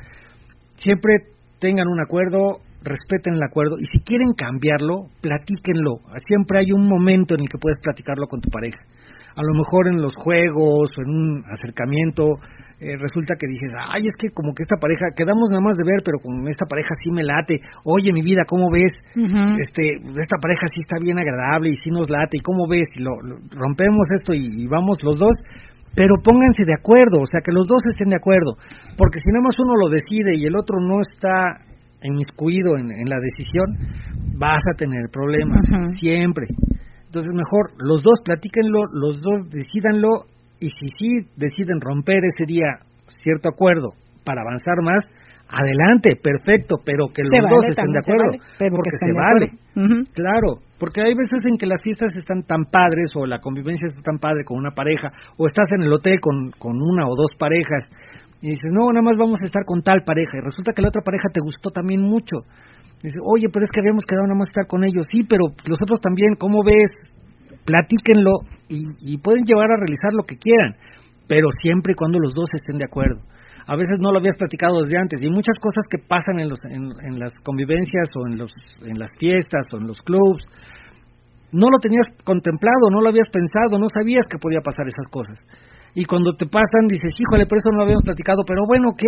[0.76, 6.00] Siempre tengan un acuerdo, respeten el acuerdo y si quieren cambiarlo, platíquenlo.
[6.24, 8.80] Siempre hay un momento en el que puedes platicarlo con tu pareja.
[9.36, 12.40] A lo mejor en los juegos o en un acercamiento
[12.80, 15.84] eh, resulta que dices, ay, es que como que esta pareja, quedamos nada más de
[15.84, 17.60] ver, pero con esta pareja sí me late.
[17.84, 18.96] Oye, mi vida, ¿cómo ves?
[19.60, 22.40] este Esta pareja sí está bien agradable y sí nos late.
[22.40, 22.88] ¿Y cómo ves?
[22.96, 23.12] Y lo,
[23.52, 25.36] rompemos esto y, y vamos los dos
[25.96, 28.56] pero pónganse de acuerdo, o sea, que los dos estén de acuerdo,
[28.96, 31.66] porque si nada más uno lo decide y el otro no está
[32.04, 33.68] inmiscuido en, en la decisión,
[34.38, 35.60] vas a tener problemas,
[36.00, 36.48] siempre.
[37.06, 40.30] Entonces, mejor los dos platíquenlo, los dos decidanlo,
[40.60, 42.68] y si sí deciden romper ese día
[43.24, 45.04] cierto acuerdo para avanzar más,
[45.50, 48.38] adelante, perfecto, pero que los dos estén de acuerdo,
[48.70, 49.48] porque se vale,
[50.14, 54.02] claro, porque hay veces en que las fiestas están tan padres o la convivencia está
[54.02, 57.34] tan padre con una pareja, o estás en el hotel con, con una o dos
[57.38, 57.90] parejas
[58.42, 60.90] y dices, no, nada más vamos a estar con tal pareja, y resulta que la
[60.90, 62.46] otra pareja te gustó también mucho.
[63.02, 65.08] Dice, oye, pero es que habíamos quedado nada más estar con ellos.
[65.10, 66.92] Sí, pero los otros también, ¿cómo ves?
[67.64, 70.78] Platíquenlo y, y pueden llevar a realizar lo que quieran,
[71.28, 73.22] pero siempre y cuando los dos estén de acuerdo
[73.70, 76.58] a veces no lo habías platicado desde antes y muchas cosas que pasan en, los,
[76.66, 78.50] en, las convivencias o en, los,
[78.82, 80.42] las fiestas o en los clubs,
[81.54, 85.38] no lo tenías contemplado, no lo habías pensado, no sabías que podía pasar esas cosas.
[85.94, 89.06] Y cuando te pasan dices, híjole, por eso no lo habíamos platicado, pero bueno, que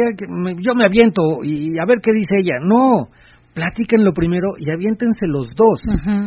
[0.61, 2.61] yo me aviento y a ver qué dice ella.
[2.61, 3.09] No,
[3.53, 5.81] platíquenlo primero y aviéntense los dos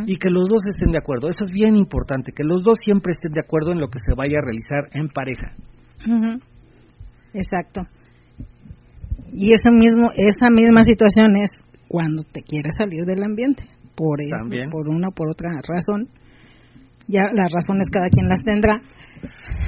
[0.06, 1.28] y que los dos estén de acuerdo.
[1.28, 4.14] Eso es bien importante, que los dos siempre estén de acuerdo en lo que se
[4.14, 5.52] vaya a realizar en pareja.
[7.32, 7.82] Exacto.
[9.32, 11.50] Y esa, mismo, esa misma situación es
[11.88, 13.64] cuando te quieres salir del ambiente,
[13.96, 16.08] por, eso, por una o por otra razón.
[17.06, 18.80] Ya las razones cada quien las tendrá.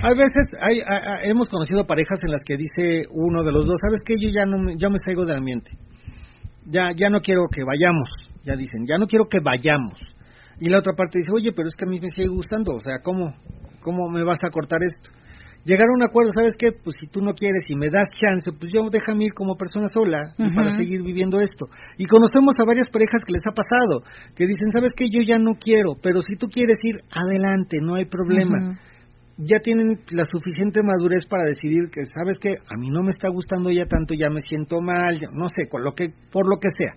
[0.02, 0.80] Hay veces, hay,
[1.28, 4.14] hemos conocido parejas en las que dice uno de los dos, ¿sabes qué?
[4.20, 5.72] Yo ya, no, ya me salgo del ambiente.
[6.66, 8.08] Ya, ya no quiero que vayamos,
[8.44, 9.98] ya dicen, ya no quiero que vayamos.
[10.58, 12.80] Y la otra parte dice, oye, pero es que a mí me sigue gustando, o
[12.80, 13.34] sea, ¿cómo,
[13.80, 15.10] cómo me vas a cortar esto?
[15.66, 16.70] llegar a un acuerdo, ¿sabes qué?
[16.70, 19.88] Pues si tú no quieres y me das chance, pues yo déjame ir como persona
[19.88, 21.66] sola para seguir viviendo esto.
[21.98, 25.10] Y conocemos a varias parejas que les ha pasado, que dicen, ¿sabes qué?
[25.10, 28.78] Yo ya no quiero, pero si tú quieres ir, adelante, no hay problema.
[29.38, 32.54] Ya tienen la suficiente madurez para decidir que, ¿sabes qué?
[32.56, 35.84] A mí no me está gustando ya tanto, ya me siento mal, no sé, con
[35.84, 36.96] lo que, por lo que sea.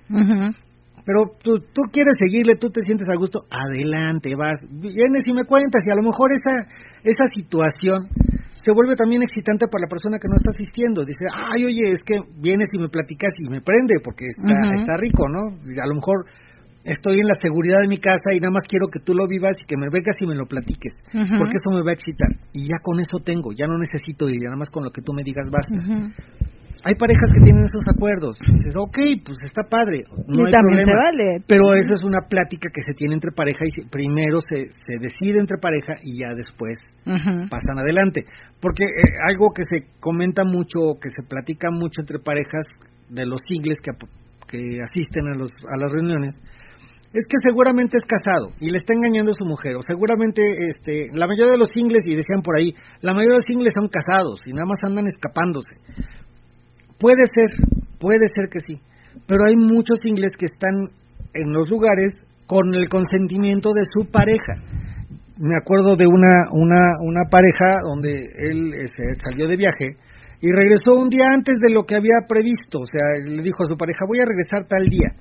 [1.06, 5.44] Pero tú, tú quieres seguirle, tú te sientes a gusto, adelante, vas, vienes y me
[5.44, 6.70] cuentas, y a lo mejor esa,
[7.04, 8.08] esa situación
[8.64, 11.04] se vuelve también excitante para la persona que no está asistiendo.
[11.04, 14.98] Dice, ay, oye, es que vienes y me platicas y me prende porque está, está
[14.98, 15.56] rico, ¿no?
[15.82, 16.28] A lo mejor
[16.92, 19.56] estoy en la seguridad de mi casa y nada más quiero que tú lo vivas
[19.62, 22.30] y que me vengas y me lo platiques, porque eso me va a excitar.
[22.54, 25.14] Y ya con eso tengo, ya no necesito ir, nada más con lo que tú
[25.14, 25.78] me digas basta
[26.84, 28.38] hay parejas que tienen esos acuerdos.
[28.40, 31.12] dices, ok, pues está padre, no hay también problema.
[31.12, 31.44] Vale.
[31.48, 35.40] Pero eso es una plática que se tiene entre pareja y primero se, se decide
[35.40, 38.24] entre pareja y ya después pasan adelante.
[38.62, 42.66] Porque eh, algo que se comenta mucho, que se platica mucho entre parejas
[43.10, 43.92] de los singles que,
[44.48, 46.32] que asisten a, los, a las reuniones,
[47.14, 51.10] es que seguramente es casado y le está engañando a su mujer, o seguramente este,
[51.14, 53.90] la mayoría de los singles, y decían por ahí, la mayoría de los singles son
[53.90, 55.74] casados y nada más andan escapándose.
[57.00, 57.50] Puede ser,
[57.98, 58.78] puede ser que sí,
[59.26, 60.94] pero hay muchos ingleses que están
[61.34, 62.14] en los lugares
[62.46, 64.62] con el consentimiento de su pareja.
[65.38, 69.96] Me acuerdo de una, una, una pareja donde él este, salió de viaje
[70.42, 73.68] y regresó un día antes de lo que había previsto, o sea, le dijo a
[73.68, 75.16] su pareja, voy a regresar tal día.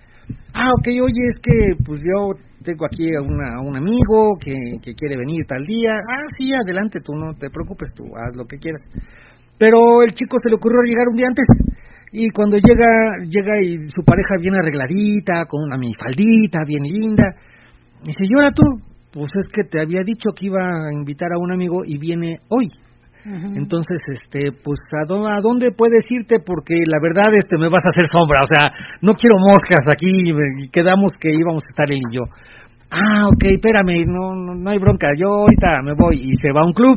[0.54, 4.94] Ah, ok, oye, es que pues yo tengo aquí a, una, un amigo que, que
[4.94, 5.94] quiere venir tal día.
[5.94, 8.82] Ah, sí, adelante, tú no te preocupes, tú haz lo que quieras.
[9.58, 11.46] Pero el chico se le ocurrió llegar un día antes.
[12.12, 12.88] Y cuando llega,
[13.28, 17.24] llega y su pareja viene arregladita, con una minifaldita, bien linda.
[18.02, 18.64] Dice, ¿y ahora tú?
[19.12, 22.38] Pues es que te había dicho que iba a invitar a un amigo y viene
[22.48, 22.68] hoy.
[23.28, 25.04] Entonces, este, pues, ¿a
[25.42, 26.40] dónde, puedes irte?
[26.40, 28.40] Porque la verdad, este, me vas a hacer sombra.
[28.42, 28.70] O sea,
[29.02, 30.08] no quiero moscas aquí
[30.72, 32.24] quedamos que íbamos a estar él y yo.
[32.90, 35.08] Ah, ok, espérame, no, no, no hay bronca.
[35.16, 36.96] Yo ahorita me voy y se va a un club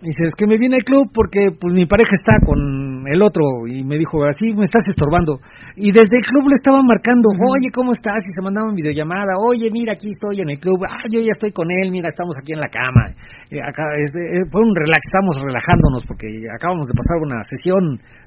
[0.00, 2.56] Dice, es que me viene al club porque pues mi pareja está con
[3.04, 5.36] el otro y me dijo, así me estás estorbando.
[5.76, 8.16] Y desde el club le estaban marcando, oye, ¿cómo estás?
[8.24, 11.52] Y se mandaban videollamada, oye, mira, aquí estoy en el club, ah, yo ya estoy
[11.52, 13.12] con él, mira, estamos aquí en la cama.
[13.60, 17.82] acá, este, fue un relax, estamos relajándonos porque acabamos de pasar una sesión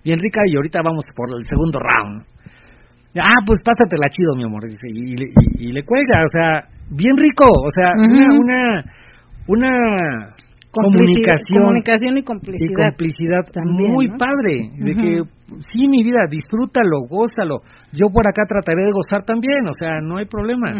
[0.06, 2.22] bien rica y ahorita vamos por el segundo round.
[3.18, 4.62] Ah, pues pásatela chido, mi amor.
[4.66, 8.62] Dice, y, le- y- y le cuelga, o sea, bien rico, o sea, una, una,
[9.48, 9.70] una
[10.74, 11.62] comunicación.
[11.62, 12.18] Comunicación.
[12.18, 12.90] Y y complicidad.
[12.90, 14.18] complicidad también, muy ¿no?
[14.18, 15.12] padre de que
[15.62, 17.62] sí mi vida disfrútalo gózalo.
[17.94, 20.74] Yo por acá trataré de gozar también o sea no hay problema.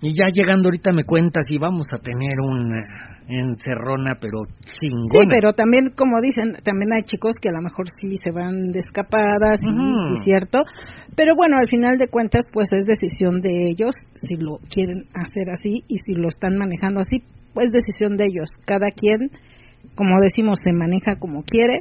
[0.00, 5.12] Y ya llegando ahorita me cuentas y vamos a tener una encerrona pero chingona.
[5.12, 8.72] Sí, pero también, como dicen, también hay chicos que a lo mejor sí se van
[8.72, 10.60] de escapadas, y, y cierto.
[11.14, 15.50] Pero bueno, al final de cuentas, pues es decisión de ellos si lo quieren hacer
[15.52, 17.22] así y si lo están manejando así,
[17.54, 18.48] pues decisión de ellos.
[18.64, 19.30] Cada quien,
[19.94, 21.80] como decimos, se maneja como quiere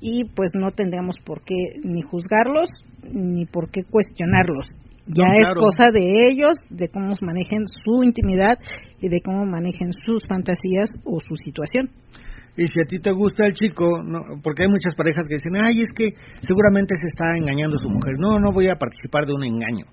[0.00, 1.54] y pues no tendríamos por qué
[1.84, 2.68] ni juzgarlos
[3.12, 4.66] ni por qué cuestionarlos.
[5.06, 5.60] Ya No, es claro.
[5.62, 8.58] cosa de ellos, de cómo manejen su intimidad
[9.00, 11.90] y de cómo manejen sus fantasías o su situación.
[12.56, 15.54] y si a ti te gusta el chico no porque hay muchas parejas que dicen
[15.54, 16.12] ay es que
[16.42, 19.86] seguramente se está engañando a su mujer no no voy a participar de un engaño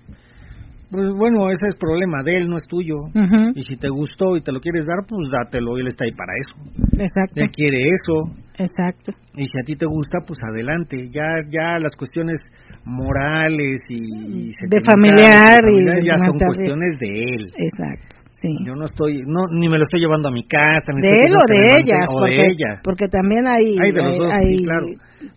[0.90, 2.96] pues bueno ese es problema de él no es tuyo.
[3.14, 6.12] Ujú, y si te gustó y te lo quieres dar pues dátelo él está ahí
[6.12, 6.56] para eso.
[7.02, 8.32] Exacto, él quiere eso.
[8.58, 9.12] Exacto.
[9.34, 10.96] y si a ti te gusta pues adelante.
[11.12, 12.40] Ya ya las cuestiones
[12.84, 17.42] morales y, y De familiar de y ya son cuestiones de él.
[17.56, 18.48] Exacto, sí.
[18.66, 21.32] yo no estoy no ni me lo estoy llevando a mi casa ni de él
[21.36, 24.64] o de ellas, o porque, de ella porque también hay, hay de los dos sí,
[24.64, 24.86] claro.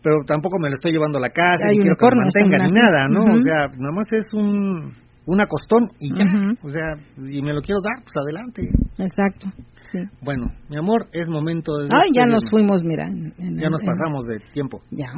[0.01, 2.71] Pero tampoco me lo estoy llevando a la casa ni quiero que me mantenga ni
[2.71, 3.39] nada no Ujú.
[3.39, 4.93] o sea nada más es un
[5.25, 6.25] un acostón y ya
[6.63, 8.61] o sea y me lo quiero dar pues adelante
[8.97, 9.47] exacto,
[9.91, 9.99] sí.
[10.21, 13.03] bueno mi amor es momento de Ay, ya nos fuimos, mira.
[13.05, 15.11] en- en- ya nos en- pasamos de tiempo Ya.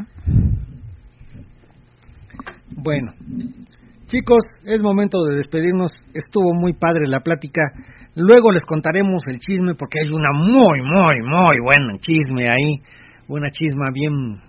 [2.75, 3.13] Bueno,
[4.07, 5.91] chicos, es momento de despedirnos.
[6.13, 7.61] Estuvo muy padre la plática.
[8.15, 12.81] Luego les contaremos el chisme porque hay una muy, muy, muy buena chisme ahí.
[13.27, 14.41] Una chisma bien,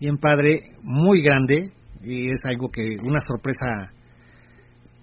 [0.00, 1.64] bien padre, muy grande.
[2.02, 3.92] Y es algo que, una sorpresa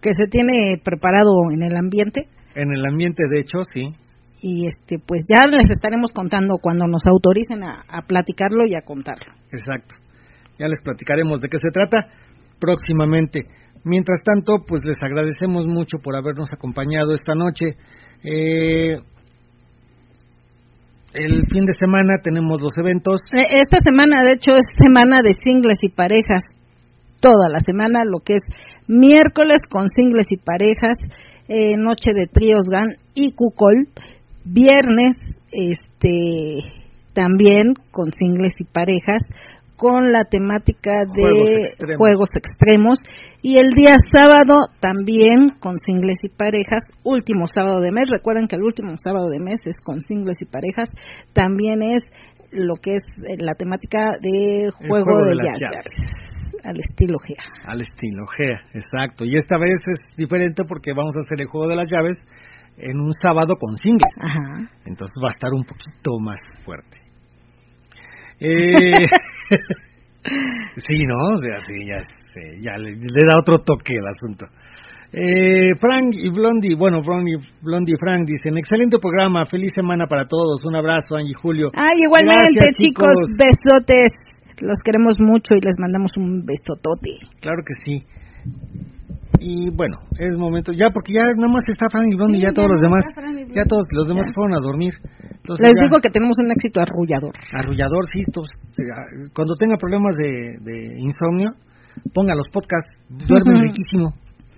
[0.05, 3.81] Que se tiene preparado en el ambiente en el ambiente, de hecho, sí.
[4.41, 8.81] y este pues ya les estaremos contando cuando nos autoricen a, a platicarlo y a
[8.85, 9.33] contarlo.
[9.51, 9.95] Exacto.
[10.59, 12.07] Ya les platicaremos de qué se trata
[12.59, 13.41] próximamente.
[13.83, 17.71] Mientras tanto, pues les agradecemos mucho por habernos acompañado esta noche.
[18.23, 18.97] Eh,
[21.13, 23.21] el fin de semana tenemos los eventos.
[23.33, 26.41] Eh, Esta semana, de hecho, es semana de singles y parejas.
[27.25, 28.43] Toda la semana, lo que es
[28.87, 30.95] miércoles con singles y parejas,
[31.47, 33.87] eh, noche de tríos GAN y Cucol,
[34.43, 35.15] viernes,
[35.51, 36.59] este,
[37.13, 39.23] también con singles y parejas,
[39.75, 41.97] con la temática de Juegos extremos.
[41.97, 42.99] juegos extremos.
[43.41, 48.55] Y el día sábado también con singles y parejas, último sábado de mes, recuerden que
[48.55, 50.89] el último sábado de mes es con singles y parejas,
[51.33, 52.03] también es
[52.51, 56.34] lo que es eh, la temática de juego, juego de, de las jazz, llaves.
[56.65, 57.43] Al estilo GEA.
[57.65, 59.23] Al estilo Gea, exacto.
[59.25, 62.17] Y esta vez es diferente porque vamos a hacer el juego de las llaves
[62.77, 64.11] en un sábado con singles.
[64.19, 64.69] Ajá.
[64.85, 66.97] Entonces va a estar un poquito más fuerte.
[68.39, 69.05] Eh,
[70.75, 71.29] sí, ¿no?
[71.33, 74.45] O sea, sí, ya, sé, ya le, le da otro toque al asunto.
[75.13, 80.25] Eh, Frank y Blondie, bueno, Blondie, Blondie y Frank dicen, excelente programa, feliz semana para
[80.25, 81.71] todos, un abrazo, Angie y Julio.
[81.73, 83.15] Ay, igualmente, Gracias, chicos.
[83.39, 84.24] besotes.
[84.59, 87.17] Los queremos mucho y les mandamos un besotote.
[87.41, 88.03] Claro que sí.
[89.39, 92.51] Y bueno, es momento, ya porque ya nada más está Frank y Blondie, Sí, ya
[92.53, 93.03] todos los demás,
[93.53, 94.33] ya todos los demás Ya.
[94.33, 94.93] fueron a dormir.
[95.43, 97.33] Entonces Les ya- digo que tenemos un éxito arrullador.
[97.51, 98.47] arrulladorcitos.
[99.35, 101.49] Cuando tenga problemas de, de insomnio,
[102.13, 104.13] ponga los podcasts, duermen riquísimo.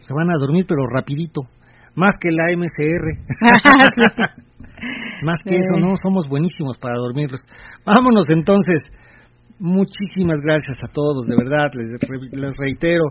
[0.06, 1.42] Se van a dormir, pero rapidito.
[1.96, 3.08] Más que la MCR.
[5.24, 5.56] Más que Sí.
[5.58, 7.42] eso, no, somos buenísimos para dormirlos.
[7.86, 8.84] Vámonos entonces.
[9.60, 13.04] Muchísimas gracias a todos, de verdad, les, re- les reitero.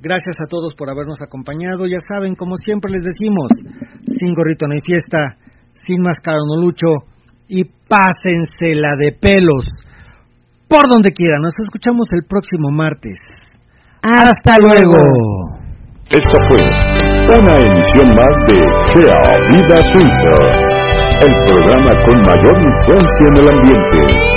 [0.00, 1.86] Gracias a todos por habernos acompañado.
[1.86, 3.48] Ya saben, como siempre les decimos,
[4.18, 5.38] sin gorrito no hay fiesta,
[5.86, 6.86] sin máscara no lucho
[7.48, 9.64] y pásensela de pelos.
[10.68, 13.14] Por donde quiera, nos escuchamos el próximo martes.
[14.02, 14.98] Hasta luego.
[16.10, 16.60] Esta fue
[17.38, 18.58] una emisión más de
[18.92, 20.38] Gea Vida Twitter,
[21.22, 24.35] el programa con mayor influencia en el ambiente.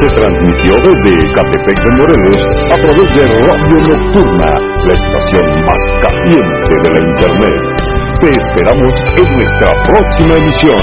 [0.00, 2.40] Se transmitió desde Catepec de Morelos
[2.72, 4.48] a través de Radio Nocturna,
[4.86, 7.60] la estación más caliente de la Internet.
[8.18, 10.80] Te esperamos en nuestra próxima emisión,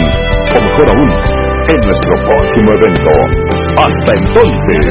[0.54, 1.10] o mejor aún,
[1.66, 3.10] en nuestro próximo evento.
[3.82, 4.86] Hasta entonces.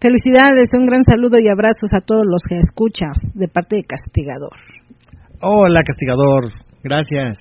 [0.00, 4.54] Felicidades, un gran saludo y abrazos a todos los que escuchan de parte de Castigador.
[5.40, 6.44] Hola, Castigador.
[6.84, 7.38] Gracias.